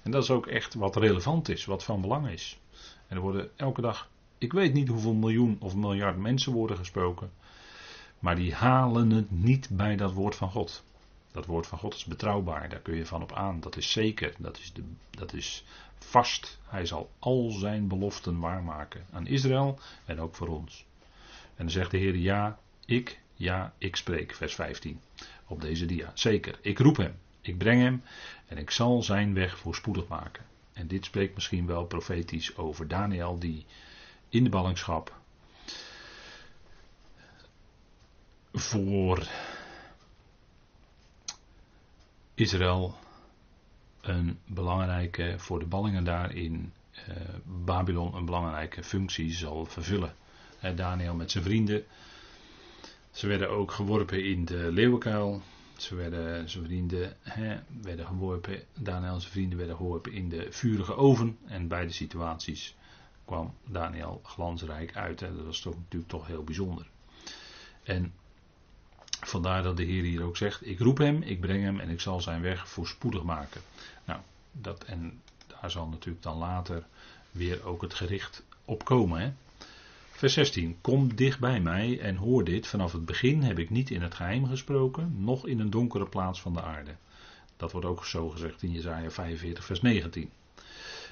En 0.04 0.12
dat 0.12 0.24
is 0.24 0.30
ook 0.30 0.48
echt 0.48 0.74
wat 0.74 0.96
relevant 0.96 1.50
is, 1.50 1.66
wat 1.66 1.84
van 1.84 2.02
belang 2.02 2.30
is. 2.30 2.60
En 3.08 3.16
er 3.16 3.22
worden 3.22 3.50
elke 3.56 3.82
dag, 3.82 4.10
ik 4.38 4.54
weet 4.54 4.74
niet 4.74 4.88
hoeveel 4.88 5.14
miljoen 5.14 5.58
of 5.60 5.76
miljard 5.76 6.18
mensen 6.18 6.54
worden 6.54 6.78
gesproken. 6.78 7.32
Maar 8.20 8.36
die 8.36 8.54
halen 8.54 9.10
het 9.10 9.32
niet 9.32 9.70
bij 9.72 9.96
dat 9.96 10.14
woord 10.14 10.36
van 10.36 10.52
God. 10.52 10.84
Dat 11.32 11.46
woord 11.46 11.68
van 11.68 11.78
God 11.78 11.94
is 11.94 12.06
betrouwbaar, 12.06 12.70
daar 12.70 12.80
kun 12.80 12.96
je 12.96 13.06
van 13.06 13.22
op 13.22 13.32
aan. 13.32 13.60
Dat 13.60 13.78
is 13.78 13.92
zeker, 13.92 14.34
dat 14.38 14.58
is, 14.58 14.74
de, 14.74 14.84
dat 15.10 15.34
is 15.34 15.64
vast. 15.98 16.60
Hij 16.68 16.86
zal 16.86 17.10
al 17.20 17.50
zijn 17.52 17.88
beloften 17.88 18.40
waarmaken 18.40 19.06
aan 19.12 19.28
Israël 19.28 19.80
en 20.06 20.20
ook 20.20 20.36
voor 20.36 20.48
ons. 20.48 20.86
En 21.56 21.64
dan 21.64 21.70
zegt 21.70 21.92
de 21.92 21.98
Heer, 21.98 22.16
ja, 22.16 22.60
ik, 22.86 23.20
ja, 23.34 23.74
ik 23.78 23.96
spreek, 23.96 24.34
vers 24.34 24.56
15, 24.56 25.00
op 25.48 25.62
deze 25.62 25.86
dia. 25.86 26.12
Zeker, 26.14 26.60
ik 26.62 26.80
roep 26.80 26.98
hem, 26.98 27.16
ik 27.44 27.58
breng 27.58 27.82
hem 27.82 28.04
en 28.48 28.58
ik 28.58 28.72
zal 28.72 29.04
zijn 29.04 29.34
weg 29.34 29.58
voorspoedig 29.58 30.08
maken. 30.08 30.46
En 30.74 30.88
dit 30.88 31.06
spreekt 31.06 31.36
misschien 31.36 31.66
wel 31.66 31.86
profetisch 31.86 32.58
over 32.58 32.88
Daniel, 32.88 33.40
die 33.40 33.66
in 34.30 34.44
de 34.44 34.50
ballingschap 34.50 35.22
voor 38.54 39.28
Israël 42.34 42.96
een 44.02 44.40
belangrijke, 44.46 45.36
voor 45.38 45.60
de 45.60 45.66
ballingen 45.66 46.04
daar 46.04 46.36
in 46.36 46.74
uh, 47.10 47.16
Babylon 47.66 48.16
een 48.16 48.26
belangrijke 48.26 48.84
functie 48.84 49.32
zal 49.32 49.66
vervullen. 49.66 50.16
Daniel 50.76 51.16
met 51.16 51.32
zijn 51.32 51.44
vrienden. 51.44 51.84
Ze 53.12 53.28
werden 53.28 53.50
ook 53.50 53.72
geworpen 53.72 54.26
in 54.26 54.46
de 54.46 54.72
leeuwenkuil. 54.72 55.42
Ze 55.78 55.96
werden, 55.96 56.50
zijn 56.50 56.64
vrienden 56.64 57.18
hè, 57.22 57.60
werden 57.82 58.06
geworpen, 58.06 58.64
Daniel 58.74 59.14
en 59.14 59.22
zijn 59.22 59.34
vrienden 59.34 59.58
werden 59.58 59.76
geworpen 59.76 60.12
in 60.12 60.30
de 60.30 60.48
vurige 60.50 60.96
oven. 60.96 61.38
En 61.46 61.68
beide 61.68 61.92
situaties 61.92 62.76
kwam 63.26 63.54
Daniel 63.66 64.22
glansrijk 64.24 64.96
uit. 64.96 65.20
Hè. 65.20 65.36
Dat 65.36 65.46
was 65.46 65.60
toch 65.60 65.76
natuurlijk 65.76 66.12
toch 66.12 66.28
heel 66.28 66.44
bijzonder. 66.44 66.88
En 67.84 68.14
vandaar 69.26 69.64
dat 69.64 69.78
de 69.78 69.84
Heer 69.84 70.04
hier 70.04 70.24
ook 70.24 70.38
zegt: 70.38 70.68
Ik 70.68 70.80
roep 70.80 70.98
hem, 70.98 71.22
ik 71.22 71.40
breng 71.40 71.64
hem 71.64 71.80
en 71.80 71.90
ik 71.90 72.02
zal 72.02 72.22
zijn 72.22 72.42
weg 72.42 72.68
voorspoedig 72.68 73.24
maken. 73.24 73.62
Nou, 74.06 74.20
dat, 74.52 74.84
en 74.84 75.22
daar 75.48 75.72
zal 75.72 75.88
natuurlijk 75.88 76.24
dan 76.24 76.38
later 76.38 76.86
weer 77.32 77.66
ook 77.66 77.82
het 77.82 77.94
gericht 77.94 78.44
op 78.66 78.86
komen. 78.86 79.22
Hè. 79.22 79.32
Vers 80.24 80.36
16. 80.36 80.78
Kom 80.82 81.16
dicht 81.16 81.40
bij 81.40 81.60
mij 81.60 82.00
en 82.00 82.16
hoor 82.16 82.44
dit. 82.44 82.68
Vanaf 82.68 82.92
het 82.92 83.06
begin 83.06 83.42
heb 83.42 83.60
ik 83.60 83.70
niet 83.70 83.90
in 83.90 84.02
het 84.02 84.14
geheim 84.14 84.48
gesproken, 84.48 85.16
noch 85.18 85.48
in 85.48 85.60
een 85.60 85.70
donkere 85.70 86.06
plaats 86.06 86.42
van 86.42 86.54
de 86.54 86.62
aarde. 86.62 86.96
Dat 87.58 87.72
wordt 87.72 87.88
ook 87.88 88.06
zo 88.06 88.30
gezegd 88.30 88.64
in 88.64 88.72
Jezaja 88.72 89.10
45, 89.10 89.66
vers 89.66 89.82
19. 89.82 90.30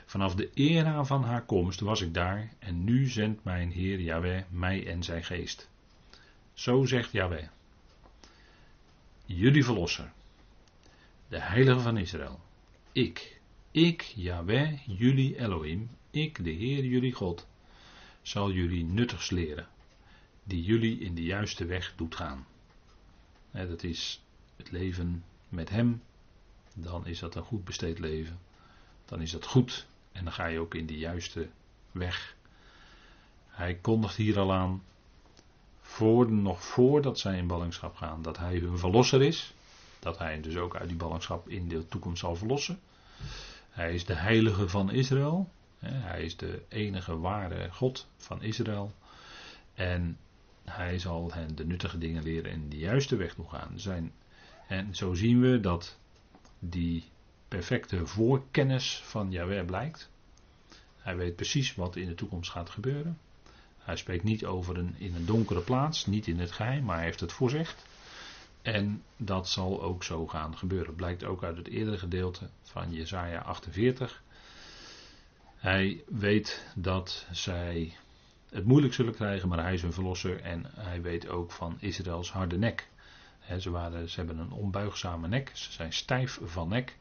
Vanaf 0.05 0.36
de 0.36 0.49
era 0.53 1.03
van 1.03 1.24
haar 1.24 1.45
komst 1.45 1.80
was 1.80 2.01
ik 2.01 2.14
daar 2.14 2.53
en 2.59 2.84
nu 2.84 3.07
zendt 3.07 3.43
mijn 3.43 3.72
Heer 3.72 3.99
Yahweh 3.99 4.43
mij 4.49 4.88
en 4.88 5.03
zijn 5.03 5.24
geest. 5.24 5.70
Zo 6.53 6.86
zegt 6.86 7.12
Yahweh. 7.12 7.47
Jullie 9.26 9.66
verlosser, 9.66 10.12
de 11.28 11.39
heilige 11.39 11.80
van 11.80 11.97
Israël. 11.97 12.39
Ik, 12.91 13.41
ik, 13.72 14.01
Yahweh, 14.01 14.80
jullie 14.86 15.39
Elohim, 15.39 15.89
ik, 16.12 16.43
de 16.43 16.51
Heer, 16.51 16.86
jullie 16.86 17.14
God, 17.14 17.49
zal 18.22 18.51
jullie 18.51 18.84
nuttigs 18.84 19.30
leren, 19.30 19.67
die 20.43 20.63
jullie 20.63 20.99
in 20.99 21.15
de 21.15 21.24
juiste 21.24 21.65
weg 21.65 21.93
doet 21.95 22.15
gaan. 22.15 22.45
dat 23.51 23.84
is 23.84 24.22
het 24.55 24.72
leven 24.72 25.24
met 25.49 25.69
Hem, 25.69 26.01
dan 26.74 27.05
is 27.07 27.19
dat 27.19 27.36
een 27.36 27.43
goed 27.43 27.63
besteed 27.63 27.99
leven. 27.99 28.39
Dan 29.05 29.22
is 29.22 29.32
dat 29.32 29.45
goed 29.45 29.86
en 30.11 30.24
dan 30.24 30.34
ga 30.34 30.45
je 30.45 30.59
ook 30.59 30.76
in 30.76 30.86
de 30.86 30.97
juiste 30.97 31.49
weg. 31.91 32.36
Hij 33.47 33.76
kondigt 33.76 34.15
hier 34.15 34.39
al 34.39 34.53
aan, 34.53 34.84
voor, 35.82 36.32
nog 36.32 36.63
voordat 36.63 37.19
zij 37.19 37.38
in 37.38 37.47
ballingschap 37.47 37.95
gaan, 37.95 38.22
dat 38.22 38.38
hij 38.38 38.57
hun 38.57 38.78
verlosser 38.78 39.22
is. 39.22 39.53
Dat 39.99 40.17
hij 40.17 40.41
dus 40.41 40.55
ook 40.55 40.76
uit 40.76 40.88
die 40.88 40.97
ballingschap 40.97 41.49
in 41.49 41.67
de 41.67 41.88
toekomst 41.88 42.19
zal 42.19 42.36
verlossen. 42.36 42.80
Hij 43.69 43.93
is 43.93 44.05
de 44.05 44.13
heilige 44.13 44.69
van 44.69 44.91
Israël. 44.91 45.49
Hij 45.86 46.23
is 46.23 46.38
de 46.38 46.61
enige 46.67 47.17
ware 47.17 47.69
God 47.71 48.07
van 48.17 48.41
Israël. 48.41 48.93
En 49.73 50.17
hij 50.65 50.99
zal 50.99 51.34
hen 51.34 51.55
de 51.55 51.65
nuttige 51.65 51.97
dingen 51.97 52.23
leren 52.23 52.51
en 52.51 52.69
de 52.69 52.77
juiste 52.77 53.15
weg 53.15 53.34
toe 53.34 53.49
gaan. 53.49 53.79
Zijn, 53.79 54.11
en 54.67 54.95
zo 54.95 55.13
zien 55.13 55.41
we 55.41 55.59
dat 55.59 55.97
die 56.59 57.03
perfecte 57.47 58.07
voorkennis 58.07 59.01
van 59.05 59.32
Yahweh 59.32 59.65
blijkt. 59.65 60.09
Hij 60.97 61.17
weet 61.17 61.36
precies 61.36 61.75
wat 61.75 61.95
in 61.95 62.07
de 62.07 62.15
toekomst 62.15 62.51
gaat 62.51 62.69
gebeuren. 62.69 63.17
Hij 63.77 63.95
spreekt 63.95 64.23
niet 64.23 64.45
over 64.45 64.77
een, 64.77 64.95
in 64.97 65.15
een 65.15 65.25
donkere 65.25 65.61
plaats, 65.61 66.05
niet 66.05 66.27
in 66.27 66.39
het 66.39 66.51
geheim, 66.51 66.84
maar 66.84 66.95
hij 66.95 67.05
heeft 67.05 67.19
het 67.19 67.32
voorzegd. 67.32 67.86
En 68.61 69.03
dat 69.17 69.49
zal 69.49 69.82
ook 69.82 70.03
zo 70.03 70.27
gaan 70.27 70.57
gebeuren. 70.57 70.95
Blijkt 70.95 71.23
ook 71.23 71.43
uit 71.43 71.57
het 71.57 71.67
eerdere 71.67 71.97
gedeelte 71.97 72.49
van 72.63 72.93
Jesaja 72.93 73.41
48. 73.41 74.23
Hij 75.62 76.03
weet 76.07 76.66
dat 76.76 77.26
zij 77.32 77.93
het 78.49 78.66
moeilijk 78.66 78.93
zullen 78.93 79.14
krijgen, 79.14 79.49
maar 79.49 79.64
hij 79.64 79.74
is 79.74 79.82
hun 79.82 79.93
verlosser. 79.93 80.41
En 80.41 80.66
hij 80.76 81.01
weet 81.01 81.28
ook 81.28 81.51
van 81.51 81.78
Israëls 81.80 82.32
harde 82.32 82.57
nek. 82.57 82.88
ze, 83.59 83.70
waren, 83.70 84.09
ze 84.09 84.16
hebben 84.20 84.38
een 84.38 84.51
onbuigzame 84.51 85.28
nek, 85.28 85.51
ze 85.53 85.72
zijn 85.72 85.93
stijf 85.93 86.39
van 86.43 86.68
nek. 86.68 86.97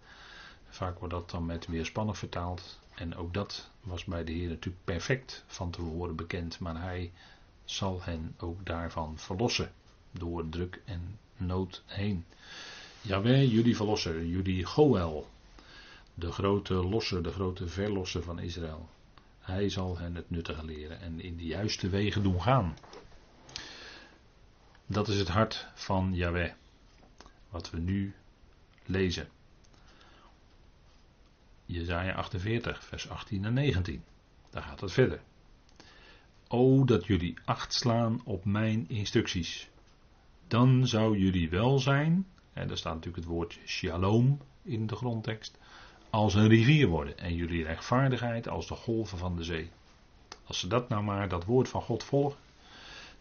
Vaak 0.68 0.98
wordt 0.98 1.14
dat 1.14 1.30
dan 1.30 1.46
met 1.46 1.66
weerspannig 1.66 2.18
vertaald. 2.18 2.78
En 2.94 3.16
ook 3.16 3.34
dat 3.34 3.70
was 3.80 4.04
bij 4.04 4.24
de 4.24 4.32
Heer 4.32 4.48
natuurlijk 4.48 4.84
perfect 4.84 5.44
van 5.46 5.70
tevoren 5.70 6.16
bekend. 6.16 6.58
Maar 6.58 6.82
hij 6.82 7.12
zal 7.64 8.02
hen 8.02 8.34
ook 8.38 8.66
daarvan 8.66 9.18
verlossen. 9.18 9.72
Door 10.10 10.48
druk 10.48 10.82
en 10.84 11.18
nood 11.36 11.82
heen. 11.86 12.24
Jawel, 13.00 13.44
jullie 13.44 13.76
verlosser, 13.76 14.26
jullie 14.26 14.64
Goel. 14.64 15.26
De 16.20 16.32
grote 16.32 16.74
losser, 16.74 17.22
de 17.22 17.32
grote 17.32 17.68
verlosser 17.68 18.22
van 18.22 18.38
Israël. 18.38 18.88
Hij 19.38 19.68
zal 19.68 19.98
hen 19.98 20.14
het 20.14 20.30
nuttige 20.30 20.64
leren 20.64 21.00
en 21.00 21.20
in 21.20 21.36
de 21.36 21.44
juiste 21.44 21.88
wegen 21.88 22.22
doen 22.22 22.42
gaan. 22.42 22.76
Dat 24.86 25.08
is 25.08 25.18
het 25.18 25.28
hart 25.28 25.68
van 25.74 26.14
Yahweh. 26.14 26.52
Wat 27.50 27.70
we 27.70 27.78
nu 27.78 28.14
lezen. 28.84 29.28
Jezaja 31.64 32.12
48, 32.12 32.84
vers 32.84 33.08
18 33.08 33.44
en 33.44 33.52
19. 33.52 34.04
Daar 34.50 34.62
gaat 34.62 34.80
het 34.80 34.92
verder. 34.92 35.20
O 36.48 36.84
dat 36.84 37.06
jullie 37.06 37.38
acht 37.44 37.74
slaan 37.74 38.20
op 38.24 38.44
mijn 38.44 38.88
instructies. 38.88 39.68
Dan 40.48 40.86
zou 40.86 41.18
jullie 41.18 41.50
wel 41.50 41.78
zijn, 41.78 42.26
en 42.52 42.68
daar 42.68 42.76
staat 42.76 42.94
natuurlijk 42.94 43.24
het 43.24 43.32
woord 43.32 43.58
shalom 43.66 44.40
in 44.62 44.86
de 44.86 44.96
grondtekst, 44.96 45.58
als 46.10 46.34
een 46.34 46.48
rivier 46.48 46.86
worden. 46.86 47.18
En 47.18 47.34
jullie 47.34 47.64
rechtvaardigheid 47.64 48.48
als 48.48 48.68
de 48.68 48.74
golven 48.74 49.18
van 49.18 49.36
de 49.36 49.44
zee. 49.44 49.70
Als 50.44 50.58
ze 50.58 50.66
dat 50.66 50.88
nou 50.88 51.02
maar, 51.02 51.28
dat 51.28 51.44
woord 51.44 51.68
van 51.68 51.82
God 51.82 52.04
volgen, 52.04 52.38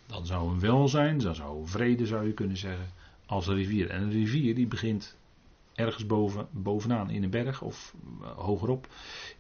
dan 0.06 0.26
zou 0.26 0.50
een 0.50 0.60
welzijn, 0.60 1.18
dan 1.18 1.36
zou 1.36 1.68
vrede 1.68 2.06
zou 2.06 2.28
je 2.28 2.34
kunnen 2.34 2.58
zeggen, 2.58 2.90
als 3.26 3.48
een 3.48 3.56
rivier. 3.56 3.90
En 3.90 4.02
een 4.02 4.12
rivier 4.12 4.56
die 4.56 4.68
begint 4.68 5.18
ergens 5.76 6.06
boven, 6.06 6.48
bovenaan 6.52 7.10
in 7.10 7.24
een 7.24 7.30
berg 7.30 7.62
of 7.62 7.94
uh, 8.22 8.28
hogerop, 8.28 8.88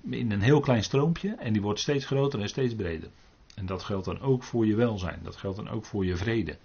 in 0.09 0.31
een 0.31 0.41
heel 0.41 0.59
klein 0.59 0.83
stroompje 0.83 1.35
en 1.35 1.53
die 1.53 1.61
wordt 1.61 1.79
steeds 1.79 2.05
groter 2.05 2.39
en 2.41 2.49
steeds 2.49 2.75
breder. 2.75 3.09
En 3.55 3.65
dat 3.65 3.83
geldt 3.83 4.05
dan 4.05 4.21
ook 4.21 4.43
voor 4.43 4.65
je 4.65 4.75
welzijn, 4.75 5.19
dat 5.23 5.35
geldt 5.35 5.57
dan 5.57 5.69
ook 5.69 5.85
voor 5.85 6.05
je 6.05 6.15
vrede. 6.15 6.57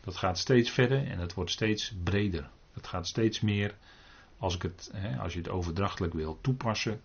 Dat 0.00 0.16
gaat 0.16 0.38
steeds 0.38 0.70
verder 0.70 1.06
en 1.06 1.18
het 1.18 1.34
wordt 1.34 1.50
steeds 1.50 1.94
breder. 2.02 2.48
Het 2.72 2.86
gaat 2.86 3.06
steeds 3.06 3.40
meer, 3.40 3.74
als, 4.42 4.54
ik 4.54 4.62
het, 4.62 4.90
hè, 4.92 5.18
als 5.18 5.32
je 5.32 5.38
het 5.38 5.48
overdrachtelijk 5.48 6.14
wil 6.14 6.38
toepassen, 6.40 7.00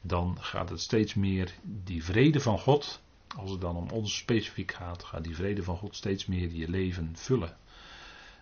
dan 0.00 0.36
gaat 0.40 0.70
het 0.70 0.80
steeds 0.80 1.14
meer 1.14 1.52
die 1.62 2.04
vrede 2.04 2.40
van 2.40 2.58
God, 2.58 3.02
als 3.36 3.50
het 3.50 3.60
dan 3.60 3.76
om 3.76 3.90
ons 3.90 4.16
specifiek 4.16 4.72
gaat, 4.72 5.04
gaat 5.04 5.24
die 5.24 5.34
vrede 5.34 5.62
van 5.62 5.76
God 5.76 5.96
steeds 5.96 6.26
meer 6.26 6.50
je 6.52 6.68
leven 6.68 7.10
vullen. 7.16 7.56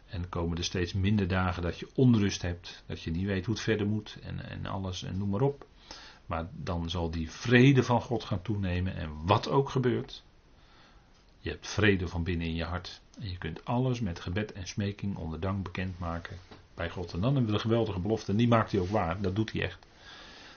En 0.07 0.29
komen 0.29 0.57
er 0.57 0.65
steeds 0.65 0.93
minder 0.93 1.29
dagen 1.29 1.63
dat 1.63 1.79
je 1.79 1.89
onrust 1.95 2.43
hebt, 2.43 2.83
dat 2.87 3.03
je 3.03 3.11
niet 3.11 3.27
weet 3.27 3.45
hoe 3.45 3.55
het 3.55 3.63
verder 3.63 3.87
moet 3.87 4.19
en, 4.23 4.49
en 4.51 4.67
alles 4.67 5.03
en 5.03 5.19
noem 5.19 5.31
maar 5.31 5.41
op. 5.41 5.67
Maar 6.27 6.49
dan 6.53 6.91
zal 6.91 7.11
die 7.11 7.31
vrede 7.31 7.83
van 7.83 8.01
God 8.01 8.25
gaan 8.25 8.43
toenemen 8.43 8.97
en 8.97 9.27
wat 9.27 9.49
ook 9.49 9.69
gebeurt. 9.69 10.25
Je 11.39 11.51
hebt 11.51 11.69
vrede 11.69 12.09
van 12.09 12.23
binnen 12.23 12.47
in 12.47 12.55
je 12.55 12.65
hart. 12.65 13.01
En 13.21 13.31
je 13.31 13.39
kunt 13.39 13.65
alles 13.65 14.01
met 14.01 14.21
gebed 14.21 14.53
en 14.53 14.67
smeking 14.67 15.17
onder 15.17 15.41
dank 15.41 15.63
bekendmaken 15.63 16.39
bij 16.77 16.91
God. 16.91 17.13
En 17.13 17.21
dan 17.21 17.35
hebben 17.35 17.51
we 17.51 17.57
de 17.57 17.63
geweldige 17.63 18.01
belofte. 18.01 18.31
En 18.31 18.37
die 18.37 18.49
maakt 18.49 18.73
hij 18.73 18.81
ook 18.81 18.89
waar. 18.89 19.21
Dat 19.21 19.37
doet 19.37 19.53
hij 19.53 19.63
echt. 19.63 19.87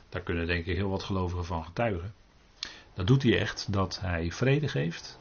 Daar 0.09 0.22
kunnen 0.22 0.47
denk 0.47 0.65
ik 0.65 0.76
heel 0.76 0.89
wat 0.89 1.03
gelovigen 1.03 1.45
van 1.45 1.65
getuigen. 1.65 2.13
Dat 2.93 3.07
doet 3.07 3.24
hij 3.24 3.39
echt. 3.39 3.74
Dat 3.74 3.99
hij 3.99 4.32
vrede 4.32 4.67
geeft. 4.67 5.20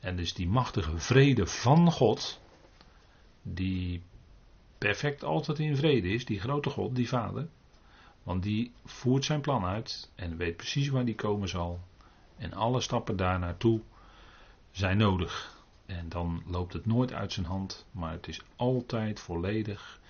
En 0.00 0.16
dus 0.16 0.34
die 0.34 0.48
machtige 0.48 0.98
vrede 0.98 1.46
van 1.46 1.92
God. 1.92 2.40
Die 3.42 4.02
perfect 4.78 5.24
altijd 5.24 5.58
in 5.58 5.76
vrede 5.76 6.08
is. 6.08 6.24
Die 6.24 6.40
grote 6.40 6.70
God, 6.70 6.96
die 6.96 7.08
Vader. 7.08 7.48
Want 8.22 8.42
die 8.42 8.72
voert 8.84 9.24
zijn 9.24 9.40
plan 9.40 9.64
uit. 9.64 10.10
En 10.14 10.36
weet 10.36 10.56
precies 10.56 10.88
waar 10.88 11.04
die 11.04 11.14
komen 11.14 11.48
zal. 11.48 11.80
En 12.36 12.52
alle 12.52 12.80
stappen 12.80 13.16
daar 13.16 13.38
naartoe 13.38 13.80
zijn 14.70 14.96
nodig. 14.96 15.54
En 15.86 16.08
dan 16.08 16.42
loopt 16.46 16.72
het 16.72 16.86
nooit 16.86 17.12
uit 17.12 17.32
zijn 17.32 17.46
hand, 17.46 17.86
maar 17.90 18.12
het 18.12 18.28
is 18.28 18.42
altijd 18.56 19.20
volledig 19.20 20.00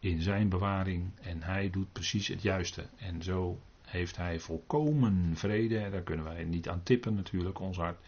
in 0.00 0.22
zijn 0.22 0.48
bewaring 0.48 1.10
en 1.22 1.42
hij 1.42 1.70
doet 1.70 1.92
precies 1.92 2.28
het 2.28 2.42
juiste. 2.42 2.86
En 2.96 3.22
zo 3.22 3.58
heeft 3.82 4.16
hij 4.16 4.40
volkomen 4.40 5.36
vrede. 5.36 5.90
Daar 5.90 6.02
kunnen 6.02 6.24
wij 6.24 6.44
niet 6.44 6.68
aan 6.68 6.82
tippen 6.82 7.14
natuurlijk, 7.14 7.60
ons 7.60 7.76
hart. 7.76 7.98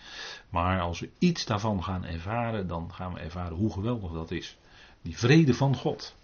Maar 0.51 0.80
als 0.80 1.01
we 1.01 1.11
iets 1.18 1.45
daarvan 1.45 1.84
gaan 1.84 2.05
ervaren, 2.05 2.66
dan 2.66 2.93
gaan 2.93 3.12
we 3.12 3.20
ervaren 3.20 3.57
hoe 3.57 3.72
geweldig 3.72 4.12
dat 4.12 4.30
is. 4.30 4.57
Die 5.03 5.18
vrede 5.18 5.55
van 5.55 5.76
God. 5.76 6.16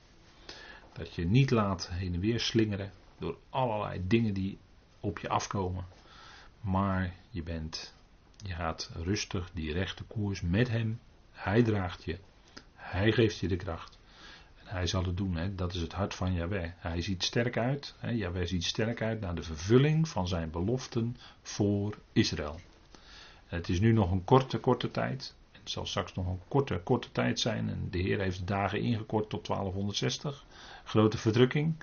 Dat 0.93 1.15
je 1.15 1.27
niet 1.27 1.51
laat 1.51 1.91
heen 1.93 2.15
en 2.15 2.21
weer 2.21 2.41
slingeren 2.41 2.93
door 3.19 3.37
allerlei 3.51 4.01
dingen 4.07 4.35
die 4.35 4.59
op 5.01 5.19
je 5.19 5.29
afkomen. 5.29 5.85
Maar 6.61 7.15
je 7.31 7.43
bent 7.43 7.95
je 8.47 8.55
gaat 8.55 8.91
rustig 8.95 9.51
die 9.55 9.73
rechte 9.73 10.05
koers 10.05 10.41
met 10.41 10.69
hem. 10.69 11.01
Hij 11.33 11.63
draagt 11.63 12.05
je. 12.05 12.19
Hij 12.75 13.13
geeft 13.13 13.39
je 13.39 13.49
de 13.49 13.57
kracht. 13.57 13.99
Hij 14.65 14.87
zal 14.87 15.05
het 15.05 15.17
doen. 15.17 15.37
Hè. 15.37 15.55
Dat 15.55 15.75
is 15.75 15.81
het 15.81 15.93
hart 15.93 16.15
van 16.15 16.33
Yahweh. 16.33 16.71
Hij 16.77 17.03
ziet 17.03 17.23
sterk 17.23 17.57
uit. 17.57 17.95
Hè. 17.99 18.47
Ziet 18.47 18.65
sterk 18.65 19.03
uit 19.03 19.21
naar 19.21 19.35
de 19.35 19.43
vervulling 19.43 20.09
van 20.09 20.29
zijn 20.29 20.51
beloften 20.51 21.17
voor 21.43 21.99
Israël. 22.13 22.61
het 23.47 23.69
is 23.69 23.81
nu 23.81 23.93
nog 23.93 24.11
een 24.11 24.25
korte, 24.25 24.59
korte 24.59 24.91
tijd. 24.91 25.35
Het 25.53 25.71
zal 25.71 25.87
straks 25.87 26.15
nog 26.15 26.27
een 26.27 26.41
korte, 26.49 26.81
korte 26.85 27.13
tijd 27.13 27.41
zijn. 27.41 27.69
En 27.69 27.89
de 27.91 27.99
Heer 27.99 28.21
heeft 28.21 28.39
de 28.39 28.45
dagen 28.45 28.81
ingekort 28.81 29.29
tot 29.29 29.47
1260. 29.47 30.45
Grote 30.85 31.19
verdrukking. 31.19 31.75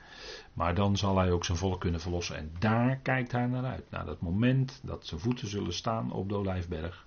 Maar 0.54 0.76
dan 0.76 0.98
zal 0.98 1.18
hij 1.18 1.32
ook 1.32 1.46
zijn 1.46 1.58
volk 1.58 1.80
kunnen 1.80 2.02
verlossen. 2.02 2.38
En 2.38 2.52
daar 2.60 2.96
kijkt 2.96 3.32
hij 3.32 3.46
naar 3.46 3.66
uit. 3.66 3.90
Naar 3.90 4.06
dat 4.06 4.22
moment 4.22 4.80
dat 4.84 5.06
zijn 5.06 5.20
voeten 5.20 5.48
zullen 5.48 5.74
staan 5.74 6.12
op 6.12 6.30
de 6.30 6.36
Olijfberg. 6.36 7.06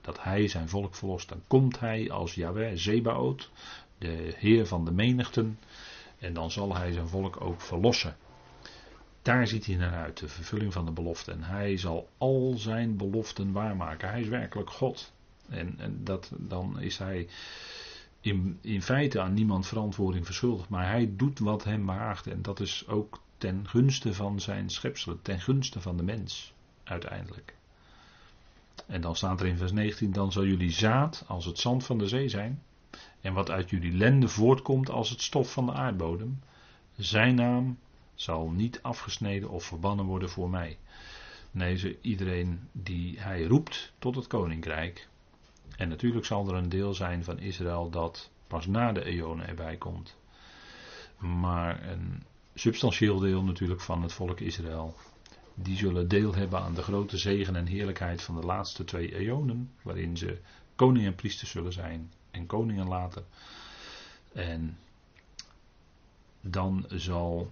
Dat 0.00 0.22
hij 0.22 0.48
zijn 0.48 0.68
volk 0.68 0.94
verlost. 0.94 1.28
Dan 1.28 1.42
komt 1.46 1.80
hij 1.80 2.10
als 2.10 2.34
Yahweh 2.34 2.72
Zebaot. 2.74 3.50
De 3.98 4.34
Heer 4.36 4.66
van 4.66 4.84
de 4.84 4.92
menigten. 4.92 5.58
En 6.18 6.32
dan 6.32 6.50
zal 6.50 6.76
hij 6.76 6.92
zijn 6.92 7.08
volk 7.08 7.40
ook 7.40 7.60
verlossen. 7.60 8.16
Daar 9.22 9.46
ziet 9.46 9.66
hij 9.66 9.76
naar 9.76 9.94
uit, 9.94 10.18
de 10.18 10.28
vervulling 10.28 10.72
van 10.72 10.84
de 10.84 10.90
belofte. 10.90 11.32
En 11.32 11.42
hij 11.42 11.76
zal 11.76 12.08
al 12.18 12.54
zijn 12.56 12.96
beloften 12.96 13.52
waarmaken. 13.52 14.08
Hij 14.08 14.20
is 14.20 14.28
werkelijk 14.28 14.70
God. 14.70 15.12
En, 15.48 15.74
en 15.78 16.04
dat, 16.04 16.30
dan 16.36 16.80
is 16.80 16.98
hij 16.98 17.28
in, 18.20 18.58
in 18.60 18.82
feite 18.82 19.20
aan 19.20 19.34
niemand 19.34 19.66
verantwoording 19.66 20.24
verschuldigd. 20.24 20.68
Maar 20.68 20.88
hij 20.88 21.12
doet 21.16 21.38
wat 21.38 21.64
hem 21.64 21.86
behaagt. 21.86 22.26
En 22.26 22.42
dat 22.42 22.60
is 22.60 22.86
ook 22.88 23.20
ten 23.38 23.68
gunste 23.68 24.14
van 24.14 24.40
zijn 24.40 24.70
schepselen. 24.70 25.22
Ten 25.22 25.40
gunste 25.40 25.80
van 25.80 25.96
de 25.96 26.02
mens. 26.02 26.52
Uiteindelijk. 26.84 27.54
En 28.86 29.00
dan 29.00 29.16
staat 29.16 29.40
er 29.40 29.46
in 29.46 29.56
vers 29.56 29.72
19: 29.72 30.12
Dan 30.12 30.32
zal 30.32 30.44
jullie 30.44 30.70
zaad 30.70 31.24
als 31.26 31.44
het 31.44 31.58
zand 31.58 31.84
van 31.84 31.98
de 31.98 32.08
zee 32.08 32.28
zijn. 32.28 32.62
En 33.26 33.32
wat 33.32 33.50
uit 33.50 33.70
jullie 33.70 33.92
lende 33.92 34.28
voortkomt 34.28 34.90
als 34.90 35.10
het 35.10 35.22
stof 35.22 35.52
van 35.52 35.66
de 35.66 35.72
aardbodem. 35.72 36.40
Zijn 36.96 37.34
naam 37.34 37.78
zal 38.14 38.50
niet 38.50 38.82
afgesneden 38.82 39.50
of 39.50 39.64
verbannen 39.64 40.04
worden 40.04 40.30
voor 40.30 40.50
mij. 40.50 40.78
Nee, 41.50 41.98
iedereen 42.00 42.68
die 42.72 43.20
hij 43.20 43.44
roept 43.44 43.92
tot 43.98 44.14
het 44.14 44.26
koninkrijk, 44.26 45.08
en 45.76 45.88
natuurlijk 45.88 46.26
zal 46.26 46.48
er 46.48 46.54
een 46.54 46.68
deel 46.68 46.94
zijn 46.94 47.24
van 47.24 47.38
Israël 47.38 47.90
dat 47.90 48.30
pas 48.46 48.66
na 48.66 48.92
de 48.92 49.04
eonen 49.04 49.48
erbij 49.48 49.76
komt. 49.76 50.16
Maar 51.18 51.88
een 51.88 52.22
substantieel 52.54 53.18
deel 53.18 53.42
natuurlijk 53.42 53.80
van 53.80 54.02
het 54.02 54.12
volk 54.12 54.40
Israël. 54.40 54.96
Die 55.54 55.76
zullen 55.76 56.08
deel 56.08 56.34
hebben 56.34 56.60
aan 56.60 56.74
de 56.74 56.82
grote 56.82 57.16
zegen 57.16 57.56
en 57.56 57.66
heerlijkheid 57.66 58.22
van 58.22 58.40
de 58.40 58.46
laatste 58.46 58.84
twee 58.84 59.16
eonen. 59.16 59.70
Waarin 59.82 60.16
ze 60.16 60.40
koning 60.76 61.06
en 61.06 61.14
priester 61.14 61.46
zullen 61.46 61.72
zijn. 61.72 62.12
En 62.36 62.46
koningen 62.46 62.88
later. 62.88 63.22
En 64.32 64.78
dan 66.40 66.84
zal 66.88 67.50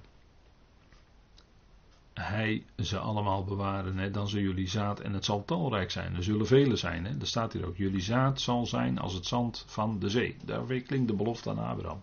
hij 2.13 2.65
ze 2.83 2.99
allemaal 2.99 3.45
bewaren. 3.45 3.99
Hè, 3.99 4.11
dan 4.11 4.29
zullen 4.29 4.45
jullie 4.45 4.69
zaad, 4.69 5.01
en 5.01 5.13
het 5.13 5.25
zal 5.25 5.45
talrijk 5.45 5.91
zijn, 5.91 6.15
er 6.15 6.23
zullen 6.23 6.47
vele 6.47 6.77
zijn. 6.77 7.05
Hè, 7.05 7.21
er 7.21 7.27
staat 7.27 7.53
hier 7.53 7.67
ook, 7.67 7.77
jullie 7.77 8.01
zaad 8.01 8.41
zal 8.41 8.67
zijn 8.67 8.99
als 8.99 9.13
het 9.13 9.27
zand 9.27 9.65
van 9.67 9.99
de 9.99 10.09
zee. 10.09 10.37
Daar 10.45 10.65
klinkt 10.67 11.09
de 11.09 11.15
belofte 11.15 11.51
aan 11.51 11.59
Abraham. 11.59 12.03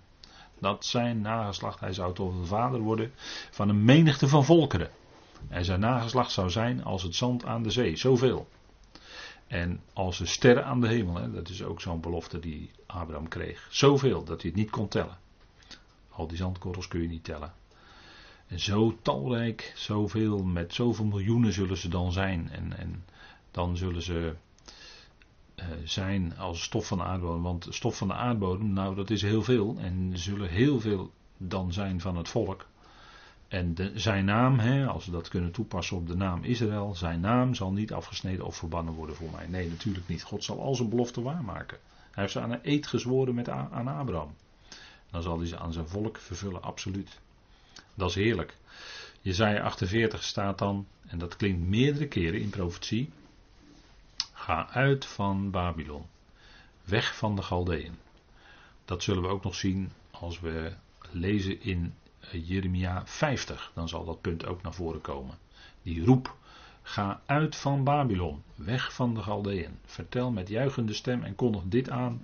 Dat 0.60 0.86
zijn 0.86 1.22
nageslacht, 1.22 1.80
hij 1.80 1.94
zou 1.94 2.14
tot 2.14 2.34
een 2.34 2.46
vader 2.46 2.80
worden 2.80 3.12
van 3.52 3.70
een 3.70 3.84
menigte 3.86 4.28
van 4.28 4.46
volkeren. 4.46 4.90
En 5.48 5.66
zijn 5.66 5.80
nageslacht 5.80 6.32
zou 6.32 6.50
zijn 6.50 6.84
als 6.84 7.04
het 7.04 7.16
zand 7.16 7.46
aan 7.46 7.64
de 7.64 7.70
zee, 7.70 7.96
zoveel. 7.96 8.48
En 9.52 9.82
als 9.94 10.18
de 10.18 10.26
sterren 10.26 10.66
aan 10.66 10.82
de 10.82 10.88
hemel, 10.88 11.16
hè, 11.16 11.32
dat 11.32 11.50
is 11.50 11.64
ook 11.64 11.82
zo'n 11.82 12.02
belofte 12.02 12.40
die 12.40 12.72
Abraham 12.86 13.28
kreeg. 13.28 13.68
Zoveel 13.70 14.24
dat 14.24 14.42
hij 14.42 14.50
het 14.52 14.60
niet 14.60 14.70
kon 14.70 14.88
tellen. 14.88 15.18
Al 16.10 16.28
die 16.28 16.38
zandkorrels 16.38 16.88
kun 16.88 17.02
je 17.02 17.08
niet 17.08 17.24
tellen. 17.24 17.54
En 18.48 18.60
zo 18.60 18.98
talrijk, 19.02 19.74
zoveel, 19.76 20.44
met 20.44 20.74
zoveel 20.74 21.06
miljoenen 21.06 21.54
zullen 21.54 21.78
ze 21.78 21.88
dan 21.88 22.12
zijn. 22.12 22.50
En, 22.50 22.78
en 22.78 23.06
dan 23.52 23.78
zullen 23.78 24.02
ze 24.02 24.36
uh, 25.56 25.66
zijn 25.84 26.38
als 26.38 26.64
stof 26.64 26.88
van 26.88 26.98
de 26.98 27.04
aardbodem. 27.04 27.42
Want 27.42 27.68
stof 27.70 27.98
van 27.98 28.08
de 28.08 28.14
aardbodem, 28.14 28.74
nou 28.74 28.96
dat 28.96 29.10
is 29.10 29.22
heel 29.22 29.44
veel. 29.44 29.76
En 29.78 30.12
zullen 30.14 30.50
heel 30.50 30.80
veel 30.80 31.12
dan 31.38 31.74
zijn 31.74 32.02
van 32.02 32.18
het 32.18 32.30
volk. 32.30 32.66
En 33.52 33.74
de, 33.74 33.92
zijn 33.96 34.26
naam, 34.26 34.60
hè, 34.60 34.88
als 34.88 35.06
we 35.06 35.12
dat 35.12 35.28
kunnen 35.28 35.52
toepassen 35.52 35.98
op 35.98 36.08
de 36.08 36.16
naam 36.16 36.44
Israël, 36.44 36.96
zijn 36.96 37.20
naam 37.20 37.56
zal 37.56 37.72
niet 37.72 37.94
afgesneden 37.94 38.46
of 38.46 38.56
verbannen 38.56 38.94
worden 38.94 39.16
voor 39.16 39.32
mij. 39.32 39.48
Nee, 39.48 39.70
natuurlijk 39.70 40.08
niet. 40.08 40.24
God 40.24 40.44
zal 40.44 40.62
al 40.62 40.76
zijn 40.76 40.90
beloften 40.90 41.24
waarmaken. 41.24 41.78
Hij 41.88 42.24
heeft 42.24 42.32
ze 42.32 42.40
aan 42.40 42.52
een 42.52 42.60
eed 42.62 42.88
gezworen 42.88 43.36
met, 43.36 43.50
aan 43.50 43.88
Abraham. 43.88 44.36
Dan 45.10 45.22
zal 45.22 45.38
hij 45.38 45.48
ze 45.48 45.58
aan 45.58 45.74
zijn 45.74 45.88
volk 45.88 46.18
vervullen, 46.18 46.64
absoluut. 46.64 47.20
Dat 47.94 48.10
is 48.10 48.16
heerlijk. 48.16 48.58
Jezaja 49.22 49.62
48 49.62 50.24
staat 50.24 50.58
dan, 50.58 50.88
en 51.08 51.18
dat 51.18 51.36
klinkt 51.36 51.68
meerdere 51.68 52.08
keren 52.08 52.42
in 52.42 52.50
profetie. 52.50 53.10
Ga 54.34 54.70
uit 54.70 55.06
van 55.06 55.52
Babylon. 55.52 56.06
Weg 56.84 57.16
van 57.16 57.36
de 57.36 57.42
Galdeën. 57.42 57.98
Dat 58.86 59.04
zullen 59.04 59.22
we 59.22 59.30
ook 59.30 59.44
nog 59.44 59.56
zien 59.56 59.92
als 60.12 60.40
we 60.40 60.74
lezen 61.12 61.62
in 61.62 61.94
Jeremia 62.32 63.02
50. 63.06 63.72
Dan 63.74 63.90
zal 63.90 64.06
dat 64.06 64.22
punt 64.22 64.46
ook 64.46 64.62
naar 64.62 64.74
voren 64.74 65.02
komen. 65.02 65.38
Die 65.82 66.06
roep. 66.06 66.36
Ga 66.82 67.22
uit 67.26 67.56
van 67.56 67.84
Babylon. 67.84 68.44
Weg 68.56 68.94
van 68.94 69.14
de 69.14 69.22
Galdeën. 69.22 69.78
Vertel 69.86 70.32
met 70.32 70.48
juichende 70.48 70.94
stem 70.94 71.24
en 71.24 71.36
kondig 71.36 71.62
dit 71.66 71.90
aan. 71.90 72.22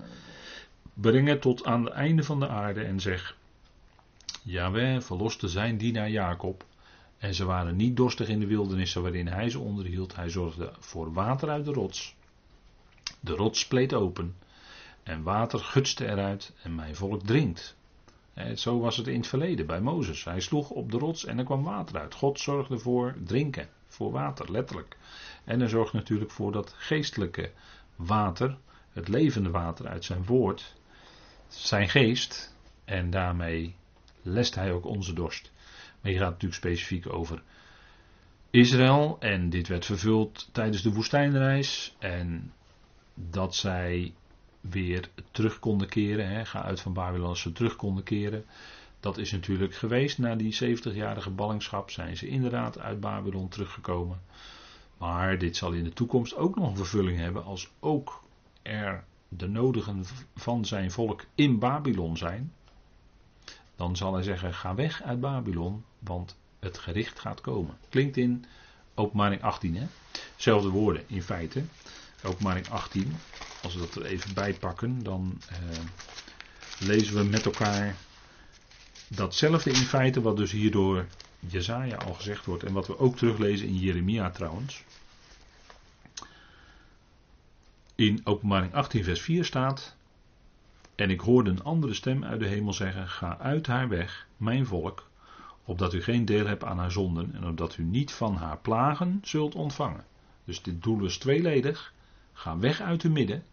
Breng 0.94 1.28
het 1.28 1.42
tot 1.42 1.66
aan 1.66 1.86
het 1.86 1.94
einde 1.94 2.24
van 2.24 2.40
de 2.40 2.48
aarde 2.48 2.84
en 2.84 3.00
zeg. 3.00 3.38
Jaweh 4.44 5.02
verloste 5.02 5.48
zijn 5.48 5.78
dienaar 5.78 6.10
Jacob. 6.10 6.66
En 7.18 7.34
ze 7.34 7.46
waren 7.46 7.76
niet 7.76 7.98
dorstig 7.98 8.28
in 8.28 8.40
de 8.40 8.48
wildernissen 8.48 9.02
waarin 9.02 9.28
hij 9.28 9.50
ze 9.50 9.60
onderhield. 9.60 10.16
Hij 10.16 10.30
zorgde 10.30 10.74
voor 10.80 11.14
water 11.14 11.50
uit 11.50 11.66
de 11.66 11.74
rots. 11.74 12.16
De 13.20 13.34
rots 13.34 13.60
spleet 13.60 13.94
open. 13.94 14.36
En 15.04 15.24
water 15.24 15.60
gutste 15.60 16.06
eruit 16.06 16.54
en 16.64 16.76
mijn 16.76 16.96
volk 16.96 17.24
drinkt. 17.24 17.77
Zo 18.56 18.80
was 18.80 18.98
het 18.98 19.08
in 19.08 19.18
het 19.18 19.28
verleden 19.28 19.66
bij 19.66 19.82
Mozes. 19.82 20.24
Hij 20.24 20.40
sloeg 20.40 20.70
op 20.70 20.92
de 20.92 20.98
rots 20.98 21.26
en 21.26 21.38
er 21.38 21.44
kwam 21.44 21.64
water 21.64 22.00
uit. 22.00 22.14
God 22.14 22.40
zorgde 22.40 22.78
voor 22.78 23.16
drinken, 23.24 23.70
voor 23.88 24.12
water, 24.12 24.52
letterlijk. 24.52 24.98
En 25.44 25.60
hij 25.60 25.70
zorgt 25.70 25.94
natuurlijk 25.94 26.32
voor 26.32 26.52
dat 26.52 26.74
geestelijke 26.78 27.52
water, 27.96 28.58
het 28.92 29.08
levende 29.08 29.50
water 29.50 29.88
uit 29.88 30.06
zijn 30.06 30.26
woord, 30.26 30.76
zijn 31.48 31.90
geest. 31.90 32.56
En 32.86 33.10
daarmee 33.10 33.76
lest 34.22 34.56
hij 34.56 34.72
ook 34.72 34.86
onze 34.86 35.14
dorst. 35.14 35.52
Maar 36.02 36.12
hier 36.12 36.20
gaat 36.20 36.32
natuurlijk 36.32 36.62
specifiek 36.62 37.14
over 37.14 37.44
Israël. 38.50 39.18
En 39.20 39.50
dit 39.50 39.68
werd 39.68 39.86
vervuld 39.86 40.50
tijdens 40.52 40.82
de 40.82 40.94
woestijnreis. 40.94 41.96
En 42.00 42.54
dat 43.14 43.56
zij 43.56 44.14
weer 44.70 45.10
terug 45.32 45.60
konden 45.60 45.90
keren. 45.90 46.30
Hè, 46.30 46.46
ga 46.46 46.64
uit 46.64 46.82
van 46.82 46.94
Babylon 46.94 47.28
als 47.28 47.42
ze 47.42 47.52
terug 47.52 47.76
konden 47.76 48.04
keren. 48.04 48.46
Dat 49.00 49.18
is 49.18 49.32
natuurlijk 49.32 49.76
geweest 49.76 50.18
na 50.18 50.36
die 50.36 50.78
70-jarige 50.78 51.30
ballingschap. 51.30 51.92
Zijn 51.92 52.18
ze 52.18 52.28
inderdaad 52.28 52.80
uit 52.80 53.00
Babylon 53.00 53.48
teruggekomen. 53.48 54.22
Maar 54.98 55.38
dit 55.38 55.56
zal 55.56 55.72
in 55.72 55.84
de 55.84 55.94
toekomst 55.94 56.36
ook 56.36 56.56
nog 56.56 56.70
een 56.70 56.76
vervulling 56.76 57.18
hebben 57.18 57.44
als 57.44 57.70
ook 57.80 58.24
er 58.62 59.04
de 59.30 59.48
nodigen 59.48 60.06
van 60.36 60.66
zijn 60.66 60.92
volk 60.92 61.26
in 61.36 61.60
Babylon 61.60 62.18
zijn, 62.18 62.54
dan 63.76 63.96
zal 63.96 64.14
hij 64.14 64.24
zeggen: 64.24 64.54
ga 64.54 64.76
weg 64.76 65.04
uit 65.04 65.20
Babylon, 65.20 65.84
want 66.00 66.36
het 66.60 66.78
gericht 66.78 67.20
gaat 67.20 67.42
komen. 67.42 67.78
Klinkt 67.90 68.18
in 68.18 68.46
openbaring 68.96 69.42
18, 69.42 69.76
hè? 69.76 69.88
Zelfde 70.36 70.70
woorden 70.70 71.04
in 71.08 71.22
feite. 71.22 71.64
Openbaring 72.24 72.70
18, 72.70 73.14
als 73.68 73.76
we 73.76 73.82
dat 73.82 73.96
er 73.96 74.06
even 74.06 74.34
bij 74.34 74.54
pakken, 74.54 75.04
dan 75.04 75.42
eh, 75.50 75.58
lezen 76.80 77.16
we 77.16 77.24
met 77.24 77.46
elkaar 77.46 77.96
datzelfde 79.08 79.70
in 79.70 79.76
feite, 79.76 80.22
wat 80.22 80.38
dus 80.38 80.52
hier 80.52 80.72
door 80.72 81.06
Jezaja 81.40 81.96
al 81.96 82.14
gezegd 82.14 82.46
wordt 82.46 82.64
en 82.64 82.74
wat 82.74 82.88
we 82.88 83.00
ook 83.00 83.18
teruglezen 83.18 83.68
in 83.68 83.78
Jeremia 83.78 84.30
trouwens. 84.30 84.84
In 87.96 88.22
openbaring 88.24 88.74
18 88.74 89.04
vers 89.04 89.22
4 89.22 89.46
staat, 89.46 89.96
en 90.96 91.10
ik 91.10 91.20
hoorde 91.20 91.50
een 91.50 91.64
andere 91.64 91.94
stem 91.94 92.24
uit 92.24 92.40
de 92.40 92.48
hemel 92.48 92.74
zeggen, 92.74 93.08
ga 93.08 93.38
uit 93.38 93.68
haar 93.68 93.90
weg, 93.90 94.28
mijn 94.38 94.66
volk, 94.66 95.10
opdat 95.66 95.94
u 95.94 96.04
geen 96.04 96.26
deel 96.26 96.46
hebt 96.46 96.64
aan 96.64 96.78
haar 96.78 96.92
zonden 96.92 97.36
en 97.36 97.48
opdat 97.48 97.78
u 97.78 97.84
niet 97.84 98.12
van 98.12 98.36
haar 98.36 98.58
plagen 98.58 99.20
zult 99.24 99.56
ontvangen. 99.56 100.06
Dus 100.44 100.62
dit 100.62 100.84
doel 100.84 101.06
is 101.06 101.18
tweeledig. 101.18 101.94
Ga 102.34 102.58
weg 102.58 102.82
uit 102.82 103.02
de 103.02 103.10
midden. 103.10 103.44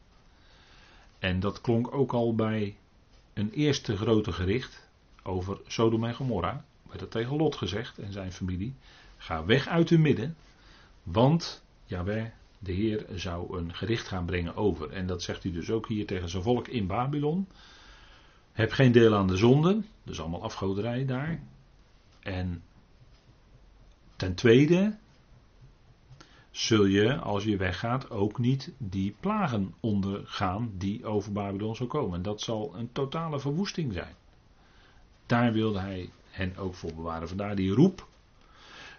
En 1.24 1.40
dat 1.40 1.60
klonk 1.60 1.94
ook 1.94 2.12
al 2.12 2.34
bij 2.34 2.76
een 3.32 3.50
eerste 3.50 3.96
grote 3.96 4.32
gericht 4.32 4.88
over 5.22 5.60
Sodom 5.66 6.04
en 6.04 6.14
Gomorra. 6.14 6.64
Werd 6.86 7.00
dat 7.00 7.10
tegen 7.10 7.36
Lot 7.36 7.56
gezegd 7.56 7.98
en 7.98 8.12
zijn 8.12 8.32
familie. 8.32 8.74
Ga 9.16 9.44
weg 9.44 9.68
uit 9.68 9.88
de 9.88 9.98
midden, 9.98 10.36
want 11.02 11.62
Jaweh, 11.84 12.26
de 12.58 12.72
Heer, 12.72 13.06
zou 13.14 13.58
een 13.58 13.74
gericht 13.74 14.08
gaan 14.08 14.24
brengen 14.24 14.56
over. 14.56 14.90
En 14.90 15.06
dat 15.06 15.22
zegt 15.22 15.42
hij 15.42 15.52
dus 15.52 15.70
ook 15.70 15.88
hier 15.88 16.06
tegen 16.06 16.28
zijn 16.28 16.42
volk 16.42 16.68
in 16.68 16.86
Babylon. 16.86 17.48
Heb 18.52 18.72
geen 18.72 18.92
deel 18.92 19.14
aan 19.14 19.26
de 19.26 19.36
zonden, 19.36 19.86
dus 20.02 20.20
allemaal 20.20 20.42
afgoderij 20.42 21.04
daar. 21.04 21.40
En 22.20 22.62
ten 24.16 24.34
tweede 24.34 24.96
zul 26.56 26.84
je, 26.84 27.16
als 27.16 27.44
je 27.44 27.56
weggaat, 27.56 28.10
ook 28.10 28.38
niet 28.38 28.72
die 28.78 29.16
plagen 29.20 29.74
ondergaan 29.80 30.70
die 30.74 31.04
over 31.04 31.32
Babylon 31.32 31.76
zal 31.76 31.86
komen. 31.86 32.14
En 32.14 32.22
dat 32.22 32.40
zal 32.40 32.74
een 32.76 32.92
totale 32.92 33.40
verwoesting 33.40 33.92
zijn. 33.92 34.14
Daar 35.26 35.52
wilde 35.52 35.78
hij 35.78 36.10
hen 36.30 36.56
ook 36.56 36.74
voor 36.74 36.94
bewaren. 36.94 37.28
Vandaar 37.28 37.56
die 37.56 37.72
roep. 37.72 38.06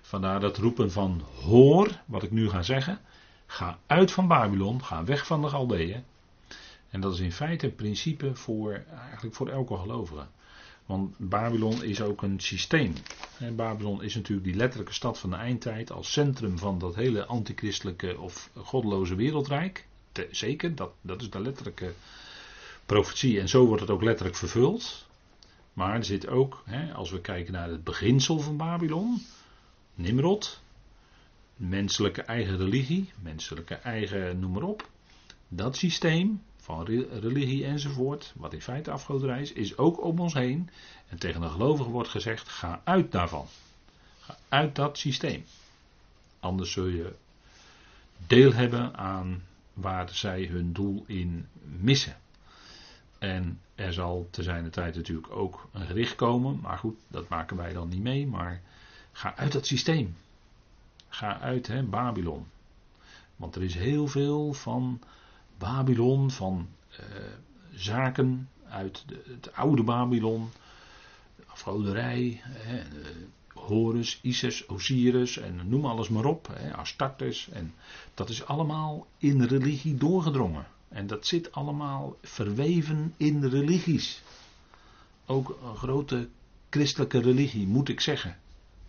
Vandaar 0.01 0.39
dat 0.39 0.57
roepen 0.57 0.91
van 0.91 1.21
hoor, 1.43 2.01
wat 2.05 2.23
ik 2.23 2.31
nu 2.31 2.49
ga 2.49 2.61
zeggen. 2.61 2.99
Ga 3.45 3.79
uit 3.87 4.11
van 4.11 4.27
Babylon, 4.27 4.83
ga 4.83 5.03
weg 5.03 5.25
van 5.25 5.41
de 5.41 5.47
Galdeeën. 5.47 6.03
En 6.89 7.01
dat 7.01 7.13
is 7.13 7.19
in 7.19 7.31
feite 7.31 7.65
een 7.65 7.75
principe 7.75 8.35
voor, 8.35 8.83
eigenlijk 9.09 9.35
voor 9.35 9.49
elke 9.49 9.77
gelovige. 9.77 10.25
Want 10.85 11.15
Babylon 11.17 11.83
is 11.83 12.01
ook 12.01 12.21
een 12.21 12.39
systeem. 12.39 12.93
Babylon 13.55 14.03
is 14.03 14.15
natuurlijk 14.15 14.47
die 14.47 14.55
letterlijke 14.55 14.93
stad 14.93 15.19
van 15.19 15.29
de 15.29 15.35
eindtijd 15.35 15.91
als 15.91 16.11
centrum 16.11 16.57
van 16.57 16.79
dat 16.79 16.95
hele 16.95 17.25
antichristelijke 17.25 18.19
of 18.19 18.49
goddeloze 18.55 19.15
wereldrijk. 19.15 19.87
Zeker, 20.31 20.75
dat, 20.75 20.91
dat 21.01 21.21
is 21.21 21.29
de 21.29 21.41
letterlijke 21.41 21.93
profetie 22.85 23.39
en 23.39 23.49
zo 23.49 23.65
wordt 23.65 23.81
het 23.81 23.89
ook 23.89 24.03
letterlijk 24.03 24.37
vervuld. 24.37 25.07
Maar 25.73 25.95
er 25.95 26.05
zit 26.05 26.27
ook, 26.27 26.63
als 26.93 27.11
we 27.11 27.21
kijken 27.21 27.53
naar 27.53 27.69
het 27.69 27.83
beginsel 27.83 28.39
van 28.39 28.57
Babylon, 28.57 29.21
Nimrod, 29.95 30.61
menselijke 31.55 32.21
eigen 32.21 32.57
religie, 32.57 33.11
menselijke 33.21 33.75
eigen 33.75 34.39
noem 34.39 34.51
maar 34.51 34.63
op. 34.63 34.89
Dat 35.47 35.77
systeem, 35.77 36.41
van 36.65 36.85
religie 37.19 37.65
enzovoort, 37.65 38.33
wat 38.35 38.53
in 38.53 38.61
feite 38.61 38.91
afgoderij 38.91 39.41
is, 39.41 39.53
is 39.53 39.77
ook 39.77 40.03
om 40.03 40.19
ons 40.19 40.33
heen. 40.33 40.69
En 41.07 41.17
tegen 41.17 41.41
de 41.41 41.49
gelovigen 41.49 41.91
wordt 41.91 42.09
gezegd: 42.09 42.49
ga 42.49 42.81
uit 42.83 43.11
daarvan. 43.11 43.47
Ga 44.19 44.37
uit 44.49 44.75
dat 44.75 44.97
systeem. 44.97 45.45
Anders 46.39 46.71
zul 46.71 46.85
je 46.85 47.13
deel 48.27 48.53
hebben 48.53 48.97
aan 48.97 49.43
waar 49.73 50.09
zij 50.09 50.45
hun 50.45 50.73
doel 50.73 51.03
in 51.07 51.47
missen. 51.79 52.17
En 53.17 53.59
er 53.75 53.93
zal 53.93 54.27
te 54.31 54.43
zijn 54.43 54.63
de 54.63 54.69
tijd 54.69 54.95
natuurlijk 54.95 55.31
ook 55.31 55.67
een 55.73 55.85
gericht 55.85 56.15
komen. 56.15 56.59
Maar 56.61 56.77
goed, 56.77 56.97
dat 57.07 57.29
maken 57.29 57.57
wij 57.57 57.73
dan 57.73 57.89
niet 57.89 58.03
mee. 58.03 58.27
Maar 58.27 58.61
ga 59.11 59.35
uit 59.35 59.51
dat 59.51 59.65
systeem. 59.65 60.17
Ga 61.07 61.39
uit 61.39 61.67
hè, 61.67 61.83
Babylon. 61.83 62.45
Want 63.35 63.55
er 63.55 63.63
is 63.63 63.75
heel 63.75 64.07
veel 64.07 64.53
van 64.53 65.01
Babylon, 65.57 66.31
van 66.31 66.67
uh, 66.91 66.97
zaken 67.73 68.49
uit 68.69 69.03
de, 69.07 69.23
het 69.27 69.53
oude 69.53 69.83
Babylon, 69.83 70.49
afgoderij, 71.45 72.41
hè, 72.43 72.83
Horus, 73.53 74.19
Isis, 74.21 74.67
Osiris 74.67 75.37
en 75.37 75.69
noem 75.69 75.85
alles 75.85 76.09
maar 76.09 76.25
op, 76.25 76.47
hè, 76.53 76.75
Astartes. 76.75 77.49
En 77.49 77.73
dat 78.13 78.29
is 78.29 78.45
allemaal 78.45 79.07
in 79.17 79.43
religie 79.43 79.95
doorgedrongen. 79.95 80.67
En 80.87 81.07
dat 81.07 81.27
zit 81.27 81.51
allemaal 81.51 82.17
verweven 82.21 83.13
in 83.17 83.45
religies. 83.45 84.21
Ook 85.25 85.57
een 85.63 85.75
grote 85.75 86.29
christelijke 86.69 87.19
religie, 87.19 87.67
moet 87.67 87.89
ik 87.89 87.99
zeggen. 87.99 88.37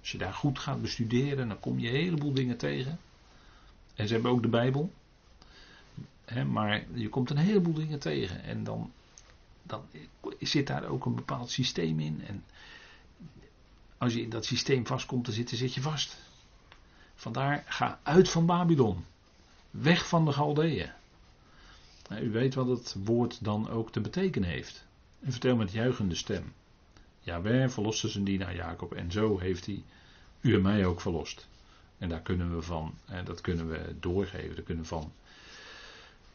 Als 0.00 0.12
je 0.12 0.18
daar 0.18 0.34
goed 0.34 0.58
gaat 0.58 0.82
bestuderen, 0.82 1.48
dan 1.48 1.60
kom 1.60 1.78
je 1.78 1.88
een 1.88 1.94
heleboel 1.94 2.32
dingen 2.32 2.56
tegen. 2.56 2.98
En 3.94 4.06
ze 4.06 4.12
hebben 4.12 4.30
ook 4.30 4.42
de 4.42 4.48
Bijbel 4.48 4.92
maar 6.52 6.84
je 6.92 7.08
komt 7.08 7.30
een 7.30 7.36
heleboel 7.36 7.74
dingen 7.74 7.98
tegen. 7.98 8.42
En 8.42 8.64
dan, 8.64 8.92
dan 9.62 9.82
zit 10.40 10.66
daar 10.66 10.84
ook 10.84 11.04
een 11.04 11.14
bepaald 11.14 11.50
systeem 11.50 12.00
in. 12.00 12.22
En 12.26 12.44
als 13.98 14.12
je 14.12 14.20
in 14.20 14.30
dat 14.30 14.44
systeem 14.44 14.86
vast 14.86 15.06
komt 15.06 15.24
te 15.24 15.32
zitten, 15.32 15.56
zit 15.56 15.74
je 15.74 15.80
vast. 15.80 16.16
Vandaar, 17.14 17.64
ga 17.66 18.00
uit 18.02 18.28
van 18.28 18.46
Babylon. 18.46 19.04
Weg 19.70 20.08
van 20.08 20.24
de 20.24 20.32
Galdeeën. 20.32 20.90
u 22.22 22.30
weet 22.30 22.54
wat 22.54 22.66
het 22.66 22.96
woord 23.04 23.44
dan 23.44 23.68
ook 23.68 23.92
te 23.92 24.00
betekenen 24.00 24.48
heeft. 24.48 24.86
En 25.20 25.30
vertel 25.32 25.56
met 25.56 25.72
juichende 25.72 26.14
stem. 26.14 26.52
Ja, 27.20 27.42
wij 27.42 27.68
verloste 27.68 28.08
zijn 28.08 28.24
dienaar 28.24 28.54
Jacob. 28.54 28.94
En 28.94 29.12
zo 29.12 29.38
heeft 29.38 29.66
hij 29.66 29.82
u 30.40 30.54
en 30.54 30.62
mij 30.62 30.86
ook 30.86 31.00
verlost. 31.00 31.48
En 31.98 32.08
daar 32.08 32.20
kunnen 32.20 32.54
we 32.54 32.62
van, 32.62 32.94
en 33.04 33.24
dat 33.24 33.40
kunnen 33.40 33.68
we 33.68 33.94
doorgeven, 34.00 34.54
daar 34.54 34.64
kunnen 34.64 34.82
we 34.82 34.88
van 34.88 35.12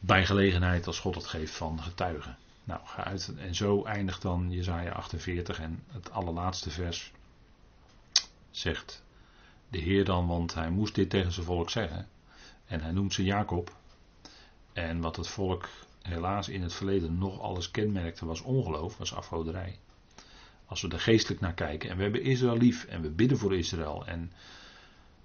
bij 0.03 0.25
gelegenheid 0.25 0.87
als 0.87 0.99
God 0.99 1.15
het 1.15 1.25
geeft 1.25 1.55
van 1.55 1.81
getuigen. 1.81 2.37
Nou, 2.63 2.81
ga 2.85 3.03
uit. 3.03 3.33
En 3.37 3.55
zo 3.55 3.83
eindigt 3.83 4.21
dan 4.21 4.51
Jezaja 4.51 4.91
48 4.91 5.59
en 5.59 5.83
het 5.87 6.11
allerlaatste 6.11 6.69
vers 6.69 7.11
zegt 8.51 9.03
de 9.69 9.77
Heer 9.77 10.05
dan, 10.05 10.27
want 10.27 10.53
hij 10.53 10.69
moest 10.69 10.95
dit 10.95 11.09
tegen 11.09 11.31
zijn 11.31 11.45
volk 11.45 11.69
zeggen. 11.69 12.07
En 12.65 12.81
hij 12.81 12.91
noemt 12.91 13.13
ze 13.13 13.23
Jacob. 13.23 13.75
En 14.73 15.01
wat 15.01 15.15
het 15.15 15.27
volk 15.27 15.69
helaas 16.01 16.49
in 16.49 16.61
het 16.61 16.73
verleden 16.73 17.17
nog 17.17 17.39
alles 17.39 17.71
kenmerkte 17.71 18.25
was 18.25 18.41
ongeloof, 18.41 18.97
was 18.97 19.13
afgoderij. 19.13 19.79
Als 20.65 20.81
we 20.81 20.87
er 20.87 20.99
geestelijk 20.99 21.41
naar 21.41 21.53
kijken 21.53 21.89
en 21.89 21.97
we 21.97 22.03
hebben 22.03 22.23
Israël 22.23 22.57
lief 22.57 22.85
en 22.85 23.01
we 23.01 23.09
bidden 23.09 23.37
voor 23.37 23.57
Israël 23.57 24.05
en 24.05 24.31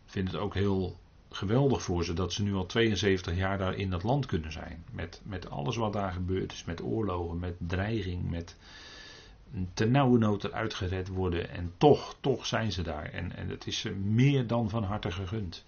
vinden 0.07 0.35
het 0.35 0.43
ook 0.43 0.55
heel 0.55 0.99
geweldig 1.37 1.83
voor 1.83 2.05
ze 2.05 2.13
dat 2.13 2.33
ze 2.33 2.43
nu 2.43 2.55
al 2.55 2.67
72 2.67 3.37
jaar 3.37 3.59
daar 3.59 3.75
in 3.75 3.91
dat 3.91 4.03
land 4.03 4.27
kunnen 4.27 4.53
zijn. 4.53 4.85
Met, 4.91 5.21
met 5.25 5.51
alles 5.51 5.77
wat 5.77 5.93
daar 5.93 6.13
gebeurd 6.13 6.53
is, 6.53 6.65
met 6.65 6.83
oorlogen, 6.83 7.39
met 7.39 7.55
dreiging, 7.59 8.31
met 8.31 8.57
ten 9.75 9.91
nauwe 9.91 10.19
nood 10.19 10.45
eruit 10.45 10.75
gered 10.75 11.09
worden. 11.09 11.51
En 11.51 11.73
toch, 11.79 12.17
toch 12.21 12.47
zijn 12.47 12.73
ze 12.73 12.83
daar. 12.83 13.05
En, 13.05 13.37
en 13.37 13.49
het 13.49 13.67
is 13.67 13.79
ze 13.79 13.91
meer 13.91 14.47
dan 14.47 14.71
van 14.71 14.85
harte 14.85 15.11
gegund. 15.11 15.65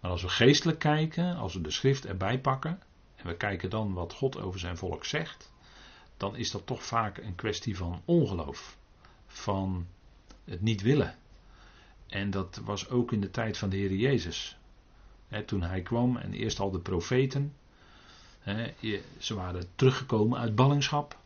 Maar 0.00 0.10
als 0.10 0.22
we 0.22 0.28
geestelijk 0.28 0.78
kijken, 0.78 1.36
als 1.36 1.54
we 1.54 1.60
de 1.60 1.70
schrift 1.70 2.06
erbij 2.06 2.40
pakken, 2.40 2.80
en 3.16 3.26
we 3.26 3.36
kijken 3.36 3.70
dan 3.70 3.92
wat 3.92 4.12
God 4.12 4.40
over 4.40 4.60
zijn 4.60 4.76
volk 4.76 5.04
zegt, 5.04 5.52
dan 6.16 6.36
is 6.36 6.50
dat 6.50 6.66
toch 6.66 6.84
vaak 6.84 7.18
een 7.18 7.34
kwestie 7.34 7.76
van 7.76 8.02
ongeloof. 8.04 8.76
Van 9.26 9.86
het 10.44 10.60
niet 10.60 10.82
willen. 10.82 11.14
En 12.06 12.30
dat 12.30 12.60
was 12.64 12.88
ook 12.88 13.12
in 13.12 13.20
de 13.20 13.30
tijd 13.30 13.58
van 13.58 13.68
de 13.68 13.76
Heer 13.76 13.94
Jezus 13.94 14.58
toen 15.42 15.62
hij 15.62 15.80
kwam 15.80 16.16
en 16.16 16.32
eerst 16.32 16.60
al 16.60 16.70
de 16.70 16.78
profeten. 16.78 17.52
ze 19.18 19.34
waren 19.34 19.66
teruggekomen 19.74 20.38
uit 20.38 20.54
ballingschap. 20.54 21.16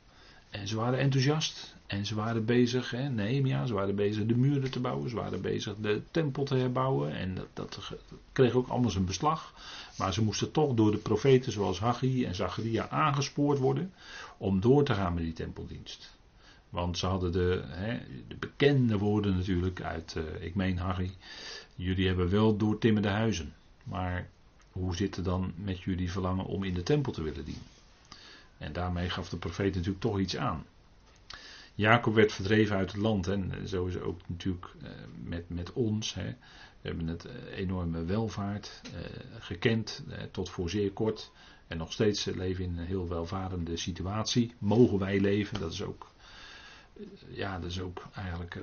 En 0.51 0.69
ze 0.69 0.77
waren 0.77 0.99
enthousiast. 0.99 1.77
En 1.87 2.07
ze 2.07 2.15
waren 2.15 2.45
bezig, 2.45 2.91
he, 2.91 3.09
Nehemia, 3.09 3.67
ze 3.67 3.75
waren 3.75 3.95
bezig 3.95 4.27
de 4.27 4.37
muren 4.37 4.71
te 4.71 4.81
bouwen. 4.81 5.11
Ze 5.11 5.17
waren 5.17 5.41
bezig 5.41 5.75
de 5.81 6.03
tempel 6.11 6.45
te 6.45 6.55
herbouwen. 6.55 7.17
En 7.17 7.35
dat, 7.35 7.47
dat 7.55 7.93
kreeg 8.33 8.53
ook 8.53 8.69
allemaal 8.69 8.91
zijn 8.91 9.05
beslag. 9.05 9.55
Maar 9.99 10.13
ze 10.13 10.23
moesten 10.23 10.51
toch 10.51 10.75
door 10.75 10.91
de 10.91 10.99
profeten 10.99 11.53
zoals 11.53 11.79
Haggai 11.79 12.25
en 12.25 12.35
Zacharia 12.35 12.89
aangespoord 12.89 13.59
worden. 13.59 13.93
Om 14.37 14.61
door 14.61 14.85
te 14.85 14.95
gaan 14.95 15.15
met 15.15 15.23
die 15.23 15.33
tempeldienst. 15.33 16.17
Want 16.69 16.99
ze 16.99 17.07
hadden 17.07 17.33
de, 17.33 17.63
de 18.29 18.37
bekende 18.37 18.99
woorden 18.99 19.37
natuurlijk 19.37 19.83
uit, 19.83 20.15
uh, 20.19 20.45
ik 20.45 20.55
meen 20.55 20.79
Haggai. 20.79 21.11
Jullie 21.75 22.07
hebben 22.07 22.31
wel 22.31 22.57
doortimmerde 22.57 23.09
huizen. 23.09 23.55
Maar 23.89 24.29
hoe 24.73 24.97
zit 24.97 25.17
het 25.17 25.25
dan 25.25 25.53
met 25.57 25.81
jullie 25.81 26.13
verlangen 26.13 26.45
om 26.45 26.65
in 26.65 26.75
de 26.75 26.83
tempel 26.83 27.13
te 27.13 27.23
willen 27.23 27.45
dienen? 27.45 27.63
En 28.59 28.73
daarmee 28.73 29.11
gaf 29.11 29.29
de 29.29 29.37
profeet 29.37 29.75
natuurlijk 29.75 30.01
toch 30.01 30.19
iets 30.19 30.37
aan. 30.37 30.65
Jacob 31.79 32.15
werd 32.15 32.33
verdreven 32.33 32.77
uit 32.77 32.93
het 32.93 33.01
land. 33.01 33.27
En 33.27 33.69
zo 33.69 33.87
is 33.87 33.95
het 33.95 34.03
ook 34.03 34.21
natuurlijk 34.27 34.67
eh, 34.83 34.91
met, 35.23 35.49
met 35.49 35.73
ons. 35.73 36.15
Hè. 36.15 36.35
We 36.81 36.89
hebben 36.89 37.07
het 37.07 37.25
eh, 37.25 37.59
enorme 37.59 38.05
welvaart 38.05 38.81
eh, 38.85 39.01
gekend 39.39 40.05
tot 40.31 40.51
voor 40.51 40.71
zeer 40.71 40.93
kort. 40.93 41.31
En 41.67 41.77
nog 41.77 41.93
steeds 41.93 42.25
leven 42.25 42.65
in 42.65 42.79
een 42.79 42.87
heel 42.87 43.09
welvarende 43.09 43.77
situatie. 43.77 44.55
Mogen 44.59 44.99
wij 44.99 45.21
leven, 45.21 45.61
dat 45.61 45.73
is 45.73 45.83
ook, 45.83 46.11
ja, 47.29 47.59
dat 47.59 47.71
is 47.71 47.81
ook 47.81 48.03
eigenlijk 48.15 48.59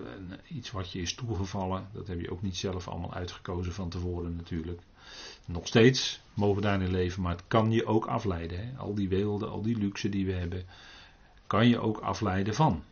iets 0.48 0.72
wat 0.72 0.92
je 0.92 1.02
is 1.02 1.16
toegevallen. 1.16 1.88
Dat 1.94 2.08
heb 2.08 2.22
je 2.22 2.32
ook 2.32 2.42
niet 2.42 2.58
zelf 2.58 2.88
allemaal 2.88 3.14
uitgekozen 3.14 3.74
van 3.74 3.90
tevoren 3.90 4.36
natuurlijk. 4.36 4.82
Nog 5.46 5.68
steeds 5.68 6.22
mogen 6.34 6.56
we 6.56 6.62
daarin 6.62 6.92
leven, 6.92 7.22
maar 7.22 7.36
het 7.36 7.48
kan 7.48 7.72
je 7.72 7.86
ook 7.86 8.06
afleiden. 8.06 8.58
Hè? 8.58 8.78
Al 8.78 8.96
die 8.96 9.10
weelde, 9.10 9.46
al 9.46 9.62
die 9.62 9.78
luxe 9.78 10.10
die 10.10 10.26
we 10.26 10.34
hebben, 10.34 10.66
kan 11.48 11.68
je 11.68 11.80
ook 11.80 12.00
afleiden 12.00 12.56
van. 12.56 12.84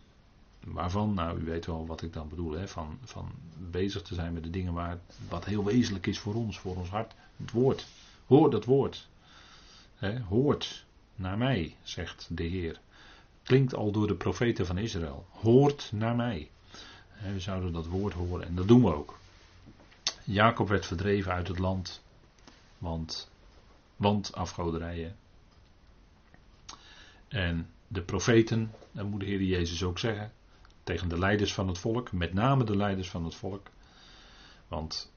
Waarvan? 0.64 1.14
Nou, 1.14 1.40
u 1.40 1.46
weet 1.46 1.66
wel 1.66 1.86
wat 1.86 2.02
ik 2.02 2.14
dan 2.14 2.30
bedoel. 2.30 2.52
Hè? 2.52 2.68
Van, 2.68 2.98
van 3.04 3.32
bezig 3.58 4.02
te 4.02 4.14
zijn 4.14 4.34
met 4.34 4.44
de 4.44 4.50
dingen 4.50 4.74
waar, 4.74 5.00
wat 5.30 5.46
heel 5.46 5.64
wezenlijk 5.64 6.08
is 6.08 6.20
voor 6.20 6.34
ons, 6.34 6.60
voor 6.60 6.76
ons 6.76 6.90
hart. 6.90 7.14
Het 7.38 7.52
woord. 7.52 7.88
Hoor 8.26 8.52
dat 8.52 8.66
woord. 8.66 9.08
Hè? 9.96 10.20
Hoort 10.20 10.86
naar 11.16 11.38
mij, 11.38 11.76
zegt 11.82 12.28
de 12.30 12.44
Heer. 12.44 12.80
Klinkt 13.44 13.76
al 13.76 13.92
door 13.92 14.08
de 14.08 14.16
profeten 14.16 14.66
van 14.66 14.78
Israël. 14.78 15.26
Hoort 15.30 15.90
naar 15.92 16.16
mij. 16.16 16.50
We 17.34 17.40
zouden 17.40 17.74
dat 17.74 17.86
woord 17.86 18.14
horen 18.14 18.48
en 18.48 18.56
dat 18.56 18.68
doen 18.68 18.84
we 18.84 18.94
ook. 18.94 19.18
Jacob 20.24 20.68
werd 20.68 20.86
verdreven 20.86 21.32
uit 21.32 21.48
het 21.48 21.60
land, 21.60 22.04
want, 22.78 23.32
want 23.96 24.36
afgoderijen. 24.36 25.16
En 27.28 27.70
de 27.88 28.02
profeten, 28.02 28.72
dat 28.92 29.06
moet 29.06 29.20
de 29.20 29.26
Heer 29.26 29.42
Jezus 29.42 29.84
ook 29.84 30.00
zeggen, 30.00 30.32
tegen 30.84 31.10
de 31.10 31.20
leiders 31.20 31.54
van 31.54 31.68
het 31.68 31.78
volk, 31.78 32.12
met 32.12 32.34
name 32.34 32.64
de 32.64 32.76
leiders 32.76 33.10
van 33.10 33.24
het 33.24 33.36
volk. 33.36 33.68
Want 34.68 35.12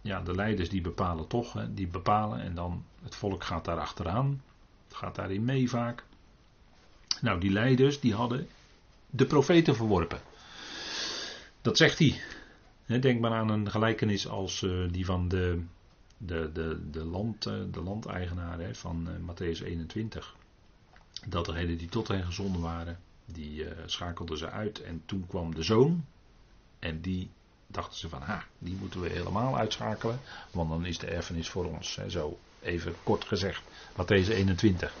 ja, 0.00 0.20
de 0.20 0.34
leiders 0.34 0.68
die 0.68 0.80
bepalen 0.80 1.26
toch, 1.26 1.66
die 1.70 1.86
bepalen 1.86 2.40
en 2.40 2.54
dan 2.54 2.84
het 3.02 3.14
volk 3.14 3.44
gaat 3.44 3.64
daar 3.64 3.78
achteraan. 3.80 4.42
Gaat 4.88 5.14
daarin 5.14 5.44
mee 5.44 5.70
vaak. 5.70 6.04
Nou, 7.22 7.40
die 7.40 7.50
leiders 7.50 8.00
die 8.00 8.14
hadden 8.14 8.48
de 9.10 9.26
profeten 9.26 9.76
verworpen. 9.76 10.20
Dat 11.60 11.76
zegt 11.76 11.98
hij. 11.98 12.20
Denk 13.00 13.20
maar 13.20 13.32
aan 13.32 13.48
een 13.48 13.70
gelijkenis 13.70 14.28
als 14.28 14.62
uh, 14.62 14.92
die 14.92 15.04
van 15.04 15.28
de, 15.28 15.62
de, 16.16 16.50
de, 16.52 16.90
de, 16.90 17.04
land, 17.04 17.46
uh, 17.46 17.54
de 17.72 18.70
van 18.72 19.08
uh, 19.08 19.30
Matthäus 19.30 19.64
21. 19.64 20.36
Dat 21.26 21.44
degenen 21.44 21.78
die 21.78 21.88
tot 21.88 22.08
hen 22.08 22.24
gezonden 22.24 22.60
waren, 22.60 22.98
die 23.24 23.64
schakelden 23.86 24.38
ze 24.38 24.50
uit. 24.50 24.82
En 24.82 25.02
toen 25.06 25.26
kwam 25.26 25.54
de 25.54 25.62
zoon. 25.62 26.04
En 26.78 27.00
die 27.00 27.30
dachten 27.66 27.98
ze 27.98 28.08
van, 28.08 28.22
ha, 28.22 28.44
die 28.58 28.76
moeten 28.80 29.00
we 29.00 29.08
helemaal 29.08 29.58
uitschakelen. 29.58 30.20
Want 30.50 30.68
dan 30.68 30.84
is 30.84 30.98
de 30.98 31.06
erfenis 31.06 31.48
voor 31.48 31.64
ons. 31.64 31.98
Zo 32.08 32.38
even 32.60 32.94
kort 33.02 33.24
gezegd. 33.24 33.62
Matthäus 33.92 34.28
21. 34.28 34.94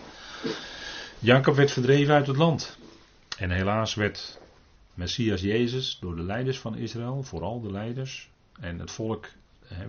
Jacob 1.22 1.54
werd 1.54 1.72
verdreven 1.72 2.14
uit 2.14 2.26
het 2.26 2.36
land. 2.36 2.78
En 3.38 3.50
helaas 3.50 3.94
werd 3.94 4.40
Messias 4.94 5.40
Jezus 5.40 5.98
door 6.00 6.16
de 6.16 6.22
leiders 6.22 6.58
van 6.58 6.76
Israël, 6.76 7.22
vooral 7.22 7.60
de 7.60 7.70
leiders, 7.70 8.30
en 8.60 8.78
het 8.78 8.90
volk 8.90 9.28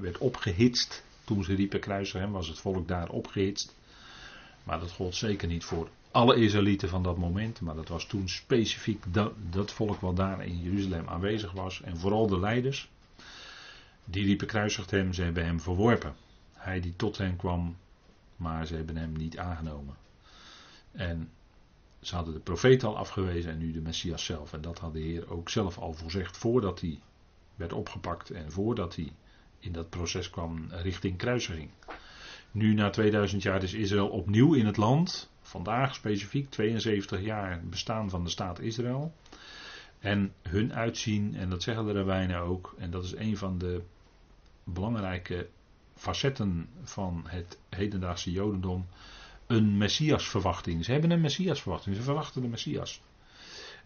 werd 0.02 0.18
opgehitst. 0.18 1.04
Toen 1.24 1.44
ze 1.44 1.54
riepen 1.54 1.80
kruisen 1.80 2.20
hem, 2.20 2.32
was 2.32 2.48
het 2.48 2.60
volk 2.60 2.88
daar 2.88 3.10
opgehitst. 3.10 3.76
Maar 4.64 4.80
dat 4.80 4.92
gold 4.92 5.16
zeker 5.16 5.48
niet 5.48 5.64
voor 5.64 5.90
alle 6.12 6.36
Israëlieten 6.36 6.90
van 6.90 7.04
dat 7.04 7.18
moment, 7.18 7.62
maar 7.62 7.76
dat 7.76 7.88
was 7.88 8.06
toen 8.06 8.30
specifiek 8.30 9.04
dat, 9.08 9.34
dat 9.50 9.72
volk 9.72 10.00
wat 10.00 10.16
daar 10.16 10.46
in 10.46 10.62
Jeruzalem 10.62 11.08
aanwezig 11.08 11.52
was. 11.52 11.82
En 11.82 11.98
vooral 11.98 12.28
de 12.28 12.40
leiders, 12.40 12.90
die 14.06 14.26
riepen 14.26 14.48
kruisigt 14.48 14.92
hem, 14.92 15.14
ze 15.14 15.24
hebben 15.24 15.46
hem 15.46 15.60
verworpen. 15.60 16.16
Hij 16.54 16.80
die 16.80 16.96
tot 16.96 17.18
hen 17.18 17.36
kwam, 17.36 17.76
maar 18.36 18.66
ze 18.68 18.76
hebben 18.76 18.98
hem 18.98 19.12
niet 19.12 19.38
aangenomen. 19.38 19.96
En 20.94 21.30
ze 22.02 22.16
hadden 22.16 22.34
de 22.34 22.40
profeet 22.40 22.84
al 22.84 22.98
afgewezen 22.98 23.52
en 23.52 23.58
nu 23.58 23.72
de 23.72 23.82
Messias 23.82 24.26
zelf. 24.26 24.54
En 24.54 24.62
dat 24.62 24.80
had 24.80 24.94
de 24.94 25.00
Heer 25.00 25.32
ook 25.32 25.50
zelf 25.50 25.78
al 25.78 25.94
voorzegd 25.94 26.38
voordat 26.38 26.82
hij 26.82 27.00
werd 27.56 27.74
opgepakt 27.74 28.30
en 28.30 28.52
voordat 28.52 28.96
hij 28.96 29.12
in 29.60 29.72
dat 29.72 29.90
proces 29.90 30.30
kwam 30.30 30.68
richting 30.70 31.18
kruisiging. 31.18 31.70
Nu 32.52 32.74
na 32.74 32.90
2000 32.90 33.42
jaar 33.42 33.64
is 33.64 33.74
Israël 33.74 34.08
opnieuw 34.08 34.54
in 34.54 34.66
het 34.66 34.78
land. 34.78 35.32
Vandaag 35.42 35.96
specifiek 35.96 36.50
72 36.50 37.22
jaar 37.22 37.62
bestaan 37.64 38.10
van 38.10 38.24
de 38.24 38.30
staat 38.30 38.60
Israël. 38.60 39.14
En 40.00 40.34
hun 40.42 40.74
uitzien, 40.74 41.36
en 41.36 41.50
dat 41.50 41.64
zeggen 41.64 41.86
de 41.86 41.92
rabbijnen 41.92 42.40
ook, 42.40 42.76
en 42.78 42.92
dat 42.92 43.04
is 43.04 43.16
een 43.16 43.38
van 43.38 43.58
de 43.58 43.82
belangrijke 44.64 45.48
facetten 45.96 46.70
van 46.84 47.24
het 47.28 47.60
hedendaagse 47.70 48.32
Jodendom 48.32 48.86
een 49.54 49.78
Messiasverwachting. 49.78 50.86
Ze 50.86 50.92
hebben 50.92 51.12
een 51.12 51.22
Messiasverwachting. 51.22 51.96
Ze 51.96 52.02
verwachten 52.02 52.42
de 52.42 52.48
Messias. 52.48 53.02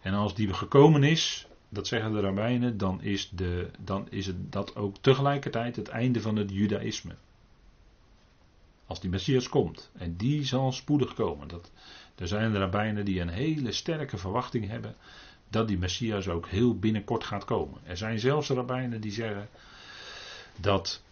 En 0.02 0.14
als 0.14 0.36
die 0.36 0.54
gekomen 0.54 1.04
is, 1.04 1.48
dat 1.70 1.88
zeggen 1.88 2.12
de 2.12 2.20
rabbijnen, 2.20 2.78
dan 2.78 3.02
is, 3.02 3.30
de, 3.30 3.70
dan 3.80 4.08
is 4.10 4.26
het 4.26 4.52
dat 4.52 4.76
ook 4.76 4.98
tegelijkertijd 5.02 5.76
het 5.76 5.88
einde 5.88 6.22
van 6.22 6.36
het 6.36 6.52
Judaïsme. 6.52 7.16
Als 8.86 9.00
die 9.00 9.10
Messias 9.10 9.50
komt. 9.50 9.92
En 9.98 10.16
die 10.16 10.46
zal 10.46 10.72
spoedig 10.72 11.14
komen. 11.14 11.48
Dat, 11.48 11.72
er 12.16 12.28
zijn 12.28 12.52
de 12.52 12.58
rabbijnen 12.58 13.06
die 13.06 13.22
een 13.22 13.30
hele 13.30 13.72
sterke 13.72 14.18
verwachting 14.18 14.68
hebben 14.68 14.96
dat 15.50 15.68
die 15.68 15.78
Messias 15.78 16.28
ook 16.28 16.48
heel 16.48 16.80
binnenkort 16.80 17.24
gaat 17.24 17.46
komen. 17.46 17.80
Er 17.84 17.98
zijn 17.98 18.20
zelfs 18.20 18.50
rabbijnen 18.50 19.02
die 19.02 19.12
zeggen 19.12 19.50
dat 20.60 21.04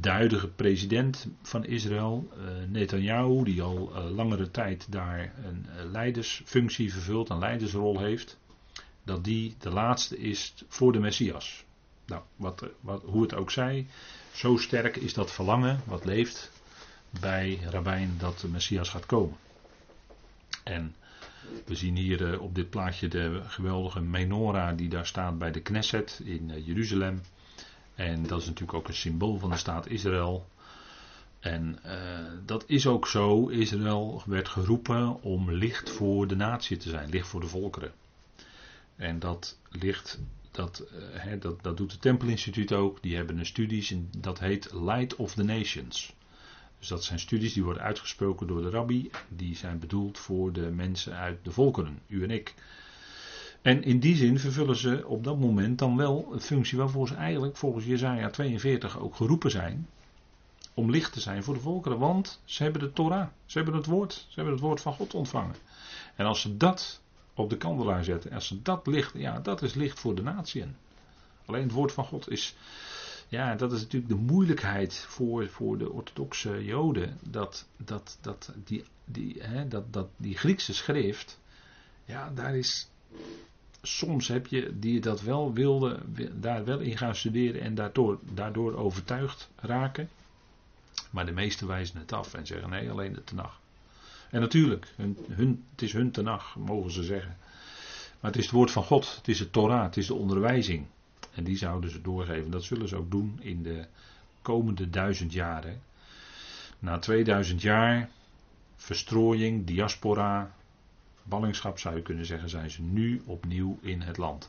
de 0.00 0.10
huidige 0.10 0.48
president 0.48 1.26
van 1.42 1.64
Israël, 1.64 2.28
uh, 2.32 2.44
Netanyahu, 2.68 3.44
die 3.44 3.62
al 3.62 3.92
uh, 3.92 4.10
langere 4.10 4.50
tijd 4.50 4.86
daar 4.92 5.34
een 5.44 5.66
uh, 5.66 5.90
leidersfunctie 5.90 6.92
vervult, 6.92 7.30
een 7.30 7.38
leidersrol 7.38 8.00
heeft, 8.00 8.38
dat 9.04 9.24
die 9.24 9.54
de 9.58 9.70
laatste 9.70 10.18
is 10.18 10.54
voor 10.68 10.92
de 10.92 10.98
Messias. 10.98 11.64
Nou, 12.06 12.22
wat, 12.36 12.64
wat, 12.80 13.02
hoe 13.04 13.22
het 13.22 13.34
ook 13.34 13.50
zij, 13.50 13.86
zo 14.32 14.56
sterk 14.56 14.96
is 14.96 15.14
dat 15.14 15.32
verlangen 15.32 15.80
wat 15.84 16.04
leeft 16.04 16.50
bij 17.20 17.58
Rabijn 17.70 18.14
dat 18.18 18.38
de 18.38 18.48
Messias 18.48 18.88
gaat 18.88 19.06
komen. 19.06 19.36
En 20.64 20.94
we 21.64 21.74
zien 21.74 21.96
hier 21.96 22.40
op 22.40 22.54
dit 22.54 22.70
plaatje 22.70 23.08
de 23.08 23.40
geweldige 23.46 24.00
menorah 24.00 24.76
die 24.76 24.88
daar 24.88 25.06
staat 25.06 25.38
bij 25.38 25.50
de 25.50 25.60
Knesset 25.60 26.20
in 26.24 26.64
Jeruzalem. 26.64 27.20
En 27.98 28.26
dat 28.26 28.40
is 28.40 28.46
natuurlijk 28.46 28.78
ook 28.78 28.88
een 28.88 28.94
symbool 28.94 29.38
van 29.38 29.50
de 29.50 29.56
staat 29.56 29.88
Israël. 29.88 30.48
En 31.40 31.78
uh, 31.86 31.92
dat 32.44 32.64
is 32.66 32.86
ook 32.86 33.06
zo. 33.06 33.48
Israël 33.48 34.22
werd 34.26 34.48
geroepen 34.48 35.22
om 35.22 35.50
licht 35.50 35.90
voor 35.90 36.26
de 36.26 36.36
natie 36.36 36.76
te 36.76 36.88
zijn, 36.88 37.10
licht 37.10 37.28
voor 37.28 37.40
de 37.40 37.46
volkeren. 37.46 37.92
En 38.96 39.18
dat 39.18 39.58
licht, 39.68 40.20
dat, 40.50 40.84
uh, 41.26 41.40
dat, 41.40 41.62
dat 41.62 41.76
doet 41.76 41.92
het 41.92 42.00
Tempelinstituut 42.00 42.72
ook. 42.72 43.02
Die 43.02 43.16
hebben 43.16 43.38
een 43.38 43.46
studies 43.46 43.90
en 43.90 44.10
dat 44.16 44.38
heet 44.38 44.72
Light 44.72 45.16
of 45.16 45.34
the 45.34 45.44
Nations. 45.44 46.14
Dus 46.78 46.88
dat 46.88 47.04
zijn 47.04 47.18
studies 47.18 47.52
die 47.52 47.64
worden 47.64 47.82
uitgesproken 47.82 48.46
door 48.46 48.62
de 48.62 48.70
rabbi. 48.70 49.10
Die 49.28 49.56
zijn 49.56 49.78
bedoeld 49.78 50.18
voor 50.18 50.52
de 50.52 50.70
mensen 50.70 51.14
uit 51.14 51.44
de 51.44 51.50
volkeren, 51.50 51.98
u 52.06 52.22
en 52.22 52.30
ik. 52.30 52.54
En 53.68 53.82
in 53.82 54.00
die 54.00 54.16
zin 54.16 54.38
vervullen 54.38 54.76
ze 54.76 55.06
op 55.06 55.24
dat 55.24 55.38
moment 55.38 55.78
dan 55.78 55.96
wel 55.96 56.28
een 56.32 56.40
functie 56.40 56.78
waarvoor 56.78 57.08
ze 57.08 57.14
eigenlijk 57.14 57.56
volgens 57.56 57.84
Jezaja 57.84 58.30
42 58.30 58.98
ook 58.98 59.16
geroepen 59.16 59.50
zijn. 59.50 59.88
Om 60.74 60.90
licht 60.90 61.12
te 61.12 61.20
zijn 61.20 61.42
voor 61.42 61.54
de 61.54 61.60
volkeren. 61.60 61.98
Want 61.98 62.40
ze 62.44 62.62
hebben 62.62 62.80
de 62.80 62.92
Torah. 62.92 63.28
Ze 63.46 63.56
hebben 63.56 63.76
het 63.76 63.86
woord. 63.86 64.12
Ze 64.12 64.34
hebben 64.34 64.52
het 64.52 64.62
woord 64.62 64.80
van 64.80 64.92
God 64.92 65.14
ontvangen. 65.14 65.54
En 66.16 66.26
als 66.26 66.40
ze 66.40 66.56
dat 66.56 67.00
op 67.34 67.50
de 67.50 67.56
kandelaar 67.56 68.04
zetten. 68.04 68.32
Als 68.32 68.46
ze 68.46 68.62
dat 68.62 68.86
licht. 68.86 69.12
Ja, 69.14 69.40
dat 69.40 69.62
is 69.62 69.74
licht 69.74 70.00
voor 70.00 70.14
de 70.14 70.22
natieën. 70.22 70.76
Alleen 71.44 71.62
het 71.62 71.72
woord 71.72 71.92
van 71.92 72.04
God 72.04 72.30
is. 72.30 72.56
Ja, 73.28 73.54
dat 73.54 73.72
is 73.72 73.80
natuurlijk 73.80 74.12
de 74.12 74.32
moeilijkheid 74.32 74.98
voor, 75.08 75.48
voor 75.48 75.78
de 75.78 75.90
orthodoxe 75.90 76.64
Joden. 76.64 77.18
Dat, 77.22 77.68
dat, 77.76 78.18
dat, 78.20 78.52
die, 78.64 78.84
die, 79.04 79.42
hè, 79.42 79.68
dat, 79.68 79.92
dat 79.92 80.08
die 80.16 80.36
Griekse 80.36 80.74
schrift. 80.74 81.40
Ja, 82.04 82.30
daar 82.34 82.56
is 82.56 82.88
soms 83.82 84.28
heb 84.28 84.46
je 84.46 84.78
die 84.78 85.00
dat 85.00 85.20
wel 85.20 85.52
wilde, 85.52 86.00
daar 86.40 86.64
wel 86.64 86.78
in 86.78 86.96
gaan 86.96 87.14
studeren 87.14 87.60
en 87.60 87.74
daardoor, 87.74 88.18
daardoor 88.34 88.76
overtuigd 88.76 89.50
raken. 89.56 90.08
Maar 91.10 91.26
de 91.26 91.32
meesten 91.32 91.66
wijzen 91.66 91.98
het 91.98 92.12
af 92.12 92.34
en 92.34 92.46
zeggen 92.46 92.70
nee, 92.70 92.90
alleen 92.90 93.12
de 93.12 93.24
tenag. 93.24 93.60
En 94.30 94.40
natuurlijk, 94.40 94.92
hun, 94.96 95.16
hun, 95.28 95.64
het 95.70 95.82
is 95.82 95.92
hun 95.92 96.10
tenag, 96.10 96.56
mogen 96.56 96.90
ze 96.90 97.02
zeggen. 97.02 97.36
Maar 98.20 98.30
het 98.30 98.36
is 98.36 98.46
het 98.46 98.54
woord 98.54 98.70
van 98.70 98.84
God, 98.84 99.16
het 99.16 99.28
is 99.28 99.38
het 99.38 99.52
Torah, 99.52 99.82
het 99.82 99.96
is 99.96 100.06
de 100.06 100.14
onderwijzing. 100.14 100.86
En 101.34 101.44
die 101.44 101.56
zouden 101.56 101.90
ze 101.90 102.00
doorgeven. 102.00 102.50
Dat 102.50 102.64
zullen 102.64 102.88
ze 102.88 102.96
ook 102.96 103.10
doen 103.10 103.38
in 103.40 103.62
de 103.62 103.86
komende 104.42 104.90
duizend 104.90 105.32
jaren. 105.32 105.80
Na 106.78 106.98
2000 106.98 107.62
jaar 107.62 108.10
verstrooiing, 108.76 109.66
diaspora, 109.66 110.54
ballingschap 111.28 111.78
zou 111.78 111.96
je 111.96 112.02
kunnen 112.02 112.26
zeggen, 112.26 112.48
zijn 112.48 112.70
ze 112.70 112.82
nu 112.82 113.22
opnieuw 113.24 113.78
in 113.80 114.00
het 114.00 114.16
land. 114.16 114.48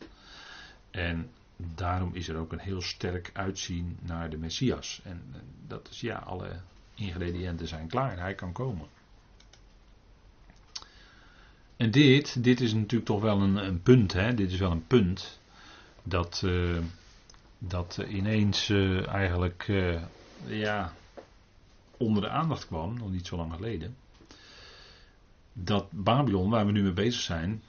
En 0.92 1.30
daarom 1.56 2.14
is 2.14 2.28
er 2.28 2.38
ook 2.38 2.52
een 2.52 2.60
heel 2.60 2.82
sterk 2.82 3.30
uitzien 3.34 3.98
naar 4.02 4.30
de 4.30 4.38
Messias. 4.38 5.02
En 5.04 5.22
dat 5.68 5.88
is 5.92 6.02
ja, 6.02 6.18
alle 6.18 6.60
ingrediënten 6.96 7.68
zijn 7.68 7.88
klaar, 7.88 8.20
hij 8.20 8.36
kan 8.36 8.52
komen. 8.52 8.88
En 11.78 11.92
dit, 11.92 12.44
dit 12.44 12.62
is 12.62 12.74
natuurlijk 12.74 13.06
toch 13.06 13.22
wel 13.22 13.42
een, 13.42 13.56
een 13.56 13.82
punt, 13.82 14.14
hè? 14.14 14.34
dit 14.34 14.52
is 14.52 14.60
wel 14.60 14.72
een 14.72 14.88
punt 14.88 15.40
dat, 16.04 16.42
uh, 16.46 16.78
dat 17.58 17.98
ineens 18.10 18.70
uh, 18.70 19.08
eigenlijk 19.08 19.72
ja, 20.46 20.94
onder 21.98 22.22
de 22.22 22.30
aandacht 22.30 22.68
kwam, 22.68 22.98
nog 22.98 23.12
niet 23.12 23.28
zo 23.28 23.38
lang 23.38 23.54
geleden. 23.54 23.96
Dat 25.64 25.88
Babylon, 25.92 26.50
waar 26.50 26.66
we 26.66 26.72
nu 26.72 26.82
mee 26.82 26.92
bezig 26.92 27.22
zijn, 27.22 27.62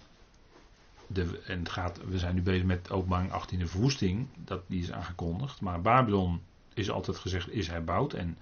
de, 1.07 1.41
en 1.47 1.59
het 1.59 1.68
gaat, 1.68 2.01
we 2.05 2.18
zijn 2.18 2.34
nu 2.34 2.43
bezig 2.43 2.64
met 2.64 2.91
openbaring 2.91 3.32
18 3.32 3.59
de 3.59 3.66
verwoesting, 3.66 4.26
dat, 4.45 4.62
die 4.66 4.82
is 4.82 4.93
aangekondigd. 4.93 5.61
Maar 5.61 5.80
Babylon 5.80 6.41
is 6.74 6.91
altijd 6.91 7.16
gezegd, 7.16 7.51
is 7.51 7.68
herbouwd. 7.68 8.12
En 8.12 8.38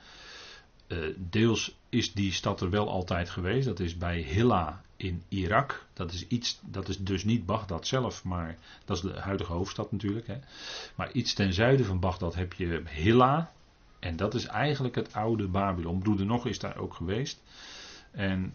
uh, 0.88 1.14
deels 1.16 1.76
is 1.88 2.12
die 2.12 2.32
stad 2.32 2.61
er 2.61 2.70
wel 2.70 2.88
altijd 2.88 3.30
geweest. 3.30 3.66
Dat 3.66 3.80
is 3.80 3.96
bij 3.96 4.20
Hilla 4.20 4.82
in 4.96 5.22
Irak. 5.28 5.86
Dat 5.92 6.12
is, 6.12 6.26
iets, 6.26 6.61
dat 6.62 6.88
is 6.88 6.99
dus 6.99 7.24
niet 7.24 7.46
Bagdad 7.46 7.86
zelf, 7.86 8.24
maar 8.24 8.59
dat 8.84 8.96
is 8.96 9.03
de 9.03 9.20
huidige 9.20 9.53
hoofdstad 9.53 9.92
natuurlijk. 9.92 10.26
Hè. 10.26 10.38
Maar 10.94 11.12
iets 11.12 11.34
ten 11.34 11.53
zuiden 11.53 11.86
van 11.86 12.01
Bagdad 12.01 12.34
heb 12.34 12.53
je 12.53 12.82
Hilla. 12.86 13.53
En 13.99 14.16
dat 14.16 14.34
is 14.34 14.46
eigenlijk 14.46 14.94
het 14.94 15.14
oude 15.14 15.49
Babylon. 15.49 15.99
Broeder 15.99 16.26
Nog 16.26 16.46
is 16.46 16.59
daar 16.59 16.76
ook 16.76 16.94
geweest. 16.94 17.42
En 18.11 18.55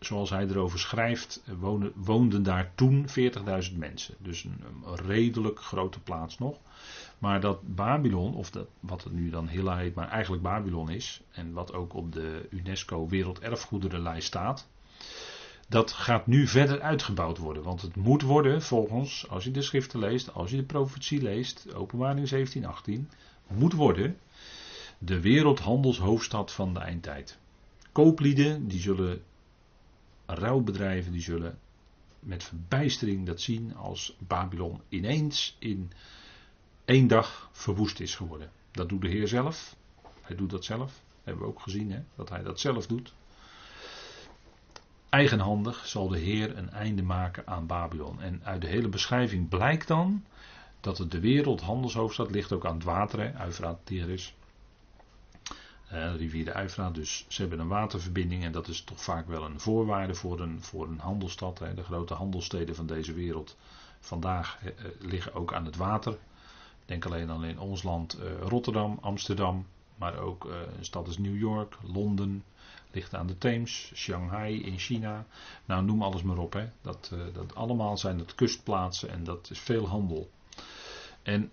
zoals 0.00 0.30
hij 0.30 0.46
erover 0.46 0.78
schrijft, 0.78 1.42
woonden, 1.58 1.92
woonden 1.94 2.42
daar 2.42 2.72
toen 2.74 3.06
40.000 3.08 3.76
mensen. 3.76 4.14
Dus 4.18 4.44
een, 4.44 4.60
redelijk 5.06 5.60
grote 5.60 6.00
plaats 6.00 6.38
nog. 6.38 6.58
Maar 7.18 7.40
dat 7.40 7.74
Babylon, 7.74 8.34
of 8.34 8.50
dat, 8.50 8.66
wat 8.80 9.04
het 9.04 9.12
nu 9.12 9.30
dan 9.30 9.48
Hilla 9.48 9.76
heet, 9.76 9.94
maar 9.94 10.08
eigenlijk 10.08 10.42
Babylon 10.42 10.90
is, 10.90 11.20
en 11.30 11.52
wat 11.52 11.72
ook 11.72 11.94
op 11.94 12.12
de 12.12 12.46
UNESCO 12.50 13.08
Werelderfgoederenlijst 13.08 14.26
staat, 14.26 14.68
dat 15.68 15.92
gaat 15.92 16.26
nu 16.26 16.46
verder 16.46 16.80
uitgebouwd 16.80 17.38
worden. 17.38 17.62
Want 17.62 17.82
het 17.82 17.96
moet 17.96 18.22
worden, 18.22 18.62
volgens, 18.62 19.28
als 19.28 19.44
je 19.44 19.50
de 19.50 19.62
schriften 19.62 20.00
leest, 20.00 20.34
als 20.34 20.50
je 20.50 20.56
de 20.56 20.62
profetie 20.62 21.22
leest, 21.22 21.74
openbaring 21.74 22.28
17, 22.28 22.64
18, 22.66 23.10
moet 23.46 23.72
worden 23.72 24.18
de 24.98 25.20
wereldhandelshoofdstad 25.20 26.52
van 26.52 26.74
de 26.74 26.80
eindtijd. 26.80 27.38
Kooplieden, 27.92 28.68
die 28.68 28.80
zullen 28.80 29.22
rouwbedrijven 30.34 31.12
die 31.12 31.22
zullen 31.22 31.58
met 32.20 32.44
verbijstering 32.44 33.26
dat 33.26 33.40
zien 33.40 33.76
als 33.76 34.16
Babylon 34.18 34.80
ineens 34.88 35.56
in 35.58 35.92
één 36.84 37.06
dag 37.06 37.48
verwoest 37.52 38.00
is 38.00 38.14
geworden. 38.14 38.50
Dat 38.70 38.88
doet 38.88 39.00
de 39.00 39.08
Heer 39.08 39.28
zelf. 39.28 39.76
Hij 40.22 40.36
doet 40.36 40.50
dat 40.50 40.64
zelf. 40.64 41.02
Hebben 41.22 41.42
we 41.42 41.48
ook 41.48 41.60
gezien, 41.60 41.92
hè, 41.92 42.00
dat 42.14 42.28
hij 42.28 42.42
dat 42.42 42.60
zelf 42.60 42.86
doet. 42.86 43.12
Eigenhandig 45.08 45.86
zal 45.86 46.08
de 46.08 46.18
Heer 46.18 46.56
een 46.56 46.70
einde 46.70 47.02
maken 47.02 47.46
aan 47.46 47.66
Babylon. 47.66 48.20
En 48.20 48.40
uit 48.44 48.60
de 48.60 48.66
hele 48.66 48.88
beschrijving 48.88 49.48
blijkt 49.48 49.88
dan 49.88 50.24
dat 50.80 50.98
het 50.98 51.10
de 51.10 51.20
wereldhandelshoofdstad 51.20 52.30
ligt 52.30 52.52
ook 52.52 52.66
aan 52.66 52.74
het 52.74 52.84
water, 52.84 53.34
Uifraat, 53.34 53.78
Tigris. 53.84 54.34
Rivier 55.90 56.44
de 56.44 56.52
Uifraat, 56.52 56.94
dus 56.94 57.24
ze 57.28 57.40
hebben 57.40 57.58
een 57.58 57.68
waterverbinding 57.68 58.44
en 58.44 58.52
dat 58.52 58.68
is 58.68 58.82
toch 58.82 59.02
vaak 59.02 59.26
wel 59.26 59.44
een 59.44 59.60
voorwaarde 59.60 60.14
voor 60.14 60.40
een, 60.40 60.62
voor 60.62 60.88
een 60.88 60.98
handelstad. 60.98 61.58
De 61.58 61.82
grote 61.82 62.14
handelsteden 62.14 62.74
van 62.74 62.86
deze 62.86 63.12
wereld 63.12 63.56
vandaag 64.00 64.58
uh, 64.64 64.70
liggen 64.98 65.34
ook 65.34 65.52
aan 65.54 65.64
het 65.64 65.76
water. 65.76 66.18
Denk 66.84 67.04
alleen 67.04 67.30
al 67.30 67.42
in 67.42 67.58
ons 67.58 67.82
land 67.82 68.18
uh, 68.18 68.48
Rotterdam, 68.48 68.98
Amsterdam, 69.00 69.66
maar 69.96 70.18
ook 70.18 70.44
een 70.44 70.84
stad 70.84 71.06
als 71.06 71.18
New 71.18 71.38
York, 71.38 71.76
Londen, 71.82 72.44
ligt 72.90 73.14
aan 73.14 73.26
de 73.26 73.38
Theems, 73.38 73.92
Shanghai 73.94 74.62
in 74.62 74.78
China. 74.78 75.26
Nou, 75.64 75.84
noem 75.84 76.02
alles 76.02 76.22
maar 76.22 76.38
op. 76.38 76.52
Hè. 76.52 76.68
Dat, 76.82 77.12
dat 77.32 77.54
allemaal 77.54 77.98
zijn 77.98 78.18
het 78.18 78.34
kustplaatsen 78.34 79.10
en 79.10 79.24
dat 79.24 79.50
is 79.50 79.58
veel 79.58 79.88
handel. 79.88 80.30
En 81.22 81.50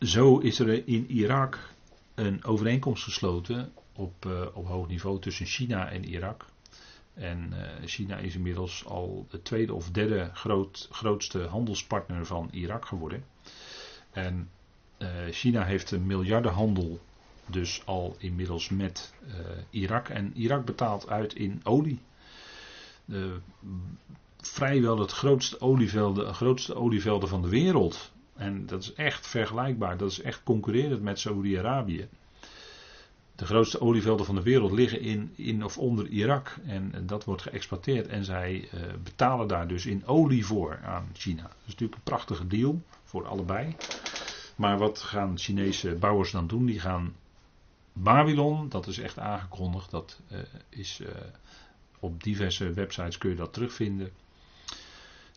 zo 0.00 0.38
is 0.38 0.58
er 0.58 0.88
in 0.88 1.10
Irak 1.10 1.74
een 2.16 2.44
overeenkomst 2.44 3.04
gesloten 3.04 3.72
op, 3.92 4.24
uh, 4.26 4.46
op 4.52 4.66
hoog 4.66 4.88
niveau 4.88 5.20
tussen 5.20 5.46
China 5.46 5.90
en 5.90 6.04
Irak. 6.04 6.46
En 7.14 7.52
uh, 7.52 7.86
China 7.86 8.16
is 8.16 8.34
inmiddels 8.34 8.84
al 8.84 9.26
de 9.30 9.42
tweede 9.42 9.74
of 9.74 9.90
derde 9.90 10.30
groot, 10.32 10.88
grootste 10.90 11.38
handelspartner 11.38 12.26
van 12.26 12.48
Irak 12.50 12.86
geworden. 12.86 13.24
En 14.10 14.50
uh, 14.98 15.08
China 15.30 15.64
heeft 15.64 15.90
een 15.90 16.06
miljardenhandel 16.06 17.00
dus 17.46 17.82
al 17.84 18.16
inmiddels 18.18 18.68
met 18.68 19.14
Irak. 19.70 20.08
En 20.08 20.32
Irak 20.34 20.64
betaalt 20.64 21.08
uit 21.08 21.34
in 21.34 21.60
olie. 21.62 22.00
vrijwel 24.36 24.98
het 24.98 25.12
grootste 25.12 25.60
olievelden, 25.60 26.34
grootste 26.34 26.74
olievelden 26.74 27.28
van 27.28 27.42
de 27.42 27.48
wereld 27.48 28.12
en 28.36 28.66
dat 28.66 28.82
is 28.82 28.92
echt 28.92 29.26
vergelijkbaar, 29.26 29.96
dat 29.96 30.10
is 30.10 30.20
echt 30.20 30.42
concurrerend 30.42 31.02
met 31.02 31.18
Saoedi-Arabië. 31.18 32.08
De 33.36 33.46
grootste 33.46 33.80
olievelden 33.80 34.26
van 34.26 34.34
de 34.34 34.42
wereld 34.42 34.72
liggen 34.72 35.00
in, 35.00 35.32
in 35.34 35.64
of 35.64 35.78
onder 35.78 36.06
Irak. 36.06 36.56
En, 36.66 37.06
dat 37.06 37.24
wordt 37.24 37.42
geëxporteerd. 37.42 38.06
En 38.06 38.24
zij 38.24 38.68
uh, 38.74 38.80
betalen 39.02 39.48
daar 39.48 39.68
dus 39.68 39.86
in 39.86 40.06
olie 40.06 40.46
voor 40.46 40.78
aan 40.84 41.08
China. 41.12 41.42
Dat 41.42 41.52
is 41.64 41.66
natuurlijk 41.66 41.94
een 41.94 42.02
prachtige 42.02 42.46
deal 42.46 42.82
voor 43.04 43.26
allebei. 43.26 43.76
Maar 44.56 44.78
wat 44.78 44.98
gaan 44.98 45.38
Chinese 45.38 45.94
bouwers 45.94 46.30
dan 46.30 46.46
doen? 46.46 46.66
Die 46.66 46.80
gaan 46.80 47.14
Babylon, 47.92 48.68
dat 48.68 48.86
is 48.86 48.98
echt 48.98 49.18
aangekondigd. 49.18 49.90
Dat 49.90 50.20
uh, 50.32 50.38
is 50.68 51.00
uh, 51.02 51.08
op 51.98 52.22
diverse 52.22 52.72
websites 52.72 53.18
kun 53.18 53.30
je 53.30 53.36
dat 53.36 53.52
terugvinden. 53.52 54.10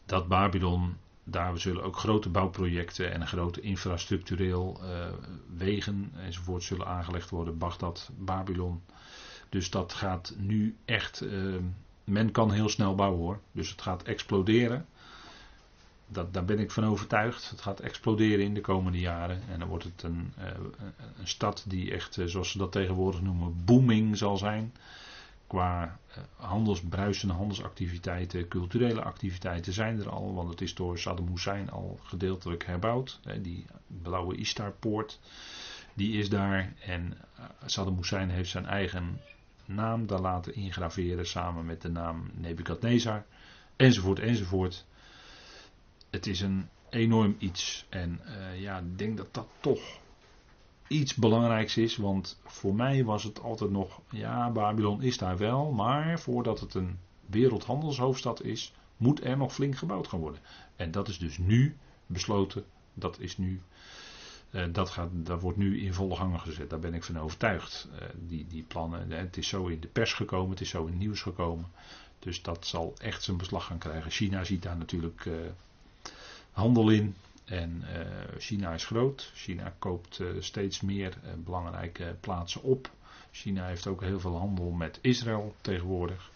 Dat 0.06 0.28
Babylon 0.28 0.98
daar 1.32 1.60
zullen 1.60 1.84
ook 1.84 1.98
grote 1.98 2.30
bouwprojecten 2.30 3.12
en 3.12 3.28
grote 3.28 3.62
infrastructureel 3.62 4.80
uh, 4.84 4.90
wegen 5.58 6.12
enzovoort 6.16 6.64
zullen 6.64 6.88
aangelegd 6.88 7.30
worden. 7.30 7.58
Bagdad, 7.58 8.10
Babylon. 8.18 8.82
Dus 9.50 9.70
dat 9.70 9.94
gaat 9.94 10.34
nu 10.38 10.76
echt. 10.86 11.22
Uh, 11.22 11.56
men 12.04 12.32
kan 12.32 12.52
heel 12.52 12.70
snel 12.70 12.96
bouwen 12.96 13.20
hoor. 13.20 13.40
Dus 13.52 13.70
het 13.70 13.82
gaat 13.82 14.04
exploderen. 14.04 14.86
Dat, 16.08 16.34
daar 16.34 16.46
ben 16.46 16.60
ik 16.60 16.72
van 16.72 16.86
overtuigd. 16.86 17.50
Het 17.50 17.62
gaat 17.62 17.80
exploderen 17.80 18.46
in 18.46 18.54
de 18.54 18.62
komende 18.62 19.00
jaren. 19.00 19.42
En 19.52 19.60
dan 19.60 19.68
wordt 19.68 19.84
het 19.84 20.04
een, 20.04 20.34
uh, 20.40 20.46
een 21.20 21.28
stad 21.28 21.64
die 21.68 21.92
echt, 21.92 22.18
zoals 22.26 22.52
ze 22.52 22.58
dat 22.58 22.72
tegenwoordig 22.72 23.22
noemen, 23.22 23.66
booming 23.66 24.18
zal 24.18 24.38
zijn 24.38 24.74
qua 25.50 26.00
eh, 26.08 26.24
handelsbruisende 26.36 27.34
handelsactiviteiten, 27.34 28.48
culturele 28.48 29.02
activiteiten 29.02 29.74
zijn 29.74 30.00
er 30.00 30.10
al, 30.10 30.34
want 30.34 30.50
het 30.50 30.62
is 30.62 30.76
door 30.76 31.00
Saddam 31.00 31.28
Hussein 31.28 31.70
al 31.70 32.00
gedeeltelijk 32.04 32.66
herbouwd. 32.66 33.20
Die 33.42 33.66
blauwe 33.88 34.36
Istar-poort, 34.36 35.20
die 35.94 36.18
is 36.18 36.30
daar. 36.30 36.74
En 36.80 37.18
eh, 37.36 37.44
Saddam 37.66 37.98
Hussein 37.98 38.30
heeft 38.30 38.50
zijn 38.50 38.66
eigen 38.66 39.22
naam 39.66 40.08
daar 40.08 40.22
laten 40.22 40.56
ingraveren 40.56 41.28
samen 41.28 41.66
met 41.66 41.82
de 41.82 41.90
naam 41.90 42.32
Nebukadnezar, 42.34 43.26
enzovoort, 43.76 44.20
enzovoort. 44.20 44.86
Het 46.10 46.28
is 46.28 46.42
een 46.42 46.70
enorm 46.90 47.36
iets. 47.40 47.86
En 47.90 48.22
ja, 48.58 48.78
ik 48.78 48.98
denk 48.98 49.18
dat 49.18 49.34
dat 49.34 49.48
toch 49.60 50.00
iets 50.90 51.16
belangrijks 51.16 51.78
is. 51.78 51.98
Want 51.98 52.40
voor 52.46 52.76
mij 52.76 53.04
was 53.04 53.24
het 53.24 53.42
altijd 53.42 53.72
nog, 53.72 54.00
ja, 54.10 54.52
Babylon 54.52 55.02
is 55.02 55.18
daar 55.18 55.38
wel, 55.38 55.72
maar 55.72 56.20
voordat 56.20 56.60
het 56.60 56.74
een 56.74 57.00
wereldhandelshoofdstad 57.26 58.44
is, 58.44 58.74
moet 58.98 59.24
er 59.24 59.38
nog 59.38 59.54
flink 59.54 59.78
gebouwd 59.78 60.08
gaan 60.08 60.20
worden. 60.20 60.42
En 60.76 60.92
dat 60.92 61.08
is 61.08 61.18
dus 61.18 61.38
nu 61.38 61.78
besloten, 62.06 62.66
dat 62.94 63.20
is 63.20 63.38
nu, 63.38 63.62
uh, 64.52 64.64
dat, 64.72 64.90
gaat, 64.90 65.10
dat 65.14 65.42
wordt 65.42 65.58
nu 65.58 65.82
in 65.82 65.94
volle 65.94 66.16
gang 66.16 66.42
gezet. 66.42 66.70
Daar 66.70 66.80
ben 66.80 66.94
ik 66.94 67.04
van 67.04 67.20
overtuigd. 67.20 67.88
Uh, 67.92 68.08
die, 68.28 68.48
die 68.48 68.64
plannen, 68.64 69.12
het 69.12 69.38
is 69.38 69.48
zo 69.48 69.68
in 69.68 69.80
de 69.80 69.88
pers 69.88 70.14
gekomen, 70.14 70.50
het 70.50 70.62
is 70.62 70.70
zo 70.70 70.82
in 70.86 70.92
het 70.92 71.00
nieuws 71.00 71.22
gekomen. 71.22 71.66
Dus 72.20 72.42
dat 72.42 72.66
zal 72.66 72.94
echt 72.98 73.24
zijn 73.24 73.38
beslag 73.38 73.66
gaan 73.66 73.78
krijgen. 73.78 74.12
China 74.12 74.44
ziet 74.44 74.64
daar 74.64 74.78
natuurlijk 74.78 75.26
uh, 75.26 75.34
handel 76.52 76.90
in. 76.90 77.16
En 77.50 77.84
uh, 77.84 78.00
China 78.38 78.74
is 78.74 78.86
groot. 78.86 79.32
China 79.36 79.74
koopt 79.80 80.20
uh, 80.20 80.28
steeds 80.40 80.82
meer 80.82 81.18
uh, 81.24 81.32
belangrijke 81.44 82.16
plaatsen 82.20 82.62
op. 82.62 82.92
China 83.32 83.66
heeft 83.66 83.88
ook 83.88 84.02
heel 84.02 84.20
veel 84.20 84.38
handel 84.38 84.72
met 84.72 85.00
Israël 85.02 85.56
tegenwoordig. 85.62 86.32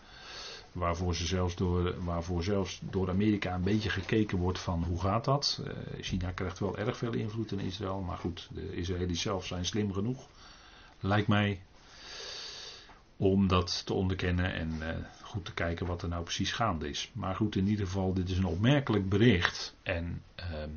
Waarvoor, 0.72 1.16
ze 1.16 1.26
zelfs 1.26 1.56
door, 1.56 2.04
waarvoor 2.04 2.44
zelfs 2.44 2.80
door 2.90 3.10
Amerika 3.10 3.54
een 3.56 3.64
beetje 3.64 3.90
gekeken 3.90 4.38
wordt 4.38 4.60
van 4.60 4.84
hoe 4.84 5.00
gaat 5.00 5.26
dat. 5.26 5.64
China 6.02 6.32
krijgt 6.32 6.60
wel 6.60 6.78
erg 6.78 6.98
veel 6.98 7.14
invloed 7.14 7.52
in 7.52 7.60
Israël. 7.60 8.00
Maar 8.00 8.18
goed, 8.18 8.50
de 8.52 8.76
Israëli's 8.76 9.22
zelf 9.22 9.46
zijn 9.46 9.66
slim 9.66 9.94
genoeg. 9.94 10.28
Lijkt 11.00 11.28
mij 11.28 11.62
om 13.18 13.48
dat 13.48 13.86
te 13.86 13.94
onderkennen 13.94 14.54
en 14.54 14.82
goed 15.22 15.46
te 15.46 15.54
kijken 15.54 15.86
wat 15.86 16.02
er 16.02 16.10
nou 16.10 16.24
precies 16.24 16.52
gaande 16.52 16.90
is. 16.90 17.12
Maar 17.14 17.36
goed, 17.36 17.56
in 17.56 17.68
ieder 17.68 17.86
geval, 17.86 18.14
dit 18.14 18.30
is 18.30 18.38
een 18.38 18.46
opmerkelijk 18.46 19.10
bericht. 19.10 19.76
En 19.84 20.22
ehm, 20.36 20.70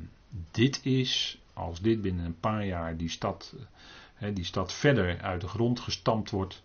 dit 0.51 0.85
is, 0.85 1.41
als 1.53 1.81
dit 1.81 2.01
binnen 2.01 2.25
een 2.25 2.39
paar 2.39 2.65
jaar 2.65 2.97
die 2.97 3.09
stad, 3.09 3.55
die 4.33 4.43
stad 4.43 4.73
verder 4.73 5.21
uit 5.21 5.41
de 5.41 5.47
grond 5.47 5.79
gestampt 5.79 6.29
wordt, 6.29 6.63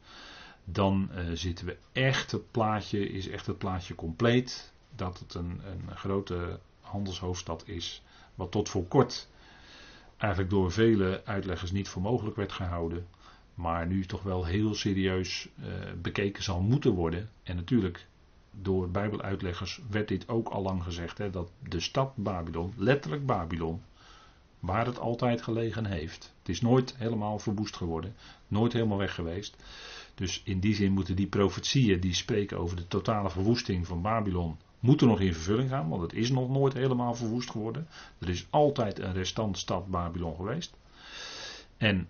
dan 0.65 1.11
zitten 1.35 1.67
we 1.67 1.77
echt, 1.93 2.31
het 2.31 2.51
plaatje 2.51 3.09
is 3.09 3.29
echt 3.29 3.47
het 3.47 3.59
plaatje 3.59 3.95
compleet. 3.95 4.73
Dat 4.97 5.19
het 5.19 5.35
een, 5.35 5.61
een 5.65 5.97
grote 5.97 6.59
handelshoofdstad 6.81 7.63
is, 7.67 8.03
wat 8.35 8.51
tot 8.51 8.69
voor 8.69 8.87
kort 8.87 9.29
eigenlijk 10.23 10.53
door 10.53 10.73
vele 10.73 11.23
uitleggers 11.25 11.71
niet 11.71 11.89
voor 11.89 12.03
mogelijk 12.03 12.37
werd 12.37 12.53
gehouden, 12.53 13.07
maar 13.55 13.87
nu 13.87 14.07
toch 14.07 14.23
wel 14.23 14.45
heel 14.45 14.75
serieus 14.75 15.49
uh, 15.61 15.67
bekeken 16.03 16.43
zal 16.43 16.61
moeten 16.61 16.91
worden. 16.91 17.31
En 17.43 17.57
natuurlijk, 17.57 18.07
door 18.61 18.91
bijbeluitleggers 18.91 19.81
werd 19.91 20.09
dit 20.09 20.29
ook 20.29 20.49
al 20.49 20.63
lang 20.63 20.83
gezegd, 20.83 21.19
hè, 21.19 21.31
dat 21.31 21.51
de 21.69 21.81
stad 21.81 22.17
Babylon, 22.17 22.73
letterlijk 22.77 23.27
Babylon, 23.27 23.83
waar 24.61 24.87
het 24.87 24.99
altijd 24.99 25.43
gelegen 25.43 25.85
heeft. 25.85 26.33
Het 26.39 26.49
is 26.49 26.61
nooit 26.61 26.95
helemaal 26.97 27.39
verwoest 27.39 27.77
geworden, 27.77 28.15
nooit 28.49 28.73
helemaal 28.73 28.99
weg 28.99 29.15
geweest. 29.15 29.57
Dus 30.15 30.43
in 30.45 30.61
die 30.61 30.75
zin 30.75 30.93
moeten 30.93 31.17
die 31.17 31.27
profetieën 31.27 32.01
die 32.01 32.15
spreken 32.15 32.59
over 32.59 32.77
de 32.77 32.89
totale 32.89 33.31
verwoesting 33.31 33.87
van 33.87 34.03
Babylon 34.03 34.57
moet 34.81 35.01
er 35.01 35.07
nog 35.07 35.21
in 35.21 35.35
vervulling 35.35 35.69
gaan, 35.69 35.89
want 35.89 36.03
het 36.03 36.13
is 36.13 36.31
nog 36.31 36.49
nooit 36.49 36.73
helemaal 36.73 37.15
verwoest 37.15 37.51
geworden. 37.51 37.89
Er 38.19 38.29
is 38.29 38.47
altijd 38.51 38.99
een 38.99 39.13
restant 39.13 39.59
stad 39.59 39.87
Babylon 39.87 40.35
geweest. 40.37 40.77
En 41.77 42.09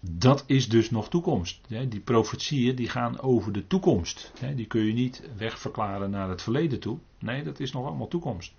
dat 0.00 0.44
is 0.46 0.68
dus 0.68 0.90
nog 0.90 1.08
toekomst. 1.08 1.60
Die 1.68 2.00
profetieën 2.00 2.76
die 2.76 2.88
gaan 2.88 3.20
over 3.20 3.52
de 3.52 3.66
toekomst. 3.66 4.32
Die 4.54 4.66
kun 4.66 4.80
je 4.80 4.92
niet 4.92 5.22
wegverklaren 5.36 6.10
naar 6.10 6.28
het 6.28 6.42
verleden 6.42 6.80
toe. 6.80 6.98
Nee, 7.18 7.42
dat 7.42 7.60
is 7.60 7.72
nog 7.72 7.86
allemaal 7.86 8.08
toekomst. 8.08 8.54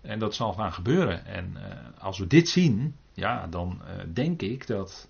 En 0.00 0.18
dat 0.18 0.34
zal 0.34 0.52
gaan 0.52 0.72
gebeuren. 0.72 1.24
En 1.24 1.56
eh, 1.56 2.02
als 2.02 2.18
we 2.18 2.26
dit 2.26 2.48
zien, 2.48 2.94
ja, 3.12 3.46
dan 3.46 3.80
eh, 3.86 4.04
denk 4.12 4.42
ik 4.42 4.66
dat 4.66 5.08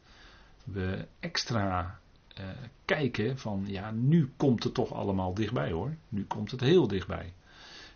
we 0.64 1.06
extra 1.20 1.98
uh, 2.40 2.46
kijken 2.84 3.38
van, 3.38 3.64
ja, 3.66 3.90
nu 3.90 4.32
komt 4.36 4.64
het 4.64 4.74
toch 4.74 4.92
allemaal 4.92 5.34
dichtbij 5.34 5.70
hoor. 5.70 5.96
Nu 6.08 6.24
komt 6.24 6.50
het 6.50 6.60
heel 6.60 6.86
dichtbij. 6.86 7.32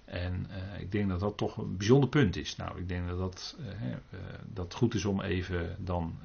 En 0.05 0.47
ik 0.79 0.93
denk 0.93 1.09
dat 1.09 1.21
dat 1.21 1.37
toch 1.37 1.57
een 1.57 1.77
bijzonder 1.77 2.09
punt 2.09 2.37
is. 2.37 2.57
Nou, 2.57 2.79
ik 2.79 2.89
denk 2.89 3.09
dat 3.09 3.19
dat, 3.19 3.57
dat 4.53 4.75
goed 4.75 4.95
is 4.95 5.05
om 5.05 5.21
even 5.21 5.77
dan 5.79 6.19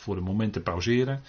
voor 0.00 0.16
een 0.16 0.22
moment 0.22 0.52
te 0.52 0.60
pauzeren. 0.60 1.22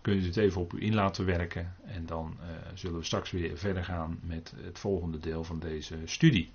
Kun 0.00 0.20
je 0.20 0.26
het 0.26 0.36
even 0.36 0.60
op 0.60 0.72
u 0.72 0.82
in 0.82 0.94
laten 0.94 1.24
werken. 1.24 1.74
En 1.84 2.06
dan 2.06 2.36
zullen 2.74 2.98
we 2.98 3.04
straks 3.04 3.30
weer 3.30 3.58
verder 3.58 3.84
gaan 3.84 4.18
met 4.22 4.52
het 4.56 4.78
volgende 4.78 5.18
deel 5.18 5.44
van 5.44 5.58
deze 5.58 5.96
studie. 6.04 6.50